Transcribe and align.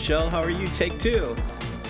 Michelle. 0.00 0.30
How 0.30 0.40
are 0.40 0.48
you? 0.48 0.66
Take 0.68 0.98
two. 0.98 1.36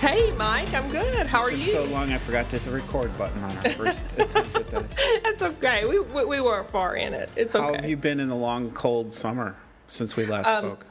Hey, 0.01 0.31
Mike. 0.31 0.73
I'm 0.73 0.89
good. 0.91 1.25
How 1.27 1.39
are 1.43 1.49
It's 1.49 1.59
you? 1.65 1.71
so 1.71 1.85
long 1.85 2.11
I 2.11 2.17
forgot 2.17 2.49
to 2.49 2.57
hit 2.57 2.65
the 2.65 2.71
record 2.71 3.17
button 3.17 3.41
on 3.41 3.55
our 3.59 3.69
first 3.69 4.05
attempt 4.19 4.53
at 4.53 4.67
this. 4.67 4.99
That's 5.23 5.41
okay. 5.41 5.85
We, 5.85 6.01
we 6.01 6.25
we 6.25 6.41
weren't 6.41 6.69
far 6.69 6.97
in 6.97 7.13
it. 7.13 7.29
It's 7.37 7.55
okay. 7.55 7.65
How 7.65 7.73
have 7.73 7.89
you 7.89 7.95
been 7.95 8.19
in 8.19 8.27
the 8.27 8.35
long, 8.35 8.69
cold 8.71 9.13
summer 9.13 9.55
since 9.87 10.17
we 10.17 10.25
last 10.25 10.45
Um, 10.47 10.65
spoke? 10.65 10.85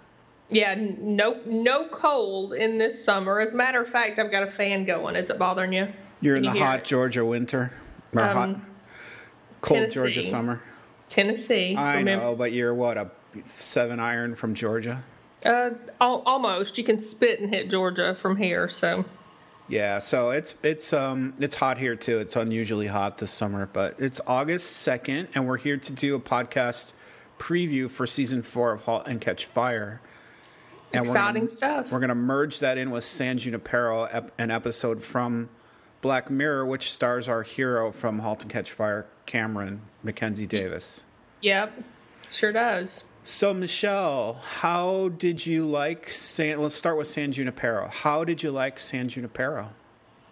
Yeah, 0.49 0.75
no 0.79 1.39
no 1.45 1.89
cold 1.89 2.55
in 2.55 2.79
this 2.79 3.05
summer. 3.05 3.39
As 3.39 3.53
a 3.53 3.57
matter 3.57 3.83
of 3.83 3.89
fact, 3.91 4.19
I've 4.19 4.31
got 4.31 4.43
a 4.43 4.51
fan 4.51 4.87
going. 4.87 5.15
Is 5.15 5.29
it 5.29 5.39
bothering 5.39 5.75
you? 5.75 5.89
You're 6.23 6.37
in 6.37 6.45
Can 6.45 6.53
the 6.55 6.59
you 6.61 6.65
hear 6.65 6.71
hot 6.71 6.79
it? 6.79 6.85
Georgia 6.87 7.23
winter, 7.27 7.71
or 8.15 8.23
hot, 8.23 8.37
Um, 8.49 8.67
cold 9.61 9.91
Georgia 9.91 10.23
summer. 10.23 10.63
Tennessee. 11.11 11.77
I 11.77 11.99
remember- 11.99 12.25
know, 12.25 12.35
but 12.35 12.53
you're 12.53 12.73
what 12.75 12.97
a 12.97 13.11
seven 13.45 14.01
iron 14.01 14.35
from 14.35 14.55
Georgia. 14.55 15.03
Uh, 15.45 15.71
al- 16.01 16.23
almost. 16.27 16.77
You 16.79 16.85
can 16.85 16.99
spit 16.99 17.41
and 17.41 17.53
hit 17.53 17.71
Georgia 17.71 18.15
from 18.15 18.37
here. 18.37 18.69
So 18.69 19.05
Yeah, 19.69 19.99
so 20.01 20.31
it's 20.31 20.55
it's 20.63 20.93
um 20.93 21.35
it's 21.39 21.55
hot 21.57 21.79
here 21.79 21.97
too. 21.97 22.19
It's 22.19 22.37
unusually 22.37 22.89
hot 22.89 23.19
this 23.19 23.31
summer, 23.31 23.67
but 23.73 23.95
it's 23.99 24.21
August 24.27 24.71
second, 24.71 25.29
and 25.35 25.47
we're 25.47 25.59
here 25.59 25.77
to 25.77 25.93
do 25.93 26.15
a 26.15 26.21
podcast 26.21 26.93
preview 27.39 27.89
for 27.89 28.07
season 28.07 28.43
four 28.43 28.73
of 28.73 28.83
*Halt 28.83 29.05
and 29.07 29.21
Catch 29.21 29.47
Fire*. 29.47 30.01
And 30.93 31.07
we're 31.07 31.13
exciting 31.13 31.43
gonna- 31.43 31.49
stuff. 31.49 31.91
We're 31.93 32.01
going 32.01 32.09
to 32.09 32.15
merge 32.17 32.59
that 32.59 32.77
in 32.77 32.91
with 32.91 33.05
San 33.05 33.39
Junipero, 33.39 34.05
ep- 34.11 34.33
an 34.39 34.51
episode 34.51 35.01
from 35.01 35.49
Black 36.03 36.29
Mirror, 36.31 36.67
which 36.67 36.91
stars 36.93 37.29
our 37.29 37.43
hero 37.45 37.93
from 37.93 38.19
*Halt 38.19 38.43
and 38.43 38.51
Catch 38.51 38.73
Fire*, 38.73 39.07
Cameron 39.25 39.83
Mackenzie 40.03 40.47
Davis. 40.49 41.05
Yep, 41.43 41.83
sure 42.29 42.53
does. 42.53 43.03
So, 43.23 43.53
Michelle, 43.53 44.41
how 44.61 45.11
did 45.11 45.45
you 45.45 45.67
like 45.67 46.09
San? 46.09 46.61
Let's 46.61 46.75
start 46.75 46.97
with 46.97 47.07
San 47.07 47.33
Junipero. 47.33 47.89
How 47.89 48.25
did 48.25 48.43
you 48.43 48.51
like 48.51 48.81
San 48.81 49.09
Junipero? 49.09 49.71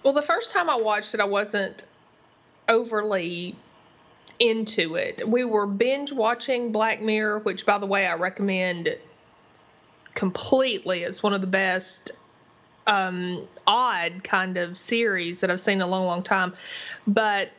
Well, 0.03 0.15
the 0.15 0.23
first 0.23 0.53
time 0.53 0.71
I 0.71 0.77
watched 0.77 1.15
it, 1.15 1.21
I 1.21 1.27
wasn't 1.27 1.85
overly 2.69 3.57
into 4.39 4.95
it. 4.95 5.27
We 5.27 5.45
were 5.45 5.67
binge 5.67 6.13
watching 6.13 6.73
Black 6.73 7.03
Mirror, 7.03 7.41
which, 7.41 7.67
by 7.67 7.79
the 7.79 7.87
way, 7.87 8.07
I 8.07 8.15
recommend 8.15 8.97
completely. 10.15 11.03
It's 11.03 11.23
one 11.23 11.35
of 11.35 11.41
the 11.41 11.47
best 11.47 12.13
um, 12.87 13.47
odd 13.67 14.25
kind 14.25 14.57
of 14.57 14.79
series 14.79 15.41
that 15.41 15.51
I've 15.51 15.61
seen 15.61 15.75
in 15.75 15.83
a 15.83 15.87
long, 15.87 16.07
long 16.07 16.23
time. 16.23 16.55
But 17.07 17.51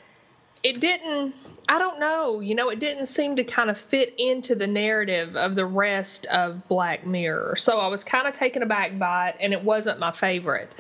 it 0.64 0.80
didn't, 0.80 1.36
I 1.70 1.78
don't 1.78 2.00
know, 2.00 2.40
you 2.40 2.56
know, 2.56 2.70
it 2.70 2.80
didn't 2.80 3.06
seem 3.06 3.36
to 3.36 3.44
kind 3.44 3.70
of 3.70 3.78
fit 3.78 4.16
into 4.18 4.56
the 4.56 4.66
narrative 4.66 5.36
of 5.36 5.54
the 5.54 5.68
rest 5.68 6.26
of 6.26 6.68
Black 6.68 7.06
Mirror. 7.06 7.56
So 7.58 7.78
I 7.78 7.88
was 7.88 8.04
kind 8.04 8.28
of 8.28 8.34
taken 8.34 8.64
aback 8.64 8.98
by 8.98 9.30
it, 9.30 9.36
and 9.40 9.54
it 9.54 9.64
wasn't 9.64 10.00
my 10.00 10.12
favorite. 10.12 10.74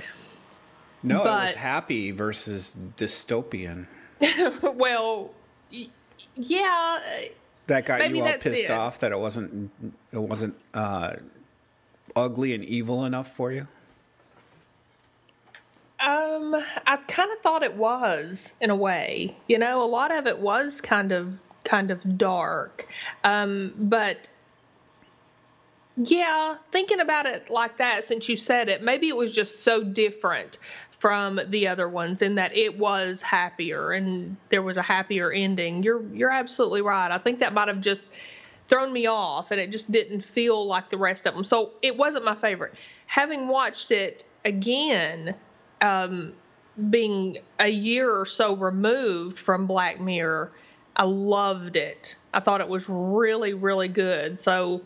No, 1.03 1.21
it 1.21 1.25
was 1.25 1.53
happy 1.53 2.09
versus 2.11 2.75
dystopian. 2.97 3.85
well, 4.75 5.29
y- 5.71 5.87
yeah, 6.35 6.99
That 7.67 7.85
got 7.85 8.09
you 8.09 8.23
all 8.23 8.33
pissed 8.39 8.63
it. 8.65 8.71
off 8.71 8.99
that 8.99 9.11
it 9.11 9.19
wasn't 9.19 9.71
it 10.11 10.17
wasn't 10.17 10.55
uh, 10.73 11.17
ugly 12.15 12.53
and 12.55 12.65
evil 12.65 13.05
enough 13.05 13.31
for 13.31 13.51
you. 13.51 13.67
Um, 16.53 16.63
I 16.85 16.97
kind 16.97 17.31
of 17.31 17.39
thought 17.39 17.63
it 17.63 17.75
was 17.75 18.53
in 18.61 18.69
a 18.69 18.75
way. 18.75 19.35
You 19.47 19.57
know, 19.59 19.83
a 19.83 19.85
lot 19.85 20.15
of 20.15 20.27
it 20.27 20.39
was 20.39 20.81
kind 20.81 21.11
of 21.11 21.37
kind 21.63 21.91
of 21.91 22.17
dark, 22.17 22.87
um, 23.23 23.73
but 23.77 24.29
yeah, 25.97 26.55
thinking 26.71 26.99
about 26.99 27.25
it 27.25 27.49
like 27.49 27.77
that, 27.77 28.03
since 28.03 28.29
you 28.29 28.37
said 28.37 28.69
it, 28.69 28.81
maybe 28.81 29.09
it 29.09 29.15
was 29.15 29.31
just 29.31 29.63
so 29.63 29.83
different 29.83 30.57
from 30.99 31.39
the 31.47 31.67
other 31.67 31.87
ones 31.87 32.21
in 32.21 32.35
that 32.35 32.55
it 32.55 32.77
was 32.77 33.21
happier 33.21 33.91
and 33.91 34.35
there 34.49 34.61
was 34.61 34.77
a 34.77 34.81
happier 34.81 35.31
ending. 35.31 35.83
You're 35.83 36.03
you're 36.13 36.29
absolutely 36.29 36.81
right. 36.81 37.11
I 37.11 37.17
think 37.17 37.39
that 37.39 37.53
might 37.53 37.67
have 37.67 37.81
just 37.81 38.07
thrown 38.67 38.93
me 38.93 39.07
off 39.07 39.51
and 39.51 39.59
it 39.59 39.71
just 39.71 39.91
didn't 39.91 40.21
feel 40.21 40.65
like 40.65 40.89
the 40.89 40.97
rest 40.97 41.25
of 41.25 41.33
them. 41.33 41.43
So 41.43 41.71
it 41.81 41.97
wasn't 41.97 42.25
my 42.25 42.35
favorite. 42.35 42.73
Having 43.07 43.47
watched 43.47 43.91
it 43.91 44.23
again, 44.45 45.35
um, 45.81 46.33
being 46.89 47.37
a 47.59 47.67
year 47.67 48.09
or 48.11 48.25
so 48.25 48.55
removed 48.55 49.37
from 49.37 49.67
Black 49.67 49.99
Mirror, 49.99 50.51
I 50.95 51.03
loved 51.03 51.75
it. 51.75 52.15
I 52.33 52.39
thought 52.39 52.61
it 52.61 52.67
was 52.67 52.87
really, 52.89 53.53
really 53.53 53.87
good. 53.87 54.39
So 54.39 54.81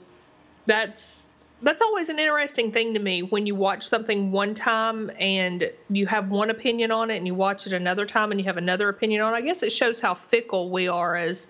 that's 0.66 1.28
that's 1.62 1.82
always 1.82 2.10
an 2.10 2.20
interesting 2.20 2.74
thing 2.74 2.94
to 2.94 3.00
me 3.00 3.24
when 3.24 3.48
you 3.48 3.56
watch 3.56 3.88
something 3.88 4.32
one 4.32 4.54
time 4.54 5.10
and 5.18 5.72
you 5.90 6.06
have 6.06 6.30
one 6.30 6.50
opinion 6.50 6.92
on 6.92 7.10
it 7.10 7.16
and 7.16 7.26
you 7.26 7.34
watch 7.34 7.66
it 7.66 7.74
another 7.74 8.06
time 8.06 8.32
and 8.32 8.40
you 8.40 8.46
have 8.46 8.58
another 8.58 8.90
opinion 8.90 9.22
on 9.22 9.34
it. 9.34 9.38
I 9.38 9.42
guess 9.42 9.64
it 9.64 9.72
shows 9.72 10.02
how 10.02 10.14
fickle 10.14 10.70
we 10.72 10.90
are 10.90 11.16
as 11.16 11.48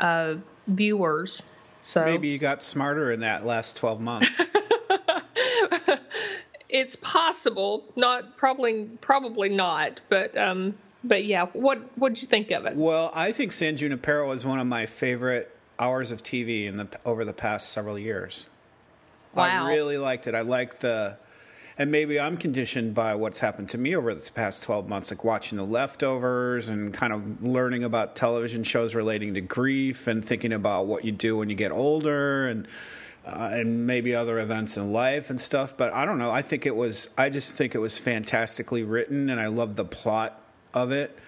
uh, 0.00 0.34
viewers. 0.66 1.42
So 1.82 2.04
Maybe 2.04 2.28
you 2.28 2.38
got 2.38 2.62
smarter 2.62 3.12
in 3.12 3.20
that 3.20 3.44
last 3.44 3.76
twelve 3.76 4.00
months. 4.00 4.40
it's 6.74 6.96
possible, 6.96 7.84
not 7.94 8.36
probably 8.36 8.90
probably 9.00 9.48
not, 9.48 10.00
but 10.08 10.36
um 10.36 10.74
but 11.04 11.24
yeah, 11.24 11.46
what 11.52 11.78
what'd 11.96 12.20
you 12.20 12.26
think 12.26 12.50
of 12.50 12.66
it? 12.66 12.76
well, 12.76 13.12
I 13.14 13.30
think 13.32 13.52
San 13.52 13.76
Junipero 13.76 14.30
is 14.32 14.44
one 14.44 14.58
of 14.58 14.66
my 14.66 14.84
favorite 14.84 15.56
hours 15.78 16.10
of 16.10 16.22
TV 16.22 16.66
in 16.66 16.76
the 16.76 16.88
over 17.04 17.24
the 17.24 17.32
past 17.32 17.70
several 17.70 17.98
years. 17.98 18.50
Wow. 19.34 19.66
I 19.66 19.68
really 19.68 19.98
liked 19.98 20.26
it. 20.26 20.34
I 20.34 20.42
liked 20.42 20.80
the, 20.80 21.16
and 21.76 21.90
maybe 21.90 22.20
I'm 22.20 22.36
conditioned 22.36 22.94
by 22.94 23.16
what's 23.16 23.40
happened 23.40 23.68
to 23.70 23.78
me 23.78 23.96
over 23.96 24.14
this 24.14 24.30
past 24.30 24.62
12 24.62 24.88
months, 24.88 25.10
like 25.10 25.24
watching 25.24 25.58
The 25.58 25.64
Leftovers 25.64 26.68
and 26.68 26.94
kind 26.94 27.12
of 27.12 27.42
learning 27.42 27.82
about 27.82 28.14
television 28.14 28.62
shows 28.62 28.94
relating 28.94 29.34
to 29.34 29.40
grief 29.40 30.06
and 30.06 30.24
thinking 30.24 30.52
about 30.52 30.86
what 30.86 31.04
you 31.04 31.10
do 31.10 31.36
when 31.36 31.48
you 31.50 31.56
get 31.56 31.70
older 31.70 32.48
and. 32.48 32.66
Uh, 33.26 33.48
and 33.52 33.86
maybe 33.86 34.14
other 34.14 34.38
events 34.38 34.76
in 34.76 34.92
life 34.92 35.30
and 35.30 35.40
stuff, 35.40 35.74
but 35.78 35.90
I 35.94 36.04
don't 36.04 36.18
know. 36.18 36.30
I 36.30 36.42
think 36.42 36.66
it 36.66 36.76
was. 36.76 37.08
I 37.16 37.30
just 37.30 37.54
think 37.54 37.74
it 37.74 37.78
was 37.78 37.96
fantastically 37.96 38.82
written, 38.82 39.30
and 39.30 39.40
I 39.40 39.46
love 39.46 39.76
the 39.76 39.84
plot 39.86 40.38
of 40.74 40.92
it. 40.92 41.18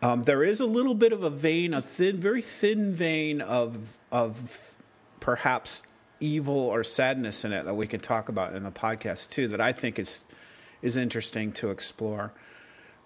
Um, 0.00 0.22
there 0.22 0.42
is 0.42 0.60
a 0.60 0.66
little 0.66 0.94
bit 0.94 1.12
of 1.12 1.22
a 1.22 1.28
vein, 1.28 1.74
a 1.74 1.82
thin, 1.82 2.18
very 2.18 2.40
thin 2.40 2.94
vein 2.94 3.42
of 3.42 3.98
of 4.10 4.78
perhaps 5.20 5.82
evil 6.20 6.56
or 6.58 6.82
sadness 6.82 7.44
in 7.44 7.52
it 7.52 7.66
that 7.66 7.74
we 7.74 7.86
could 7.86 8.02
talk 8.02 8.30
about 8.30 8.54
in 8.54 8.62
the 8.62 8.70
podcast 8.70 9.30
too. 9.30 9.46
That 9.46 9.60
I 9.60 9.72
think 9.72 9.98
is 9.98 10.26
is 10.80 10.96
interesting 10.96 11.52
to 11.52 11.70
explore. 11.70 12.32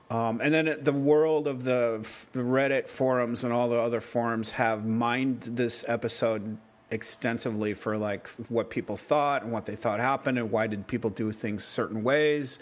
Um, 0.08 0.40
and 0.40 0.52
then 0.52 0.78
the 0.82 0.92
world 0.92 1.46
of 1.46 1.62
the, 1.62 1.98
the 2.32 2.40
Reddit 2.40 2.88
forums 2.88 3.44
and 3.44 3.52
all 3.52 3.68
the 3.68 3.78
other 3.78 4.00
forums 4.00 4.50
have 4.52 4.84
mined 4.84 5.42
this 5.42 5.84
episode 5.86 6.58
extensively 6.90 7.74
for 7.74 7.96
like 7.96 8.28
what 8.48 8.70
people 8.70 8.96
thought 8.96 9.42
and 9.42 9.52
what 9.52 9.66
they 9.66 9.76
thought 9.76 10.00
happened 10.00 10.38
and 10.38 10.50
why 10.50 10.66
did 10.66 10.86
people 10.86 11.10
do 11.10 11.32
things 11.32 11.64
certain 11.64 12.02
ways. 12.02 12.58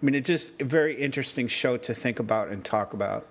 I 0.00 0.04
mean, 0.04 0.14
it's 0.14 0.26
just 0.26 0.60
a 0.60 0.64
very 0.64 0.94
interesting 0.94 1.46
show 1.48 1.76
to 1.78 1.94
think 1.94 2.18
about 2.18 2.48
and 2.48 2.64
talk 2.64 2.92
about. 2.92 3.26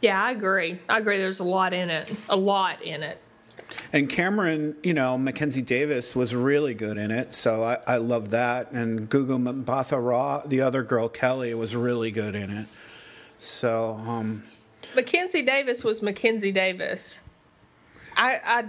Yeah, 0.00 0.22
I 0.22 0.32
agree. 0.32 0.78
I 0.88 0.98
agree. 0.98 1.18
There's 1.18 1.40
a 1.40 1.44
lot 1.44 1.72
in 1.72 1.90
it. 1.90 2.14
A 2.28 2.36
lot 2.36 2.82
in 2.82 3.02
it. 3.02 3.18
And 3.92 4.08
Cameron, 4.08 4.76
you 4.82 4.94
know, 4.94 5.18
Mackenzie 5.18 5.62
Davis 5.62 6.14
was 6.14 6.34
really 6.34 6.74
good 6.74 6.98
in 6.98 7.10
it, 7.10 7.34
so 7.34 7.64
I, 7.64 7.78
I 7.86 7.96
love 7.96 8.30
that. 8.30 8.70
And 8.72 9.10
Gugu 9.10 9.64
Mbatha 9.64 10.02
Raw, 10.04 10.42
the 10.46 10.60
other 10.60 10.82
girl 10.82 11.08
Kelly, 11.08 11.52
was 11.54 11.74
really 11.74 12.10
good 12.10 12.34
in 12.34 12.50
it. 12.50 12.66
So, 13.38 13.94
um, 14.06 14.44
Mackenzie 14.94 15.42
Davis 15.42 15.82
was 15.82 16.02
Mackenzie 16.02 16.52
Davis. 16.52 17.20
I, 18.16 18.40
I 18.44 18.64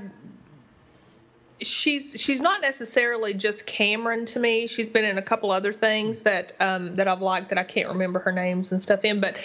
she's 1.61 2.19
she's 2.19 2.41
not 2.41 2.61
necessarily 2.61 3.33
just 3.33 3.65
Cameron 3.65 4.25
to 4.27 4.39
me. 4.39 4.67
She's 4.67 4.89
been 4.89 5.05
in 5.05 5.17
a 5.17 5.21
couple 5.21 5.51
other 5.51 5.73
things 5.73 6.21
that 6.21 6.53
um, 6.59 6.95
that 6.95 7.07
I've 7.07 7.21
liked 7.21 7.49
that 7.49 7.57
I 7.57 7.63
can't 7.63 7.89
remember 7.89 8.19
her 8.19 8.31
names 8.31 8.71
and 8.71 8.81
stuff 8.81 9.03
in, 9.05 9.19
but 9.19 9.35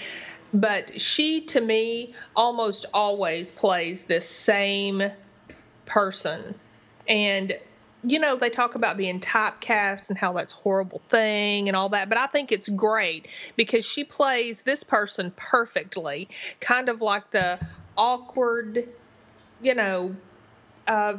but 0.52 1.00
she 1.00 1.42
to 1.46 1.60
me 1.60 2.14
almost 2.36 2.86
always 2.92 3.50
plays 3.50 4.04
this 4.04 4.28
same 4.28 5.02
person, 5.86 6.54
and 7.08 7.58
you 8.04 8.18
know 8.18 8.36
they 8.36 8.50
talk 8.50 8.74
about 8.74 8.96
being 8.96 9.20
typecast 9.20 10.08
and 10.08 10.18
how 10.18 10.32
that's 10.32 10.52
a 10.52 10.56
horrible 10.56 11.00
thing 11.08 11.68
and 11.68 11.76
all 11.76 11.90
that 11.90 12.08
but 12.08 12.18
i 12.18 12.26
think 12.26 12.50
it's 12.50 12.68
great 12.68 13.28
because 13.54 13.84
she 13.84 14.02
plays 14.02 14.62
this 14.62 14.82
person 14.82 15.32
perfectly 15.36 16.28
kind 16.58 16.88
of 16.88 17.00
like 17.00 17.30
the 17.30 17.60
awkward 17.96 18.88
you 19.60 19.74
know 19.74 20.16
uh 20.88 21.16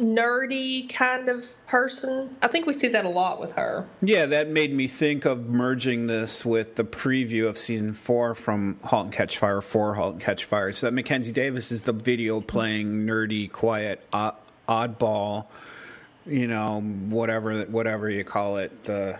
nerdy 0.00 0.92
kind 0.92 1.28
of 1.28 1.46
person 1.66 2.34
i 2.42 2.48
think 2.48 2.66
we 2.66 2.72
see 2.72 2.88
that 2.88 3.04
a 3.04 3.08
lot 3.08 3.40
with 3.40 3.52
her 3.52 3.86
yeah, 4.02 4.26
that 4.26 4.48
made 4.48 4.72
me 4.72 4.86
think 4.86 5.24
of 5.24 5.48
merging 5.48 6.06
this 6.06 6.44
with 6.44 6.76
the 6.76 6.84
preview 6.84 7.46
of 7.46 7.58
season 7.58 7.92
four 7.92 8.34
from 8.34 8.78
*Halt 8.82 9.06
and 9.06 9.12
Catch 9.12 9.38
Fire* 9.38 9.60
for 9.60 9.94
*Halt 9.94 10.14
and 10.14 10.22
Catch 10.22 10.44
Fire*. 10.46 10.72
So 10.72 10.86
that 10.86 10.92
Mackenzie 10.92 11.32
Davis 11.32 11.70
is 11.70 11.82
the 11.82 11.92
video 11.92 12.40
playing 12.40 13.06
nerdy, 13.06 13.50
quiet, 13.50 14.06
odd, 14.12 14.36
oddball 14.68 15.46
you 16.26 16.46
know, 16.46 16.80
whatever 16.80 17.62
whatever 17.64 18.08
you 18.08 18.24
call 18.24 18.58
it, 18.58 18.84
the 18.84 19.18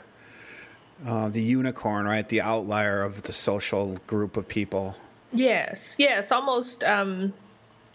uh, 1.06 1.28
the 1.28 1.42
unicorn, 1.42 2.06
right? 2.06 2.28
The 2.28 2.42
outlier 2.42 3.02
of 3.02 3.22
the 3.22 3.32
social 3.32 3.96
group 4.06 4.36
of 4.36 4.48
people. 4.48 4.96
Yes, 5.32 5.96
yes, 5.98 6.30
almost. 6.30 6.84
Um, 6.84 7.32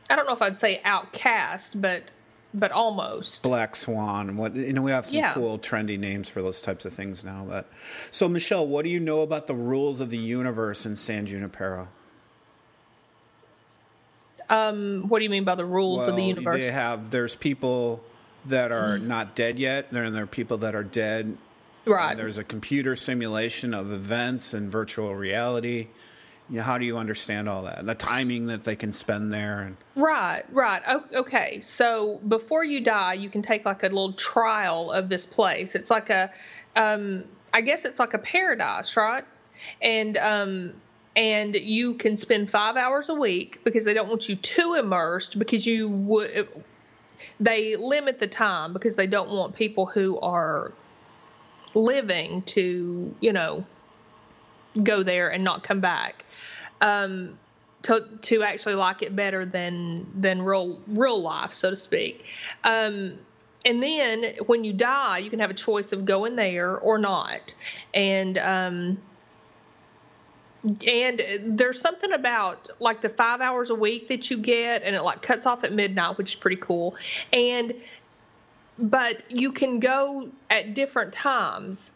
I 0.10 0.16
don't 0.16 0.28
know 0.28 0.34
if 0.34 0.42
I'd 0.42 0.58
say 0.58 0.82
outcast, 0.84 1.82
but 1.82 2.12
but 2.56 2.72
almost. 2.72 3.44
Black 3.44 3.75
swan. 3.75 4.38
What 4.38 4.56
you 4.56 4.74
know 4.74 4.81
we 4.81 4.92
have 4.92 5.06
some 5.06 5.18
yeah. 5.18 5.34
cool 5.34 5.60
trendy 5.60 6.00
names 6.00 6.30
for 6.30 6.42
those 6.42 6.62
types 6.62 6.86
of 6.86 6.94
things 6.94 7.24
now 7.24 7.46
but 7.48 7.69
so 8.12 8.28
michelle 8.28 8.66
what 8.66 8.84
do 8.84 8.90
you 8.90 9.00
know 9.00 9.22
about 9.22 9.48
the 9.48 9.54
rules 9.54 10.00
of 10.00 10.10
the 10.10 10.18
universe 10.18 10.86
in 10.86 10.96
san 10.96 11.25
junipero? 11.25 11.88
Um 14.50 15.06
what 15.07 15.19
do 15.19 15.24
you 15.24 15.30
mean 15.30 15.44
by 15.44 15.56
the 15.56 15.66
rules 15.66 16.00
well, 16.00 16.10
of 16.10 16.16
the 16.16 16.24
universe? 16.24 16.60
they 16.60 16.72
have 16.72 17.12
there's 17.12 17.36
people 17.36 18.04
that 18.46 18.72
are 18.72 18.98
mm-hmm. 18.98 19.08
not 19.08 19.36
dead 19.36 19.60
yet 19.60 19.88
and 19.92 20.16
there 20.16 20.24
are 20.24 20.28
people 20.28 20.58
that 20.60 20.75
are 20.75 20.84
dead 20.84 21.38
right. 21.86 22.16
there's 22.16 22.38
a 22.38 22.44
computer 22.44 22.96
simulation 22.96 23.74
of 23.74 23.92
events 23.92 24.54
and 24.54 24.72
virtual 24.72 25.16
reality 25.16 25.88
you 26.50 26.57
know, 26.57 26.63
how 26.63 26.77
do 26.77 26.86
you 26.86 26.97
understand 26.97 27.50
all 27.50 27.63
that? 27.63 27.86
The 27.86 27.95
timing 27.95 28.47
that 28.47 28.63
they 28.63 28.75
can 28.75 28.94
spend 28.94 29.33
there, 29.33 29.62
and 29.62 29.77
right, 29.95 30.44
right. 30.51 30.81
Okay, 31.13 31.59
so 31.62 32.19
before 32.27 32.63
you 32.63 32.81
die, 32.81 33.15
you 33.15 33.30
can 33.30 33.42
take 33.42 33.65
like 33.65 33.83
a 33.83 33.88
little 33.88 34.13
trial 34.13 34.92
of 34.92 35.09
this 35.09 35.25
place. 35.25 35.74
It's 35.74 35.89
like 35.89 36.09
a, 36.12 36.31
um, 36.75 37.25
I 37.53 37.62
guess 37.62 37.86
it's 37.86 37.97
like 37.97 38.13
a 38.13 38.19
paradise, 38.19 38.95
right? 38.95 39.24
And 39.81 40.18
um, 40.18 40.74
and 41.15 41.56
you 41.56 41.95
can 41.95 42.15
spend 42.15 42.51
five 42.51 42.75
hours 42.75 43.09
a 43.09 43.15
week 43.15 43.63
because 43.63 43.83
they 43.83 43.95
don't 43.95 44.09
want 44.09 44.30
you 44.30 44.36
too 44.36 44.75
immersed 44.75 45.39
because 45.39 45.65
you 45.65 45.89
would. 45.89 46.48
They 47.39 47.75
limit 47.75 48.19
the 48.19 48.27
time 48.27 48.71
because 48.71 48.95
they 48.95 49.07
don't 49.07 49.31
want 49.31 49.56
people 49.56 49.88
who 49.88 50.19
are 50.19 50.74
living 51.74 52.44
to, 52.44 53.15
you 53.19 53.33
know, 53.33 53.65
go 54.81 55.01
there 55.01 55.30
and 55.30 55.44
not 55.44 55.63
come 55.63 55.80
back 55.80 56.25
um, 56.81 57.38
to 57.83 58.07
to 58.22 58.44
actually 58.44 58.75
like 58.75 59.01
it 59.01 59.16
better 59.16 59.45
than 59.45 60.07
than 60.19 60.42
real 60.42 60.80
real 60.88 61.22
life, 61.22 61.54
so 61.54 61.69
to 61.69 61.75
speak. 61.75 62.25
Um, 62.63 63.19
and 63.66 63.81
then 63.81 64.36
when 64.45 64.63
you 64.63 64.74
die, 64.74 65.19
you 65.19 65.30
can 65.30 65.39
have 65.39 65.50
a 65.50 65.56
choice 65.56 65.92
of 65.92 66.06
going 66.06 66.36
there 66.36 66.77
or 66.77 66.98
not. 66.98 67.54
And 67.94 68.38
um, 68.38 68.98
and 70.88 71.22
there's 71.42 71.80
something 71.80 72.12
about 72.12 72.69
like 72.80 73.01
the 73.01 73.10
five 73.10 73.42
hours 73.42 73.69
a 73.69 73.75
week 73.75 74.07
that 74.10 74.30
you 74.31 74.38
get, 74.38 74.83
and 74.83 74.95
it 74.95 75.01
like 75.01 75.22
cuts 75.22 75.45
off 75.45 75.63
at 75.63 75.74
midnight, 75.74 76.18
which 76.18 76.33
is 76.33 76.36
pretty 76.36 76.57
cool. 76.57 76.95
And 77.33 77.74
but 78.77 79.24
you 79.30 79.51
can 79.51 79.80
go 79.80 80.30
at 80.50 80.74
different 80.74 81.13
times. 81.13 81.92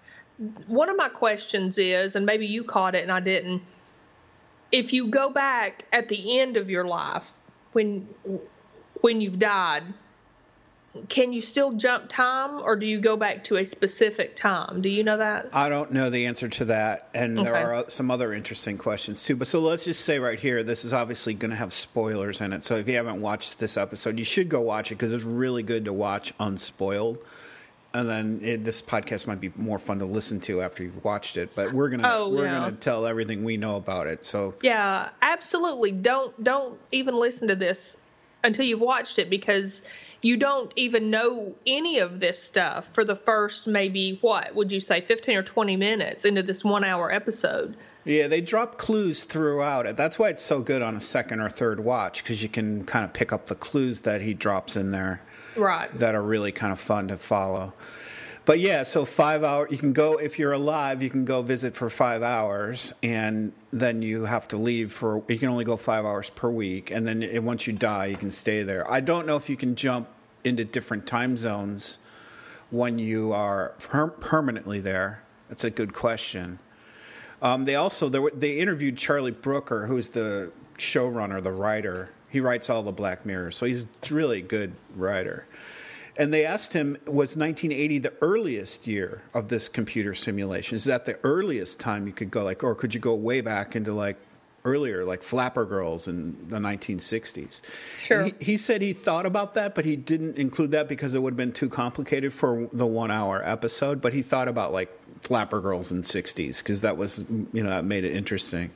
One 0.67 0.89
of 0.89 0.95
my 0.95 1.09
questions 1.09 1.77
is, 1.77 2.15
and 2.15 2.25
maybe 2.25 2.45
you 2.45 2.63
caught 2.63 2.95
it 2.95 3.03
and 3.03 3.11
I 3.11 3.19
didn't 3.19 3.61
if 4.71 4.93
you 4.93 5.07
go 5.07 5.29
back 5.29 5.85
at 5.91 6.09
the 6.09 6.39
end 6.39 6.57
of 6.57 6.69
your 6.69 6.85
life 6.85 7.31
when 7.73 8.07
when 9.01 9.21
you've 9.21 9.39
died 9.39 9.83
can 11.07 11.31
you 11.31 11.39
still 11.39 11.73
jump 11.73 12.09
time 12.09 12.61
or 12.63 12.75
do 12.75 12.85
you 12.85 12.99
go 12.99 13.15
back 13.15 13.43
to 13.45 13.57
a 13.57 13.65
specific 13.65 14.35
time? 14.35 14.81
Do 14.81 14.89
you 14.89 15.03
know 15.03 15.17
that? 15.17 15.49
I 15.53 15.69
don't 15.69 15.91
know 15.91 16.09
the 16.09 16.25
answer 16.25 16.49
to 16.49 16.65
that 16.65 17.09
and 17.13 17.37
okay. 17.37 17.45
there 17.49 17.55
are 17.55 17.73
uh, 17.75 17.87
some 17.89 18.09
other 18.09 18.33
interesting 18.33 18.77
questions 18.77 19.23
too 19.23 19.35
but 19.35 19.47
so 19.47 19.59
let's 19.59 19.85
just 19.85 20.03
say 20.03 20.19
right 20.19 20.39
here 20.39 20.63
this 20.63 20.83
is 20.83 20.93
obviously 20.93 21.33
going 21.33 21.51
to 21.51 21.57
have 21.57 21.73
spoilers 21.73 22.41
in 22.41 22.53
it 22.53 22.63
so 22.63 22.75
if 22.75 22.87
you 22.87 22.95
haven't 22.95 23.21
watched 23.21 23.59
this 23.59 23.77
episode 23.77 24.17
you 24.17 24.25
should 24.25 24.49
go 24.49 24.61
watch 24.61 24.91
it 24.91 24.95
because 24.95 25.13
it's 25.13 25.23
really 25.23 25.63
good 25.63 25.85
to 25.85 25.93
watch 25.93 26.33
unspoiled 26.39 27.19
and 27.93 28.07
then 28.09 28.39
it, 28.43 28.63
this 28.63 28.81
podcast 28.81 29.25
might 29.27 29.39
be 29.39 29.51
more 29.55 29.79
fun 29.79 29.99
to 29.99 30.05
listen 30.05 30.39
to 30.41 30.61
after 30.61 30.83
you've 30.83 31.03
watched 31.03 31.37
it. 31.37 31.51
But 31.55 31.73
we're 31.73 31.89
gonna 31.89 32.09
oh, 32.11 32.29
we're 32.29 32.45
gonna 32.45 32.71
tell 32.73 33.05
everything 33.05 33.43
we 33.43 33.57
know 33.57 33.77
about 33.77 34.07
it. 34.07 34.23
So 34.23 34.55
yeah, 34.61 35.09
absolutely. 35.21 35.91
Don't 35.91 36.43
don't 36.43 36.79
even 36.91 37.15
listen 37.15 37.47
to 37.47 37.55
this 37.55 37.95
until 38.43 38.65
you've 38.65 38.79
watched 38.79 39.19
it 39.19 39.29
because 39.29 39.81
you 40.21 40.37
don't 40.37 40.71
even 40.75 41.09
know 41.09 41.55
any 41.65 41.99
of 41.99 42.19
this 42.19 42.41
stuff 42.41 42.87
for 42.93 43.03
the 43.03 43.15
first 43.15 43.67
maybe 43.67 44.17
what 44.21 44.55
would 44.55 44.71
you 44.71 44.79
say 44.79 45.01
15 45.01 45.37
or 45.37 45.43
20 45.43 45.75
minutes 45.75 46.23
into 46.23 46.41
this 46.41 46.63
one 46.63 46.83
hour 46.85 47.11
episode 47.11 47.75
yeah 48.09 48.27
they 48.27 48.41
drop 48.41 48.77
clues 48.77 49.25
throughout 49.25 49.85
it. 49.85 49.95
That's 49.95 50.17
why 50.17 50.29
it's 50.29 50.41
so 50.41 50.61
good 50.61 50.81
on 50.81 50.95
a 50.95 50.99
second 50.99 51.39
or 51.41 51.49
third 51.49 51.79
watch 51.79 52.23
because 52.23 52.41
you 52.41 52.49
can 52.49 52.83
kind 52.85 53.05
of 53.05 53.13
pick 53.13 53.31
up 53.31 53.45
the 53.45 53.55
clues 53.55 54.01
that 54.01 54.21
he 54.21 54.33
drops 54.33 54.75
in 54.75 54.91
there 54.91 55.21
right. 55.55 55.95
that 55.97 56.15
are 56.15 56.21
really 56.21 56.51
kind 56.51 56.71
of 56.71 56.79
fun 56.79 57.07
to 57.09 57.17
follow. 57.17 57.73
But 58.45 58.59
yeah 58.59 58.81
so 58.81 59.05
five 59.05 59.43
hour 59.43 59.67
you 59.69 59.77
can 59.77 59.93
go 59.93 60.17
if 60.17 60.39
you're 60.39 60.53
alive 60.53 61.03
you 61.03 61.09
can 61.11 61.23
go 61.23 61.43
visit 61.43 61.75
for 61.75 61.87
five 61.87 62.23
hours 62.23 62.95
and 63.03 63.51
then 63.71 64.01
you 64.01 64.25
have 64.25 64.47
to 64.47 64.57
leave 64.57 64.91
for 64.91 65.21
you 65.27 65.37
can 65.37 65.49
only 65.49 65.65
go 65.65 65.77
five 65.77 66.03
hours 66.03 66.31
per 66.31 66.49
week 66.49 66.89
and 66.89 67.05
then 67.05 67.45
once 67.45 67.67
you 67.67 67.73
die 67.73 68.07
you 68.07 68.17
can 68.17 68.31
stay 68.31 68.63
there. 68.63 68.89
I 68.91 69.01
don't 69.01 69.27
know 69.27 69.35
if 69.35 69.51
you 69.51 69.55
can 69.55 69.75
jump 69.75 70.07
into 70.43 70.65
different 70.65 71.05
time 71.05 71.37
zones 71.37 71.99
when 72.71 72.97
you 72.97 73.33
are 73.33 73.73
per- 73.77 74.07
permanently 74.07 74.79
there. 74.79 75.21
That's 75.47 75.63
a 75.63 75.69
good 75.69 75.93
question 75.93 76.57
um, 77.41 77.65
they 77.65 77.75
also 77.75 78.09
they, 78.09 78.19
were, 78.19 78.31
they 78.31 78.59
interviewed 78.59 78.97
charlie 78.97 79.31
brooker 79.31 79.87
who's 79.87 80.09
the 80.09 80.51
showrunner 80.77 81.41
the 81.41 81.51
writer 81.51 82.09
he 82.29 82.39
writes 82.39 82.69
all 82.69 82.83
the 82.83 82.91
Black 82.91 83.25
Mirror, 83.25 83.51
so 83.51 83.65
he's 83.65 83.83
a 83.83 84.13
really 84.13 84.41
good 84.41 84.73
writer. 84.95 85.45
And 86.15 86.33
they 86.33 86.45
asked 86.45 86.73
him, 86.73 86.97
was 87.05 87.37
1980 87.37 87.99
the 87.99 88.13
earliest 88.21 88.87
year 88.87 89.21
of 89.33 89.47
this 89.47 89.69
computer 89.69 90.13
simulation? 90.13 90.75
Is 90.75 90.83
that 90.83 91.05
the 91.05 91.17
earliest 91.23 91.79
time 91.79 92.07
you 92.07 92.13
could 92.13 92.29
go, 92.29 92.43
like, 92.43 92.63
or 92.63 92.75
could 92.75 92.93
you 92.93 92.99
go 92.99 93.15
way 93.15 93.41
back 93.41 93.75
into 93.75 93.93
like 93.93 94.17
earlier, 94.65 95.05
like 95.05 95.23
Flapper 95.23 95.65
Girls 95.65 96.09
in 96.09 96.49
the 96.49 96.57
1960s? 96.57 97.61
Sure. 97.97 98.25
He, 98.25 98.33
he, 98.39 98.57
said 98.57 98.81
he 98.81 98.91
thought 98.91 99.25
about 99.25 99.53
that, 99.53 99.73
but 99.73 99.85
he 99.85 99.95
didn't 99.95 100.35
include 100.35 100.71
that 100.71 100.89
because 100.89 101.13
it 101.13 101.23
would 101.23 101.33
have 101.33 101.37
been 101.37 101.53
too 101.53 101.69
complicated 101.69 102.33
for 102.33 102.67
the 102.73 102.85
one 102.85 103.11
hour 103.11 103.41
episode. 103.43 104.01
But 104.01 104.11
he 104.11 104.21
thought 104.21 104.49
about 104.49 104.73
like 104.73 104.91
Flapper 105.21 105.61
Girls 105.61 105.91
in 105.91 106.03
60s 106.03 106.59
because 106.59 106.81
that 106.81 106.97
was, 106.97 107.25
you 107.53 107.63
know, 107.63 107.69
that 107.69 107.85
made 107.85 108.03
it 108.03 108.15
interesting. 108.15 108.71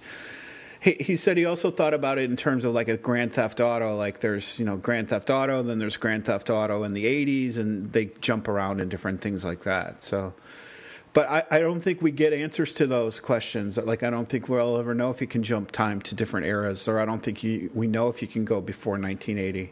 He, 0.83 0.97
he 0.99 1.15
said 1.15 1.37
he 1.37 1.45
also 1.45 1.71
thought 1.71 1.93
about 1.93 2.17
it 2.17 2.29
in 2.29 2.35
terms 2.35 2.65
of 2.65 2.73
like 2.73 2.89
a 2.89 2.97
Grand 2.97 3.33
Theft 3.33 3.61
Auto. 3.61 3.95
Like 3.95 4.19
there's 4.19 4.59
you 4.59 4.65
know 4.65 4.75
Grand 4.75 5.07
Theft 5.07 5.29
Auto, 5.29 5.63
then 5.63 5.79
there's 5.79 5.95
Grand 5.95 6.25
Theft 6.25 6.49
Auto 6.49 6.83
in 6.83 6.93
the 6.93 7.05
'80s, 7.05 7.57
and 7.57 7.93
they 7.93 8.11
jump 8.19 8.49
around 8.49 8.81
in 8.81 8.89
different 8.89 9.21
things 9.21 9.45
like 9.45 9.63
that. 9.63 10.03
So, 10.03 10.33
but 11.13 11.29
I, 11.29 11.43
I 11.49 11.59
don't 11.59 11.79
think 11.79 12.01
we 12.01 12.11
get 12.11 12.33
answers 12.33 12.73
to 12.75 12.85
those 12.85 13.21
questions. 13.21 13.77
Like 13.77 14.03
I 14.03 14.09
don't 14.09 14.27
think 14.27 14.49
we'll 14.49 14.77
ever 14.77 14.93
know 14.93 15.09
if 15.09 15.21
you 15.21 15.27
can 15.27 15.41
jump 15.41 15.71
time 15.71 16.01
to 16.01 16.15
different 16.15 16.47
eras, 16.47 16.85
or 16.89 16.99
I 16.99 17.05
don't 17.05 17.23
think 17.23 17.43
you, 17.43 17.71
we 17.73 17.87
know 17.87 18.09
if 18.09 18.21
you 18.21 18.27
can 18.27 18.43
go 18.43 18.59
before 18.59 18.99
1980. 18.99 19.71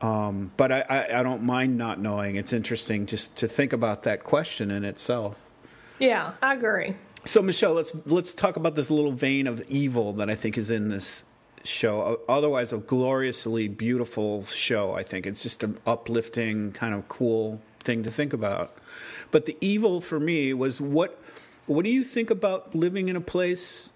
Um, 0.00 0.50
but 0.56 0.72
I, 0.72 0.84
I, 0.88 1.20
I 1.20 1.22
don't 1.22 1.42
mind 1.42 1.76
not 1.76 2.00
knowing. 2.00 2.36
It's 2.36 2.52
interesting 2.52 3.06
just 3.06 3.36
to 3.36 3.46
think 3.46 3.72
about 3.72 4.02
that 4.04 4.24
question 4.24 4.70
in 4.70 4.84
itself. 4.84 5.49
Yeah, 6.00 6.32
I 6.42 6.54
agree. 6.54 6.96
So 7.24 7.42
Michelle, 7.42 7.74
let's 7.74 7.94
let's 8.06 8.34
talk 8.34 8.56
about 8.56 8.74
this 8.74 8.90
little 8.90 9.12
vein 9.12 9.46
of 9.46 9.60
evil 9.68 10.14
that 10.14 10.30
I 10.30 10.34
think 10.34 10.56
is 10.56 10.70
in 10.70 10.88
this 10.88 11.24
show. 11.62 12.18
Otherwise, 12.28 12.72
a 12.72 12.78
gloriously 12.78 13.68
beautiful 13.68 14.46
show. 14.46 14.94
I 14.94 15.02
think 15.02 15.26
it's 15.26 15.42
just 15.42 15.62
an 15.62 15.78
uplifting, 15.86 16.72
kind 16.72 16.94
of 16.94 17.06
cool 17.08 17.60
thing 17.80 18.02
to 18.04 18.10
think 18.10 18.32
about. 18.32 18.74
But 19.30 19.44
the 19.44 19.56
evil 19.60 20.00
for 20.00 20.18
me 20.18 20.54
was 20.54 20.80
what. 20.80 21.22
What 21.66 21.84
do 21.84 21.90
you 21.90 22.02
think 22.02 22.30
about 22.30 22.74
living 22.74 23.08
in 23.08 23.14
a 23.14 23.20
place 23.20 23.92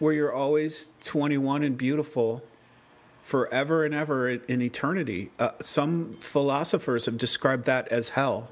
where 0.00 0.12
you're 0.12 0.32
always 0.32 0.90
21 1.02 1.62
and 1.62 1.78
beautiful 1.78 2.42
forever 3.22 3.86
and 3.86 3.94
ever 3.94 4.28
in 4.28 4.60
eternity? 4.60 5.30
Uh, 5.38 5.52
some 5.62 6.12
philosophers 6.14 7.06
have 7.06 7.16
described 7.16 7.64
that 7.64 7.88
as 7.88 8.10
hell 8.10 8.50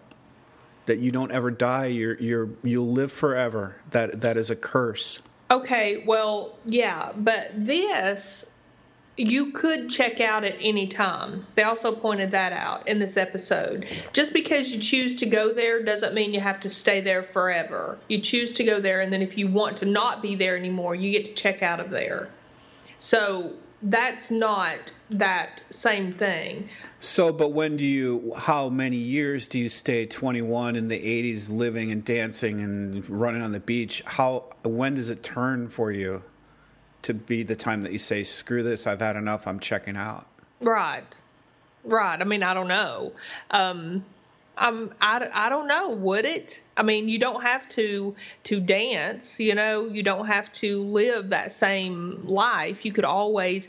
that 0.86 0.98
you 0.98 1.10
don't 1.10 1.32
ever 1.32 1.50
die. 1.50 1.86
You're 1.86 2.16
you're 2.16 2.48
you'll 2.62 2.92
live 2.92 3.12
forever. 3.12 3.76
That 3.90 4.20
that 4.22 4.36
is 4.36 4.50
a 4.50 4.56
curse. 4.56 5.20
Okay, 5.50 6.02
well, 6.06 6.58
yeah, 6.64 7.12
but 7.16 7.50
this 7.54 8.46
you 9.16 9.52
could 9.52 9.90
check 9.90 10.20
out 10.20 10.42
at 10.42 10.56
any 10.60 10.88
time. 10.88 11.46
They 11.54 11.62
also 11.62 11.92
pointed 11.92 12.32
that 12.32 12.52
out 12.52 12.88
in 12.88 12.98
this 12.98 13.16
episode. 13.16 13.86
Just 14.12 14.32
because 14.32 14.74
you 14.74 14.80
choose 14.80 15.16
to 15.16 15.26
go 15.26 15.52
there 15.52 15.84
doesn't 15.84 16.14
mean 16.14 16.34
you 16.34 16.40
have 16.40 16.60
to 16.60 16.70
stay 16.70 17.00
there 17.00 17.22
forever. 17.22 17.96
You 18.08 18.20
choose 18.20 18.54
to 18.54 18.64
go 18.64 18.80
there, 18.80 19.00
and 19.00 19.12
then 19.12 19.22
if 19.22 19.38
you 19.38 19.48
want 19.48 19.78
to 19.78 19.86
not 19.86 20.20
be 20.20 20.34
there 20.34 20.56
anymore, 20.56 20.94
you 20.94 21.12
get 21.12 21.26
to 21.26 21.34
check 21.34 21.62
out 21.62 21.78
of 21.78 21.90
there. 21.90 22.28
So 22.98 23.52
that's 23.82 24.30
not 24.30 24.92
that 25.10 25.62
same 25.70 26.12
thing. 26.12 26.68
So, 27.04 27.34
but 27.34 27.52
when 27.52 27.76
do 27.76 27.84
you, 27.84 28.32
how 28.34 28.70
many 28.70 28.96
years 28.96 29.46
do 29.46 29.58
you 29.58 29.68
stay 29.68 30.06
21 30.06 30.74
in 30.74 30.88
the 30.88 30.98
80s 30.98 31.50
living 31.50 31.90
and 31.92 32.02
dancing 32.02 32.62
and 32.62 33.06
running 33.10 33.42
on 33.42 33.52
the 33.52 33.60
beach? 33.60 34.02
How, 34.06 34.44
when 34.62 34.94
does 34.94 35.10
it 35.10 35.22
turn 35.22 35.68
for 35.68 35.92
you 35.92 36.22
to 37.02 37.12
be 37.12 37.42
the 37.42 37.56
time 37.56 37.82
that 37.82 37.92
you 37.92 37.98
say, 37.98 38.24
screw 38.24 38.62
this, 38.62 38.86
I've 38.86 39.00
had 39.00 39.16
enough, 39.16 39.46
I'm 39.46 39.60
checking 39.60 39.98
out? 39.98 40.26
Right. 40.60 41.04
Right. 41.84 42.18
I 42.18 42.24
mean, 42.24 42.42
I 42.42 42.54
don't 42.54 42.68
know. 42.68 43.12
Um, 43.50 44.06
Um, 44.56 44.94
I, 44.98 45.28
I 45.30 45.50
don't 45.50 45.66
know. 45.66 45.90
Would 45.90 46.24
it? 46.24 46.62
I 46.76 46.84
mean, 46.84 47.08
you 47.08 47.18
don't 47.18 47.42
have 47.42 47.68
to 47.70 48.14
to 48.44 48.60
dance. 48.60 49.40
You 49.40 49.56
know, 49.56 49.86
you 49.86 50.04
don't 50.04 50.26
have 50.26 50.50
to 50.52 50.84
live 50.84 51.30
that 51.30 51.50
same 51.50 52.24
life. 52.24 52.86
You 52.86 52.92
could 52.92 53.04
always. 53.04 53.68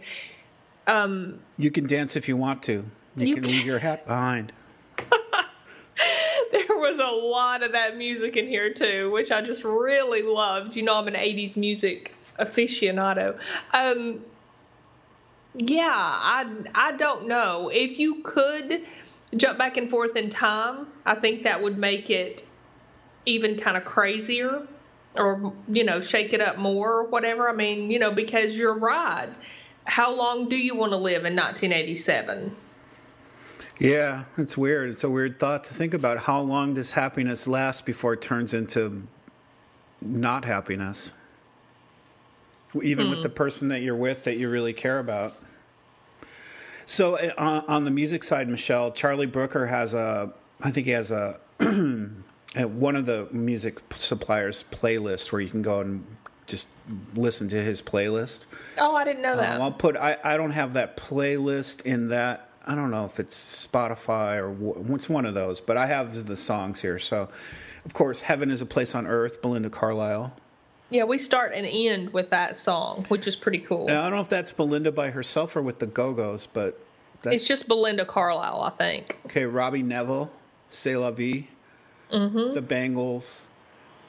Um, 0.86 1.40
you 1.58 1.72
can 1.72 1.88
dance 1.88 2.16
if 2.16 2.30
you 2.30 2.38
want 2.38 2.62
to. 2.64 2.86
You, 3.18 3.28
you 3.28 3.34
can, 3.36 3.44
can 3.44 3.52
leave 3.52 3.66
your 3.66 3.80
hat 3.80 4.06
behind. 4.06 4.52
there 6.52 6.78
was 6.78 7.00
a 7.00 7.08
lot 7.08 7.64
of 7.64 7.72
that 7.72 7.98
music 7.98 8.36
in 8.36 8.48
here 8.48 8.74
too, 8.74 9.12
which 9.12 9.32
I 9.32 9.42
just 9.42 9.64
really 9.64 10.22
loved. 10.22 10.76
You 10.76 10.84
know, 10.84 10.96
I'm 10.96 11.08
an 11.08 11.14
'80s 11.14 11.56
music 11.58 12.14
aficionado. 12.40 13.38
Um, 13.74 14.22
yeah, 15.56 15.90
I 15.92 16.46
I 16.74 16.92
don't 16.94 17.28
know 17.28 17.70
if 17.74 18.00
you 18.00 18.22
could 18.24 18.86
jump 19.36 19.58
back 19.58 19.78
and 19.78 19.90
forth 19.90 20.16
in 20.16 20.30
time. 20.30 20.88
I 21.06 21.16
think 21.16 21.44
that 21.44 21.62
would 21.62 21.78
make 21.78 22.10
it 22.10 22.44
even 23.26 23.58
kind 23.58 23.78
of 23.78 23.86
crazier, 23.86 24.68
or 25.16 25.54
you 25.70 25.84
know, 25.84 26.02
shake 26.02 26.34
it 26.34 26.42
up 26.42 26.58
more, 26.58 27.00
or 27.00 27.04
whatever. 27.06 27.50
I 27.50 27.54
mean, 27.54 27.90
you 27.90 28.00
know, 28.00 28.12
because 28.12 28.58
you're 28.58 28.78
right. 28.78 29.30
How 29.86 30.14
long 30.14 30.50
do 30.50 30.58
you 30.58 30.76
want 30.76 30.92
to 30.94 30.98
live 30.98 31.26
in 31.26 31.36
1987? 31.36 32.56
Yeah, 33.80 34.24
it's 34.38 34.58
weird. 34.58 34.90
It's 34.90 35.04
a 35.04 35.10
weird 35.10 35.38
thought 35.40 35.66
to 35.66 35.74
think 35.74 35.94
about. 35.94 36.20
How 36.20 36.40
long 36.40 36.74
does 36.76 36.92
happiness 36.92 37.48
last 37.48 37.86
before 37.86 38.14
it 38.14 38.22
turns 38.22 38.54
into 38.54 39.08
not 40.02 40.46
happiness? 40.46 41.14
Even 42.82 43.08
mm. 43.08 43.10
with 43.10 43.20
hmm. 43.20 43.24
the 43.24 43.30
person 43.30 43.70
that 43.70 43.82
you're 43.82 43.96
with 43.96 44.26
that 44.26 44.38
you 44.38 44.50
really 44.50 44.74
care 44.74 45.00
about. 45.00 45.34
So 46.86 47.16
uh, 47.18 47.64
on 47.68 47.84
the 47.84 47.92
music 47.92 48.24
side, 48.24 48.48
Michelle, 48.48 48.92
Charlie 48.92 49.26
Brooker 49.26 49.66
has 49.66 49.94
a, 49.94 50.32
I 50.62 50.72
think 50.72 50.86
he 50.86 50.92
has 50.92 51.12
a, 51.12 51.40
one 51.60 52.96
of 52.96 53.06
the 53.06 53.28
music 53.32 53.80
suppliers 53.96 54.64
playlist 54.72 55.32
where 55.32 55.42
you 55.42 55.50
can 55.50 55.62
go 55.62 55.82
and 55.82 56.06
just 56.46 56.68
listen 57.16 57.50
to 57.50 57.62
his 57.62 57.82
playlist. 57.82 58.46
Oh, 58.78 58.96
I 58.96 59.04
didn't 59.04 59.24
know 59.24 59.36
that. 59.36 59.56
Um, 59.56 59.62
I'll 59.62 59.72
put. 59.72 59.98
I, 59.98 60.18
I 60.24 60.38
don't 60.38 60.52
have 60.52 60.74
that 60.74 60.98
playlist 60.98 61.82
in 61.86 62.10
that 62.10 62.45
I 62.66 62.76
don't 62.76 62.92
know 62.92 63.06
if 63.06 63.20
it's 63.20 63.68
Spotify 63.68 64.38
or 64.38 64.50
what's 64.50 65.08
one 65.08 65.26
of 65.26 65.34
those, 65.34 65.62
but 65.62 65.78
I 65.78 65.86
have 65.86 66.26
the 66.26 66.36
songs 66.36 66.82
here. 66.82 66.98
So, 66.98 67.30
of 67.86 67.94
course, 67.94 68.22
"Heaven 68.22 68.50
Is 68.50 68.62
a 68.62 68.66
Place 68.66 68.96
on 68.96 69.06
Earth," 69.06 69.42
Belinda 69.42 69.70
Carlisle. 69.70 70.34
Yeah, 70.90 71.04
we 71.04 71.18
start 71.18 71.52
and 71.54 71.66
end 71.66 72.14
with 72.14 72.30
that 72.32 72.58
song, 72.58 73.06
which 73.08 73.28
is 73.28 73.36
pretty 73.36 73.60
cool. 73.60 73.88
And 73.88 73.98
I 73.98 74.04
don't 74.04 74.14
know 74.14 74.22
if 74.22 74.30
that's 74.30 74.52
Belinda 74.52 74.92
by 74.92 75.12
herself 75.12 75.56
or 75.56 75.62
with 75.62 75.80
the 75.80 75.88
Go 75.88 76.14
Go's, 76.14 76.48
but 76.48 76.80
it's 77.24 77.48
just 77.48 77.68
Belinda 77.68 78.06
Carlisle, 78.06 78.62
I 78.62 78.70
think. 78.72 79.18
Okay, 79.26 79.46
Robbie 79.46 79.84
Nevil, 79.84 80.32
"C'est 80.70 80.96
La 80.96 81.12
Vie," 81.12 81.48
mm-hmm. 82.12 82.54
the 82.54 82.62
Bangles, 82.62 83.50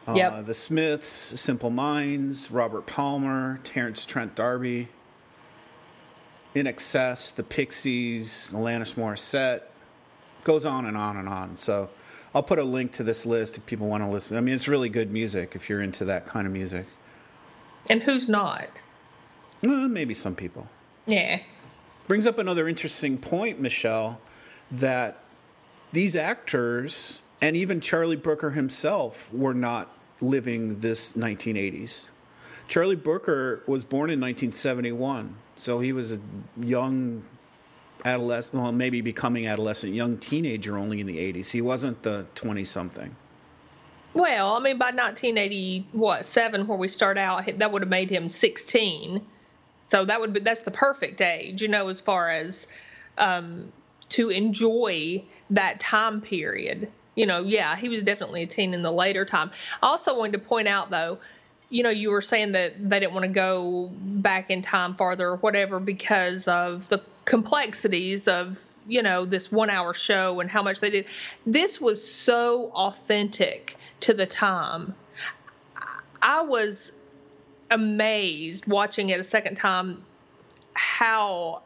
uh, 0.07 0.13
yep. 0.15 0.47
the 0.47 0.55
Smiths, 0.55 1.09
Simple 1.41 1.71
Minds, 1.71 2.51
Robert 2.51 2.87
Palmer, 2.87 3.61
Terence 3.65 4.05
Trent 4.07 4.35
D'Arby. 4.35 4.89
INXS, 6.57 7.35
the 7.35 7.43
Pixies, 7.43 8.51
Alanis 8.55 8.95
Morissette, 8.95 9.63
goes 10.43 10.65
on 10.65 10.87
and 10.87 10.97
on 10.97 11.19
and 11.19 11.29
on. 11.29 11.59
So 11.59 11.91
I'll 12.35 12.43
put 12.43 12.59
a 12.59 12.65
link 12.65 12.93
to 12.93 13.03
this 13.03 13.27
list 13.27 13.59
if 13.59 13.67
people 13.67 13.89
want 13.89 14.03
to 14.03 14.09
listen. 14.09 14.39
I 14.39 14.41
mean, 14.41 14.55
it's 14.55 14.67
really 14.67 14.89
good 14.89 15.11
music 15.11 15.55
if 15.55 15.69
you're 15.69 15.83
into 15.83 16.07
that 16.07 16.25
kind 16.25 16.47
of 16.47 16.53
music. 16.53 16.87
And 17.91 18.03
who's 18.03 18.29
not? 18.29 18.69
Well, 19.63 19.87
maybe 19.89 20.15
some 20.15 20.35
people. 20.35 20.67
Yeah. 21.05 21.41
Brings 22.07 22.27
up 22.27 22.39
another 22.39 22.67
interesting 22.69 23.19
point, 23.19 23.61
Michelle, 23.61 24.19
that 24.71 25.21
these 25.93 26.17
actors 26.17 27.23
and 27.43 27.55
even 27.55 27.83
Charlie 27.83 28.17
Brooker 28.17 28.53
himself 28.53 29.33
were 29.33 29.55
not 29.55 29.91
living 30.23 30.81
this 30.81 31.13
1980s. 31.13 32.09
Charlie 32.67 32.97
Brooker 32.97 33.63
was 33.67 33.85
born 33.85 34.09
in 34.09 34.21
1971. 34.21 35.37
So 35.57 35.81
he 35.81 35.93
was 35.93 36.13
a 36.13 36.21
young 36.61 37.25
adolescent, 38.05 38.63
well, 38.63 38.73
maybe 38.73 39.01
becoming 39.01 39.47
adolescent, 39.47 39.95
young 39.95 40.19
teenager 40.19 40.77
only 40.79 41.01
in 41.01 41.07
the 41.07 41.19
80s. 41.19 41.51
He 41.51 41.61
wasn't 41.61 42.03
the 42.03 42.27
20 42.35 42.65
something. 42.65 43.17
Well, 44.15 44.55
I 44.55 44.61
mean, 44.61 44.79
by 44.79 44.87
1980, 44.87 45.89
what, 45.93 46.25
seven, 46.25 46.67
where 46.67 46.79
we 46.79 46.89
start 46.89 47.19
out, 47.19 47.59
that 47.59 47.73
would 47.73 47.83
have 47.83 47.91
made 47.91 48.09
him 48.09 48.29
16. 48.29 49.27
So 49.83 50.05
that 50.05 50.21
would 50.21 50.33
be, 50.33 50.41
that's 50.41 50.63
the 50.63 50.71
perfect 50.71 51.21
age, 51.21 51.61
you 51.61 51.69
know, 51.69 51.89
as 51.89 52.01
far 52.01 52.31
as 52.31 52.67
um, 53.19 53.73
to 54.11 54.31
enjoy 54.31 55.25
that 55.51 55.81
time 55.81 56.21
period. 56.21 56.91
You 57.15 57.27
know, 57.27 57.43
yeah, 57.43 57.77
he 57.77 57.89
was 57.89 58.03
definitely 58.03 58.43
a 58.43 58.47
teen 58.47 58.75
in 58.75 58.83
the 58.83 58.93
later 58.93 59.25
time. 59.25 59.51
I 59.83 59.89
also 59.89 60.19
wanted 60.19 60.33
to 60.33 60.39
point 60.39 60.69
out, 60.69 60.91
though, 60.91 61.19
you 61.69 61.83
know, 61.83 61.91
you 61.91 62.11
were 62.11 62.21
saying 62.21 62.53
that 62.53 62.89
they 62.89 63.01
didn't 63.01 63.13
want 63.13 63.25
to 63.25 63.33
go 63.33 63.91
back 63.93 64.51
in 64.51 64.63
time 64.63 64.95
farther 64.95 65.29
or 65.29 65.37
whatever 65.37 65.81
because 65.81 66.47
of 66.47 66.89
the 66.89 67.03
complexities 67.25 68.29
of, 68.29 68.65
you 68.87 69.03
know, 69.03 69.25
this 69.25 69.51
one 69.51 69.69
hour 69.69 69.93
show 69.93 70.41
and 70.41 70.51
how 70.51 70.63
much 70.63 70.81
they 70.81 70.91
did. 70.91 71.07
This 71.45 71.81
was 71.81 72.09
so 72.09 72.71
authentic 72.75 73.77
to 74.01 74.15
the 74.15 74.27
time. 74.27 74.95
I 76.23 76.43
was 76.43 76.93
amazed 77.71 78.67
watching 78.67 79.11
it 79.11 79.19
a 79.19 79.25
second 79.25 79.57
time 79.57 80.05
how 80.75 81.63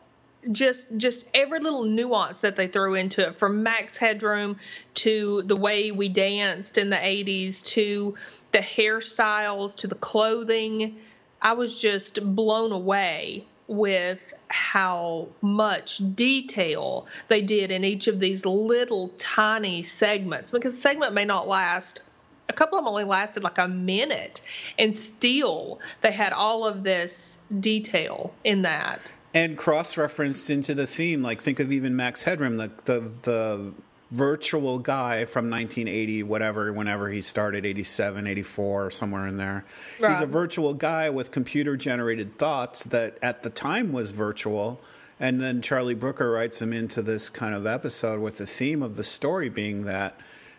just 0.50 0.96
just 0.96 1.26
every 1.34 1.60
little 1.60 1.84
nuance 1.84 2.40
that 2.40 2.56
they 2.56 2.66
threw 2.66 2.94
into 2.94 3.26
it 3.26 3.38
from 3.38 3.62
max 3.62 3.96
headroom 3.96 4.58
to 4.94 5.42
the 5.42 5.56
way 5.56 5.90
we 5.90 6.08
danced 6.08 6.78
in 6.78 6.88
the 6.88 6.96
80s 6.96 7.64
to 7.66 8.14
the 8.52 8.58
hairstyles 8.58 9.76
to 9.76 9.86
the 9.86 9.94
clothing 9.94 10.96
i 11.40 11.52
was 11.52 11.78
just 11.78 12.22
blown 12.34 12.72
away 12.72 13.44
with 13.66 14.34
how 14.48 15.28
much 15.40 16.00
detail 16.16 17.06
they 17.28 17.40
did 17.40 17.70
in 17.70 17.84
each 17.84 18.08
of 18.08 18.18
these 18.18 18.44
little 18.44 19.08
tiny 19.16 19.82
segments 19.82 20.50
because 20.50 20.74
the 20.74 20.80
segment 20.80 21.12
may 21.14 21.24
not 21.24 21.46
last 21.46 22.02
a 22.48 22.52
couple 22.52 22.76
of 22.76 22.84
them 22.84 22.88
only 22.88 23.04
lasted 23.04 23.44
like 23.44 23.58
a 23.58 23.68
minute 23.68 24.42
and 24.76 24.92
still 24.94 25.78
they 26.00 26.10
had 26.10 26.32
all 26.32 26.66
of 26.66 26.82
this 26.82 27.38
detail 27.60 28.34
in 28.42 28.62
that 28.62 29.12
and 29.32 29.56
cross-referenced 29.56 30.50
into 30.50 30.74
the 30.74 30.86
theme. 30.86 31.22
Like 31.22 31.40
think 31.40 31.60
of 31.60 31.72
even 31.72 31.94
Max 31.96 32.24
Headroom, 32.24 32.56
the 32.56 32.70
the 32.84 33.00
the 33.22 33.74
virtual 34.10 34.78
guy 34.78 35.24
from 35.24 35.48
1980 35.48 36.24
whatever 36.24 36.72
whenever 36.72 37.10
he 37.10 37.20
started 37.20 37.64
87 37.64 38.26
84 38.26 38.90
somewhere 38.90 39.26
in 39.26 39.36
there 39.36 39.64
right. 40.00 40.12
he's 40.12 40.20
a 40.20 40.26
virtual 40.26 40.74
guy 40.74 41.08
with 41.08 41.30
computer 41.30 41.76
generated 41.76 42.36
thoughts 42.36 42.84
that 42.84 43.18
at 43.22 43.44
the 43.44 43.50
time 43.50 43.92
was 43.92 44.10
virtual 44.10 44.80
and 45.20 45.40
then 45.40 45.62
charlie 45.62 45.94
brooker 45.94 46.32
writes 46.32 46.60
him 46.60 46.72
into 46.72 47.02
this 47.02 47.30
kind 47.30 47.54
of 47.54 47.66
episode 47.66 48.20
with 48.20 48.38
the 48.38 48.46
theme 48.46 48.82
of 48.82 48.96
the 48.96 49.04
story 49.04 49.48
being 49.48 49.84
that 49.84 50.18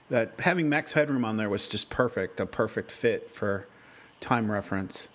that 0.09 0.33
having 0.39 0.69
max 0.69 0.93
headroom 0.93 1.25
on 1.25 1.35
there 1.35 1.49
was 1.49 1.67
just 1.67 1.89
perfect 1.89 2.39
a 2.39 2.45
perfect 2.45 2.89
fit 2.89 3.29
for 3.29 3.67
time 4.21 4.49
reference 4.49 5.09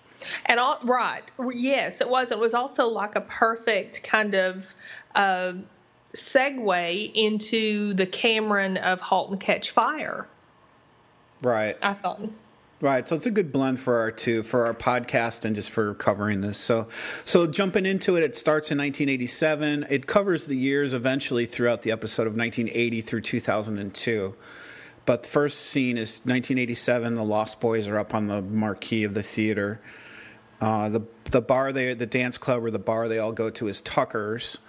and 0.47 0.59
all 0.59 0.79
right, 0.83 1.23
yes, 1.53 2.01
it 2.01 2.09
was. 2.09 2.31
It 2.31 2.39
was 2.39 2.53
also 2.53 2.87
like 2.87 3.15
a 3.15 3.21
perfect 3.21 4.03
kind 4.03 4.33
of 4.33 4.73
uh, 5.15 5.53
segue 6.13 7.11
into 7.13 7.93
the 7.93 8.05
Cameron 8.05 8.77
of 8.77 9.01
*Halt 9.01 9.29
and 9.29 9.39
Catch 9.39 9.71
Fire*. 9.71 10.27
Right. 11.41 11.77
I 11.81 11.93
thought. 11.93 12.21
Right, 12.79 13.07
so 13.07 13.15
it's 13.15 13.25
a 13.25 13.31
good 13.31 13.51
blend 13.51 13.79
for 13.79 13.97
our 13.97 14.11
two 14.11 14.43
for 14.43 14.67
our 14.67 14.73
podcast 14.73 15.45
and 15.45 15.55
just 15.55 15.71
for 15.71 15.95
covering 15.95 16.41
this. 16.41 16.59
So, 16.59 16.87
so 17.25 17.47
jumping 17.47 17.87
into 17.87 18.17
it, 18.17 18.23
it 18.23 18.35
starts 18.35 18.69
in 18.69 18.77
1987. 18.77 19.87
It 19.89 20.05
covers 20.05 20.45
the 20.45 20.55
years 20.55 20.93
eventually 20.93 21.47
throughout 21.47 21.81
the 21.81 21.91
episode 21.91 22.27
of 22.27 22.35
1980 22.35 23.01
through 23.01 23.21
2002. 23.21 24.35
But 25.07 25.23
the 25.23 25.29
first 25.29 25.61
scene 25.61 25.97
is 25.97 26.19
1987. 26.19 27.15
The 27.15 27.23
Lost 27.23 27.59
Boys 27.59 27.87
are 27.87 27.97
up 27.97 28.13
on 28.13 28.27
the 28.27 28.43
marquee 28.43 29.03
of 29.03 29.15
the 29.15 29.23
theater. 29.23 29.81
Uh, 30.61 30.89
the 30.89 31.01
the 31.31 31.41
bar 31.41 31.71
they 31.71 31.95
the 31.95 32.05
dance 32.05 32.37
club 32.37 32.63
or 32.63 32.69
the 32.69 32.77
bar 32.77 33.07
they 33.07 33.17
all 33.17 33.31
go 33.31 33.49
to 33.49 33.67
is 33.67 33.81
Tucker's, 33.81 34.59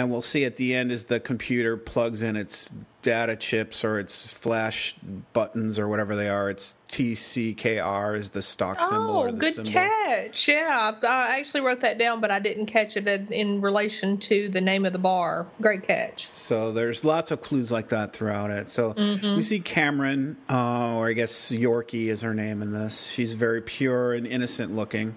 and 0.00 0.10
we'll 0.10 0.22
see 0.22 0.44
at 0.44 0.56
the 0.56 0.74
end 0.74 0.90
is 0.90 1.04
the 1.04 1.20
computer 1.20 1.76
plugs 1.76 2.22
in 2.22 2.34
its 2.34 2.72
data 3.02 3.36
chips 3.36 3.84
or 3.84 3.98
its 3.98 4.32
flash 4.32 4.94
buttons 5.32 5.78
or 5.78 5.88
whatever 5.88 6.16
they 6.16 6.28
are. 6.28 6.48
It's 6.48 6.74
TCKR 6.88 8.16
is 8.16 8.30
the 8.30 8.40
stock 8.40 8.78
oh, 8.80 8.88
symbol. 8.88 9.16
Oh, 9.18 9.32
good 9.32 9.54
symbol. 9.54 9.72
catch! 9.72 10.48
Yeah, 10.48 10.94
I 11.02 11.38
actually 11.38 11.60
wrote 11.62 11.80
that 11.80 11.98
down, 11.98 12.20
but 12.20 12.30
I 12.30 12.40
didn't 12.40 12.66
catch 12.66 12.96
it 12.96 13.06
in 13.30 13.60
relation 13.60 14.16
to 14.18 14.48
the 14.48 14.60
name 14.60 14.86
of 14.86 14.92
the 14.92 14.98
bar. 14.98 15.46
Great 15.60 15.82
catch. 15.82 16.30
So 16.32 16.72
there's 16.72 17.04
lots 17.04 17.30
of 17.30 17.42
clues 17.42 17.70
like 17.70 17.90
that 17.90 18.14
throughout 18.14 18.50
it. 18.50 18.70
So 18.70 18.94
mm-hmm. 18.94 19.36
we 19.36 19.42
see 19.42 19.60
Cameron, 19.60 20.38
uh, 20.48 20.94
or 20.94 21.08
I 21.08 21.12
guess 21.12 21.52
Yorkie 21.52 22.06
is 22.06 22.22
her 22.22 22.34
name 22.34 22.62
in 22.62 22.72
this. 22.72 23.10
She's 23.10 23.34
very 23.34 23.60
pure 23.60 24.14
and 24.14 24.26
innocent 24.26 24.74
looking. 24.74 25.14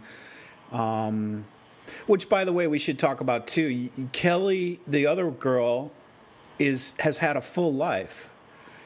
Um, 0.74 1.46
which, 2.08 2.30
by 2.30 2.46
the 2.46 2.54
way, 2.54 2.68
we 2.68 2.80
should 2.80 3.00
talk 3.00 3.22
about 3.22 3.48
too. 3.48 3.90
Kelly, 4.12 4.80
the 4.88 5.06
other 5.06 5.32
girl, 5.32 5.92
is 6.60 6.94
has 7.00 7.20
had 7.20 7.36
a 7.36 7.42
full 7.42 7.74
life. 7.74 8.34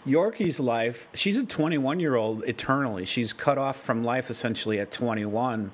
Yorkie's 0.06 0.60
life, 0.60 1.10
she's 1.14 1.38
a 1.38 1.46
21 1.46 2.00
year 2.00 2.16
old 2.16 2.44
eternally. 2.46 3.06
She's 3.06 3.34
cut 3.34 3.58
off 3.58 3.78
from 3.78 4.04
life 4.04 4.30
essentially 4.30 4.80
at 4.80 4.92
21. 4.92 5.72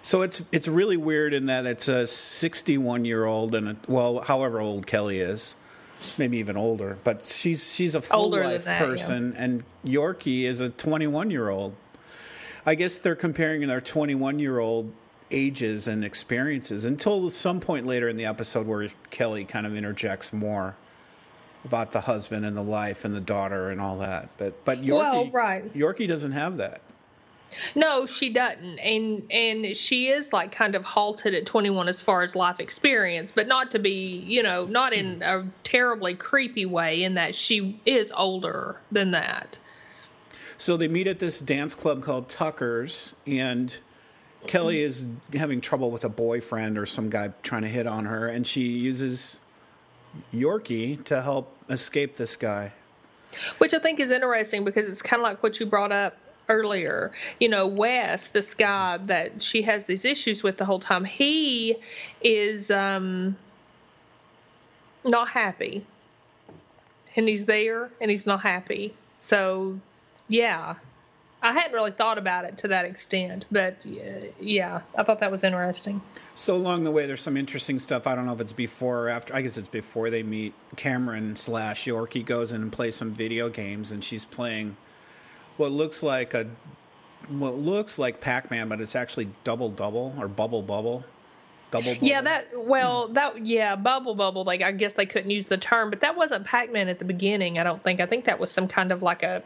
So 0.00 0.22
it's 0.22 0.42
it's 0.52 0.68
really 0.68 0.96
weird 0.96 1.34
in 1.34 1.46
that 1.46 1.66
it's 1.66 1.86
a 1.86 2.06
61 2.06 3.04
year 3.04 3.26
old 3.26 3.54
and 3.54 3.68
a, 3.68 3.76
well, 3.86 4.20
however 4.20 4.60
old 4.60 4.86
Kelly 4.86 5.20
is, 5.20 5.54
maybe 6.16 6.38
even 6.38 6.56
older, 6.56 6.96
but 7.04 7.24
she's 7.24 7.74
she's 7.74 7.94
a 7.94 8.00
full 8.00 8.22
Older 8.22 8.44
life 8.44 8.64
that, 8.64 8.80
yeah. 8.80 8.86
person, 8.86 9.34
and 9.36 9.64
Yorkie 9.84 10.44
is 10.44 10.60
a 10.60 10.70
21 10.70 11.30
year 11.30 11.50
old. 11.50 11.74
I 12.64 12.74
guess 12.74 12.98
they're 12.98 13.16
comparing 13.16 13.66
their 13.66 13.80
21 13.80 14.38
year 14.38 14.58
old 14.58 14.92
ages 15.30 15.88
and 15.88 16.04
experiences 16.04 16.84
until 16.84 17.30
some 17.30 17.60
point 17.60 17.86
later 17.86 18.08
in 18.08 18.16
the 18.16 18.24
episode 18.24 18.66
where 18.66 18.88
Kelly 19.10 19.44
kind 19.44 19.66
of 19.66 19.76
interjects 19.76 20.32
more 20.32 20.76
about 21.64 21.92
the 21.92 22.02
husband 22.02 22.44
and 22.44 22.56
the 22.56 22.62
life 22.62 23.04
and 23.04 23.14
the 23.14 23.20
daughter 23.20 23.70
and 23.70 23.80
all 23.80 23.98
that. 23.98 24.30
But 24.38 24.64
but 24.64 24.82
Yorkie, 24.82 24.98
Well, 24.98 25.30
right. 25.30 25.72
Yorkie 25.74 26.08
doesn't 26.08 26.32
have 26.32 26.58
that. 26.58 26.80
No, 27.74 28.04
she 28.04 28.30
doesn't, 28.32 28.78
and 28.78 29.22
and 29.30 29.76
she 29.76 30.08
is 30.08 30.32
like 30.32 30.52
kind 30.52 30.74
of 30.74 30.84
halted 30.84 31.34
at 31.34 31.46
21 31.46 31.88
as 31.88 32.02
far 32.02 32.22
as 32.22 32.36
life 32.36 32.60
experience, 32.60 33.30
but 33.30 33.48
not 33.48 33.70
to 33.70 33.78
be, 33.78 34.18
you 34.18 34.42
know, 34.42 34.66
not 34.66 34.92
in 34.92 35.22
a 35.22 35.46
terribly 35.62 36.14
creepy 36.14 36.66
way. 36.66 37.02
In 37.02 37.14
that 37.14 37.34
she 37.34 37.80
is 37.86 38.12
older 38.14 38.78
than 38.92 39.12
that. 39.12 39.58
So 40.58 40.76
they 40.76 40.88
meet 40.88 41.06
at 41.06 41.20
this 41.20 41.40
dance 41.40 41.74
club 41.74 42.02
called 42.02 42.28
Tucker's, 42.28 43.14
and 43.26 43.78
Kelly 44.46 44.82
is 44.82 45.06
having 45.32 45.60
trouble 45.60 45.90
with 45.90 46.04
a 46.04 46.08
boyfriend 46.08 46.78
or 46.78 46.86
some 46.86 47.10
guy 47.10 47.32
trying 47.42 47.62
to 47.62 47.68
hit 47.68 47.86
on 47.86 48.04
her, 48.06 48.28
and 48.28 48.46
she 48.46 48.62
uses 48.62 49.40
Yorkie 50.32 51.02
to 51.04 51.22
help 51.22 51.56
escape 51.68 52.16
this 52.16 52.36
guy. 52.36 52.72
Which 53.58 53.74
I 53.74 53.78
think 53.78 54.00
is 54.00 54.10
interesting 54.10 54.64
because 54.64 54.88
it's 54.88 55.02
kind 55.02 55.20
of 55.20 55.24
like 55.24 55.42
what 55.42 55.60
you 55.60 55.66
brought 55.66 55.92
up 55.92 56.16
earlier. 56.48 57.12
You 57.38 57.48
know, 57.48 57.66
Wes, 57.66 58.28
this 58.28 58.54
guy 58.54 58.98
that 59.06 59.42
she 59.42 59.62
has 59.62 59.84
these 59.84 60.04
issues 60.04 60.42
with 60.42 60.56
the 60.56 60.64
whole 60.64 60.80
time, 60.80 61.04
he 61.04 61.76
is 62.22 62.70
um, 62.70 63.36
not 65.04 65.28
happy. 65.28 65.84
And 67.16 67.28
he's 67.28 67.46
there 67.46 67.90
and 68.00 68.10
he's 68.10 68.26
not 68.26 68.40
happy. 68.42 68.94
So, 69.18 69.80
yeah. 70.28 70.76
I 71.40 71.52
hadn't 71.52 71.72
really 71.72 71.92
thought 71.92 72.18
about 72.18 72.44
it 72.44 72.58
to 72.58 72.68
that 72.68 72.84
extent, 72.84 73.46
but 73.50 73.76
uh, 73.86 74.26
yeah, 74.40 74.80
I 74.96 75.04
thought 75.04 75.20
that 75.20 75.30
was 75.30 75.44
interesting. 75.44 76.02
So 76.34 76.56
along 76.56 76.84
the 76.84 76.90
way, 76.90 77.06
there's 77.06 77.22
some 77.22 77.36
interesting 77.36 77.78
stuff. 77.78 78.06
I 78.08 78.16
don't 78.16 78.26
know 78.26 78.32
if 78.32 78.40
it's 78.40 78.52
before 78.52 79.04
or 79.04 79.08
after. 79.08 79.34
I 79.34 79.42
guess 79.42 79.56
it's 79.56 79.68
before 79.68 80.10
they 80.10 80.24
meet. 80.24 80.52
Cameron 80.76 81.36
slash 81.36 81.84
Yorkie 81.84 82.24
goes 82.24 82.52
in 82.52 82.62
and 82.62 82.72
plays 82.72 82.96
some 82.96 83.12
video 83.12 83.48
games, 83.48 83.92
and 83.92 84.02
she's 84.02 84.24
playing 84.24 84.76
what 85.56 85.70
looks 85.70 86.02
like 86.02 86.34
a 86.34 86.46
what 87.28 87.56
looks 87.56 87.98
like 87.98 88.20
Pac-Man, 88.20 88.68
but 88.68 88.80
it's 88.80 88.96
actually 88.96 89.28
Double 89.44 89.68
Double 89.68 90.14
or 90.18 90.28
Bubble 90.28 90.62
Bubble. 90.62 91.04
Double 91.70 91.94
Bubble. 91.94 92.06
Yeah, 92.06 92.22
that 92.22 92.48
well, 92.56 93.08
that 93.08 93.44
yeah, 93.44 93.76
bubble 93.76 94.14
bubble. 94.16 94.42
Like 94.42 94.62
I 94.62 94.72
guess 94.72 94.94
they 94.94 95.06
couldn't 95.06 95.30
use 95.30 95.46
the 95.46 95.58
term, 95.58 95.90
but 95.90 96.00
that 96.00 96.16
wasn't 96.16 96.46
Pac-Man 96.46 96.88
at 96.88 96.98
the 96.98 97.04
beginning. 97.04 97.58
I 97.58 97.62
don't 97.62 97.82
think. 97.82 98.00
I 98.00 98.06
think 98.06 98.24
that 98.24 98.40
was 98.40 98.50
some 98.50 98.66
kind 98.66 98.90
of 98.90 99.02
like 99.02 99.22
a 99.22 99.42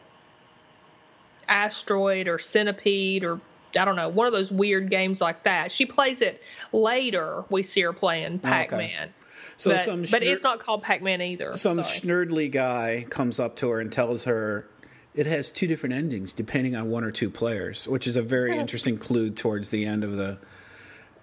asteroid 1.53 2.29
or 2.29 2.39
centipede 2.39 3.25
or 3.25 3.41
I 3.77 3.85
don't 3.85 3.97
know, 3.97 4.09
one 4.09 4.27
of 4.27 4.33
those 4.33 4.51
weird 4.51 4.91
games 4.91 5.21
like 5.21 5.45
that. 5.45 5.71
She 5.73 5.87
plays 5.87 6.21
it 6.21 6.43
later. 6.73 7.45
We 7.49 7.63
see 7.63 7.83
her 7.83 7.93
playing 7.93 8.41
ah, 8.45 8.49
Pac-Man. 8.49 9.15
So 9.57 9.71
but, 9.71 9.81
some 9.85 10.05
but 10.11 10.23
it's 10.23 10.43
not 10.43 10.61
called 10.61 10.83
Pac-Man 10.83 11.23
either. 11.23 11.57
some 11.57 11.83
Sorry. 11.83 12.27
schnurdly 12.27 12.51
guy 12.51 13.07
comes 13.09 13.39
up 13.39 13.57
to 13.57 13.69
her 13.69 13.81
and 13.81 13.93
tells 13.93 14.25
her 14.25 14.69
it 15.15 15.27
has 15.27 15.51
two 15.51 15.67
different 15.67 15.95
endings 15.95 16.33
depending 16.33 16.75
on 16.75 16.91
one 16.91 17.05
or 17.05 17.11
two 17.11 17.31
players, 17.31 17.87
which 17.87 18.07
is 18.07 18.17
a 18.17 18.23
very 18.23 18.57
interesting 18.57 18.99
clue 18.99 19.31
towards 19.31 19.71
the 19.71 19.85
end 19.85 20.05
of 20.05 20.17
the 20.17 20.39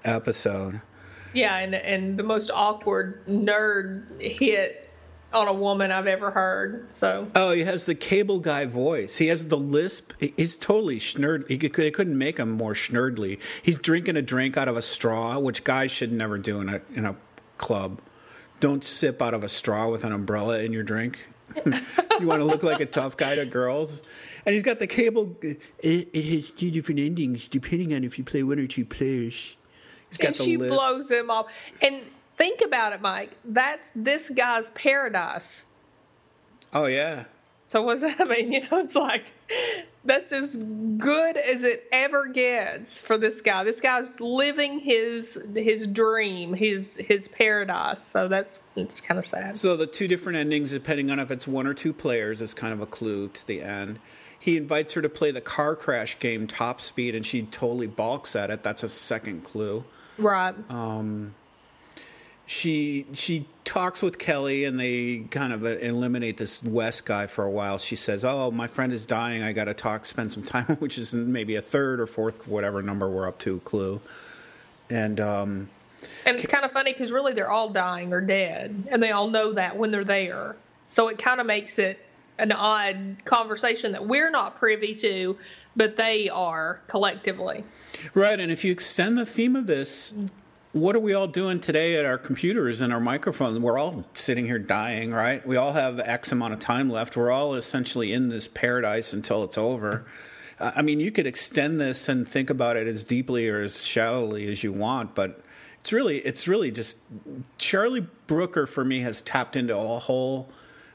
episode. 0.03 0.81
Yeah, 1.33 1.57
and 1.57 1.75
and 1.75 2.17
the 2.17 2.23
most 2.23 2.49
awkward 2.51 3.25
nerd 3.27 4.21
hit 4.21 4.88
on 5.33 5.47
a 5.47 5.53
woman 5.53 5.91
I've 5.91 6.07
ever 6.07 6.31
heard. 6.31 6.93
So 6.93 7.27
Oh, 7.35 7.51
he 7.51 7.63
has 7.63 7.85
the 7.85 7.95
cable 7.95 8.39
guy 8.39 8.65
voice. 8.65 9.17
He 9.17 9.27
has 9.27 9.47
the 9.47 9.57
lisp. 9.57 10.13
He's 10.19 10.57
totally 10.57 10.97
schnurd. 10.99 11.47
He 11.47 11.57
could, 11.57 11.73
they 11.73 11.91
couldn't 11.91 12.17
make 12.17 12.37
him 12.37 12.49
more 12.51 12.73
schnurdly. 12.73 13.39
He's 13.61 13.77
drinking 13.77 14.17
a 14.17 14.21
drink 14.21 14.57
out 14.57 14.67
of 14.67 14.75
a 14.75 14.81
straw, 14.81 15.37
which 15.39 15.63
guys 15.63 15.91
should 15.91 16.11
never 16.11 16.37
do 16.37 16.61
in 16.61 16.69
a 16.69 16.81
in 16.95 17.05
a 17.05 17.15
club. 17.57 18.01
Don't 18.59 18.83
sip 18.83 19.21
out 19.21 19.33
of 19.33 19.43
a 19.43 19.49
straw 19.49 19.89
with 19.89 20.03
an 20.03 20.11
umbrella 20.11 20.59
in 20.59 20.73
your 20.73 20.83
drink. 20.83 21.19
you 21.65 22.27
want 22.27 22.41
to 22.41 22.45
look 22.45 22.61
like 22.63 22.79
a 22.79 22.85
tough 22.85 23.17
guy 23.17 23.35
to 23.35 23.45
girls. 23.45 24.03
And 24.45 24.53
he's 24.53 24.63
got 24.63 24.79
the 24.79 24.87
cable. 24.87 25.35
Eh, 25.43 25.47
eh, 25.47 25.53
it, 25.79 26.09
it 26.13 26.25
has 26.25 26.51
two 26.51 26.69
different 26.71 26.99
endings 26.99 27.47
depending 27.47 27.93
on 27.93 28.03
if 28.03 28.17
you 28.17 28.23
play 28.23 28.43
one 28.43 28.59
or 28.59 28.67
two 28.67 28.85
players. 28.85 29.57
He's 30.09 30.17
got 30.17 30.27
and 30.27 30.35
the 30.35 30.43
she 30.43 30.57
lisp. 30.57 30.73
blows 30.73 31.09
him 31.11 31.29
off. 31.29 31.47
And 31.81 32.01
think 32.39 32.61
about 32.61 32.93
it, 32.93 33.01
Mike. 33.01 33.29
That's 33.45 33.91
this 33.95 34.29
guy's 34.31 34.71
paradise. 34.71 35.65
oh 36.73 36.85
yeah. 36.87 37.25
So 37.67 37.83
what's 37.83 38.01
that? 38.07 38.19
I 38.19 38.23
mean, 38.23 38.51
you 38.51 38.61
know, 38.61 38.79
it's 38.79 38.95
like 38.95 39.25
that's 40.03 40.31
as 40.31 40.55
good 40.55 41.37
as 41.37 41.63
it 41.63 41.87
ever 41.91 42.27
gets 42.27 42.99
for 42.99 43.17
this 43.17 43.41
guy. 43.41 43.63
This 43.63 43.79
guy's 43.79 44.19
living 44.19 44.79
his 44.79 45.39
his 45.53 45.85
dream, 45.85 46.53
his 46.53 46.95
his 46.95 47.27
paradise. 47.27 48.01
So 48.01 48.27
that's 48.27 48.61
it's 48.75 49.01
kind 49.01 49.19
of 49.19 49.25
sad. 49.25 49.57
So 49.59 49.77
the 49.77 49.85
two 49.85 50.07
different 50.07 50.37
endings, 50.39 50.71
depending 50.71 51.11
on 51.11 51.19
if 51.19 51.29
it's 51.29 51.47
one 51.47 51.67
or 51.67 51.75
two 51.75 51.93
players, 51.93 52.41
is 52.41 52.55
kind 52.55 52.73
of 52.73 52.81
a 52.81 52.87
clue 52.87 53.27
to 53.27 53.45
the 53.45 53.61
end. 53.61 53.99
He 54.41 54.55
invites 54.55 54.93
her 54.93 55.01
to 55.01 55.09
play 55.09 55.31
the 55.31 55.41
car 55.41 55.75
crash 55.75 56.17
game 56.17 56.47
top 56.47 56.79
speed, 56.79 57.13
and 57.13 57.25
she 57.25 57.43
totally 57.43 57.87
balks 57.87 58.35
at 58.37 58.49
it. 58.49 58.63
That's 58.63 58.83
a 58.83 58.89
second 58.89 59.43
clue. 59.43 59.83
Right. 60.17 60.55
Um, 60.71 61.35
She 62.49 63.05
she 63.13 63.45
talks 63.63 64.01
with 64.01 64.17
Kelly, 64.17 64.65
and 64.65 64.79
they 64.79 65.19
kind 65.29 65.53
of 65.53 65.63
eliminate 65.63 66.37
this 66.37 66.63
Wes 66.63 66.99
guy 66.99 67.27
for 67.27 67.43
a 67.43 67.51
while. 67.51 67.77
She 67.77 67.95
says, 67.95 68.25
"Oh, 68.25 68.49
my 68.49 68.65
friend 68.65 68.91
is 68.91 69.05
dying. 69.05 69.43
I 69.43 69.53
got 69.53 69.65
to 69.65 69.75
talk, 69.75 70.07
spend 70.07 70.33
some 70.33 70.41
time," 70.41 70.65
which 70.79 70.97
is 70.97 71.13
maybe 71.13 71.57
a 71.57 71.61
third 71.61 71.99
or 71.99 72.07
fourth, 72.07 72.47
whatever 72.47 72.81
number 72.81 73.07
we're 73.07 73.27
up 73.27 73.37
to, 73.39 73.59
clue. 73.59 74.01
And 74.89 75.19
um, 75.19 75.69
And 76.25 76.37
it's 76.37 76.47
kind 76.47 76.65
of 76.65 76.71
funny 76.71 76.91
because 76.91 77.11
really 77.11 77.33
they're 77.33 77.51
all 77.51 77.69
dying 77.69 78.13
or 78.13 78.21
dead, 78.21 78.83
and 78.89 79.03
they 79.03 79.11
all 79.11 79.27
know 79.27 79.53
that 79.53 79.77
when 79.77 79.91
they're 79.91 80.03
there. 80.03 80.55
So 80.87 81.07
it 81.09 81.19
kind 81.19 81.39
of 81.39 81.45
makes 81.45 81.77
it 81.77 82.03
an 82.39 82.51
odd 82.51 83.17
conversation 83.25 83.91
that 83.91 84.07
we're 84.07 84.31
not 84.31 84.57
privy 84.57 84.95
to, 84.95 85.37
but 85.75 85.97
they 85.97 86.29
are 86.29 86.81
collectively. 86.87 87.63
Right, 88.15 88.39
and 88.39 88.51
if 88.51 88.65
you 88.65 88.71
extend 88.71 89.19
the 89.19 89.25
theme 89.27 89.55
of 89.55 89.67
this, 89.67 90.15
what 90.71 90.95
are 90.95 90.99
we 90.99 91.13
all 91.13 91.27
doing 91.27 91.59
today 91.59 91.95
at 91.97 92.05
our 92.05 92.17
computers 92.17 92.81
and 92.81 92.93
our 92.93 92.99
microphones? 92.99 93.57
We're 93.59 93.79
all 93.79 94.05
sitting 94.13 94.45
here 94.45 94.59
dying, 94.59 95.11
right? 95.11 95.45
We 95.45 95.55
all 95.55 95.73
have 95.73 95.99
X 95.99 96.31
amount 96.31 96.53
of 96.53 96.59
time 96.59 96.89
left. 96.89 97.17
We're 97.17 97.31
all 97.31 97.55
essentially 97.55 98.13
in 98.13 98.29
this 98.29 98.47
paradise 98.47 99.11
until 99.11 99.43
it's 99.43 99.57
over. 99.57 100.05
I 100.59 100.81
mean, 100.81 100.99
you 100.99 101.11
could 101.11 101.25
extend 101.25 101.79
this 101.79 102.07
and 102.09 102.27
think 102.27 102.49
about 102.49 102.75
it 102.77 102.87
as 102.87 103.03
deeply 103.03 103.49
or 103.49 103.61
as 103.61 103.85
shallowly 103.85 104.51
as 104.51 104.63
you 104.63 104.71
want, 104.71 105.15
but 105.15 105.41
it's 105.79 105.93
really, 105.93 106.19
it's 106.19 106.47
really 106.47 106.69
just 106.69 106.99
Charlie 107.57 108.05
Brooker 108.27 108.67
for 108.67 108.83
me 108.83 108.99
has 108.99 109.21
tapped 109.21 109.55
into 109.55 109.75
a 109.75 109.99
whole 109.99 110.49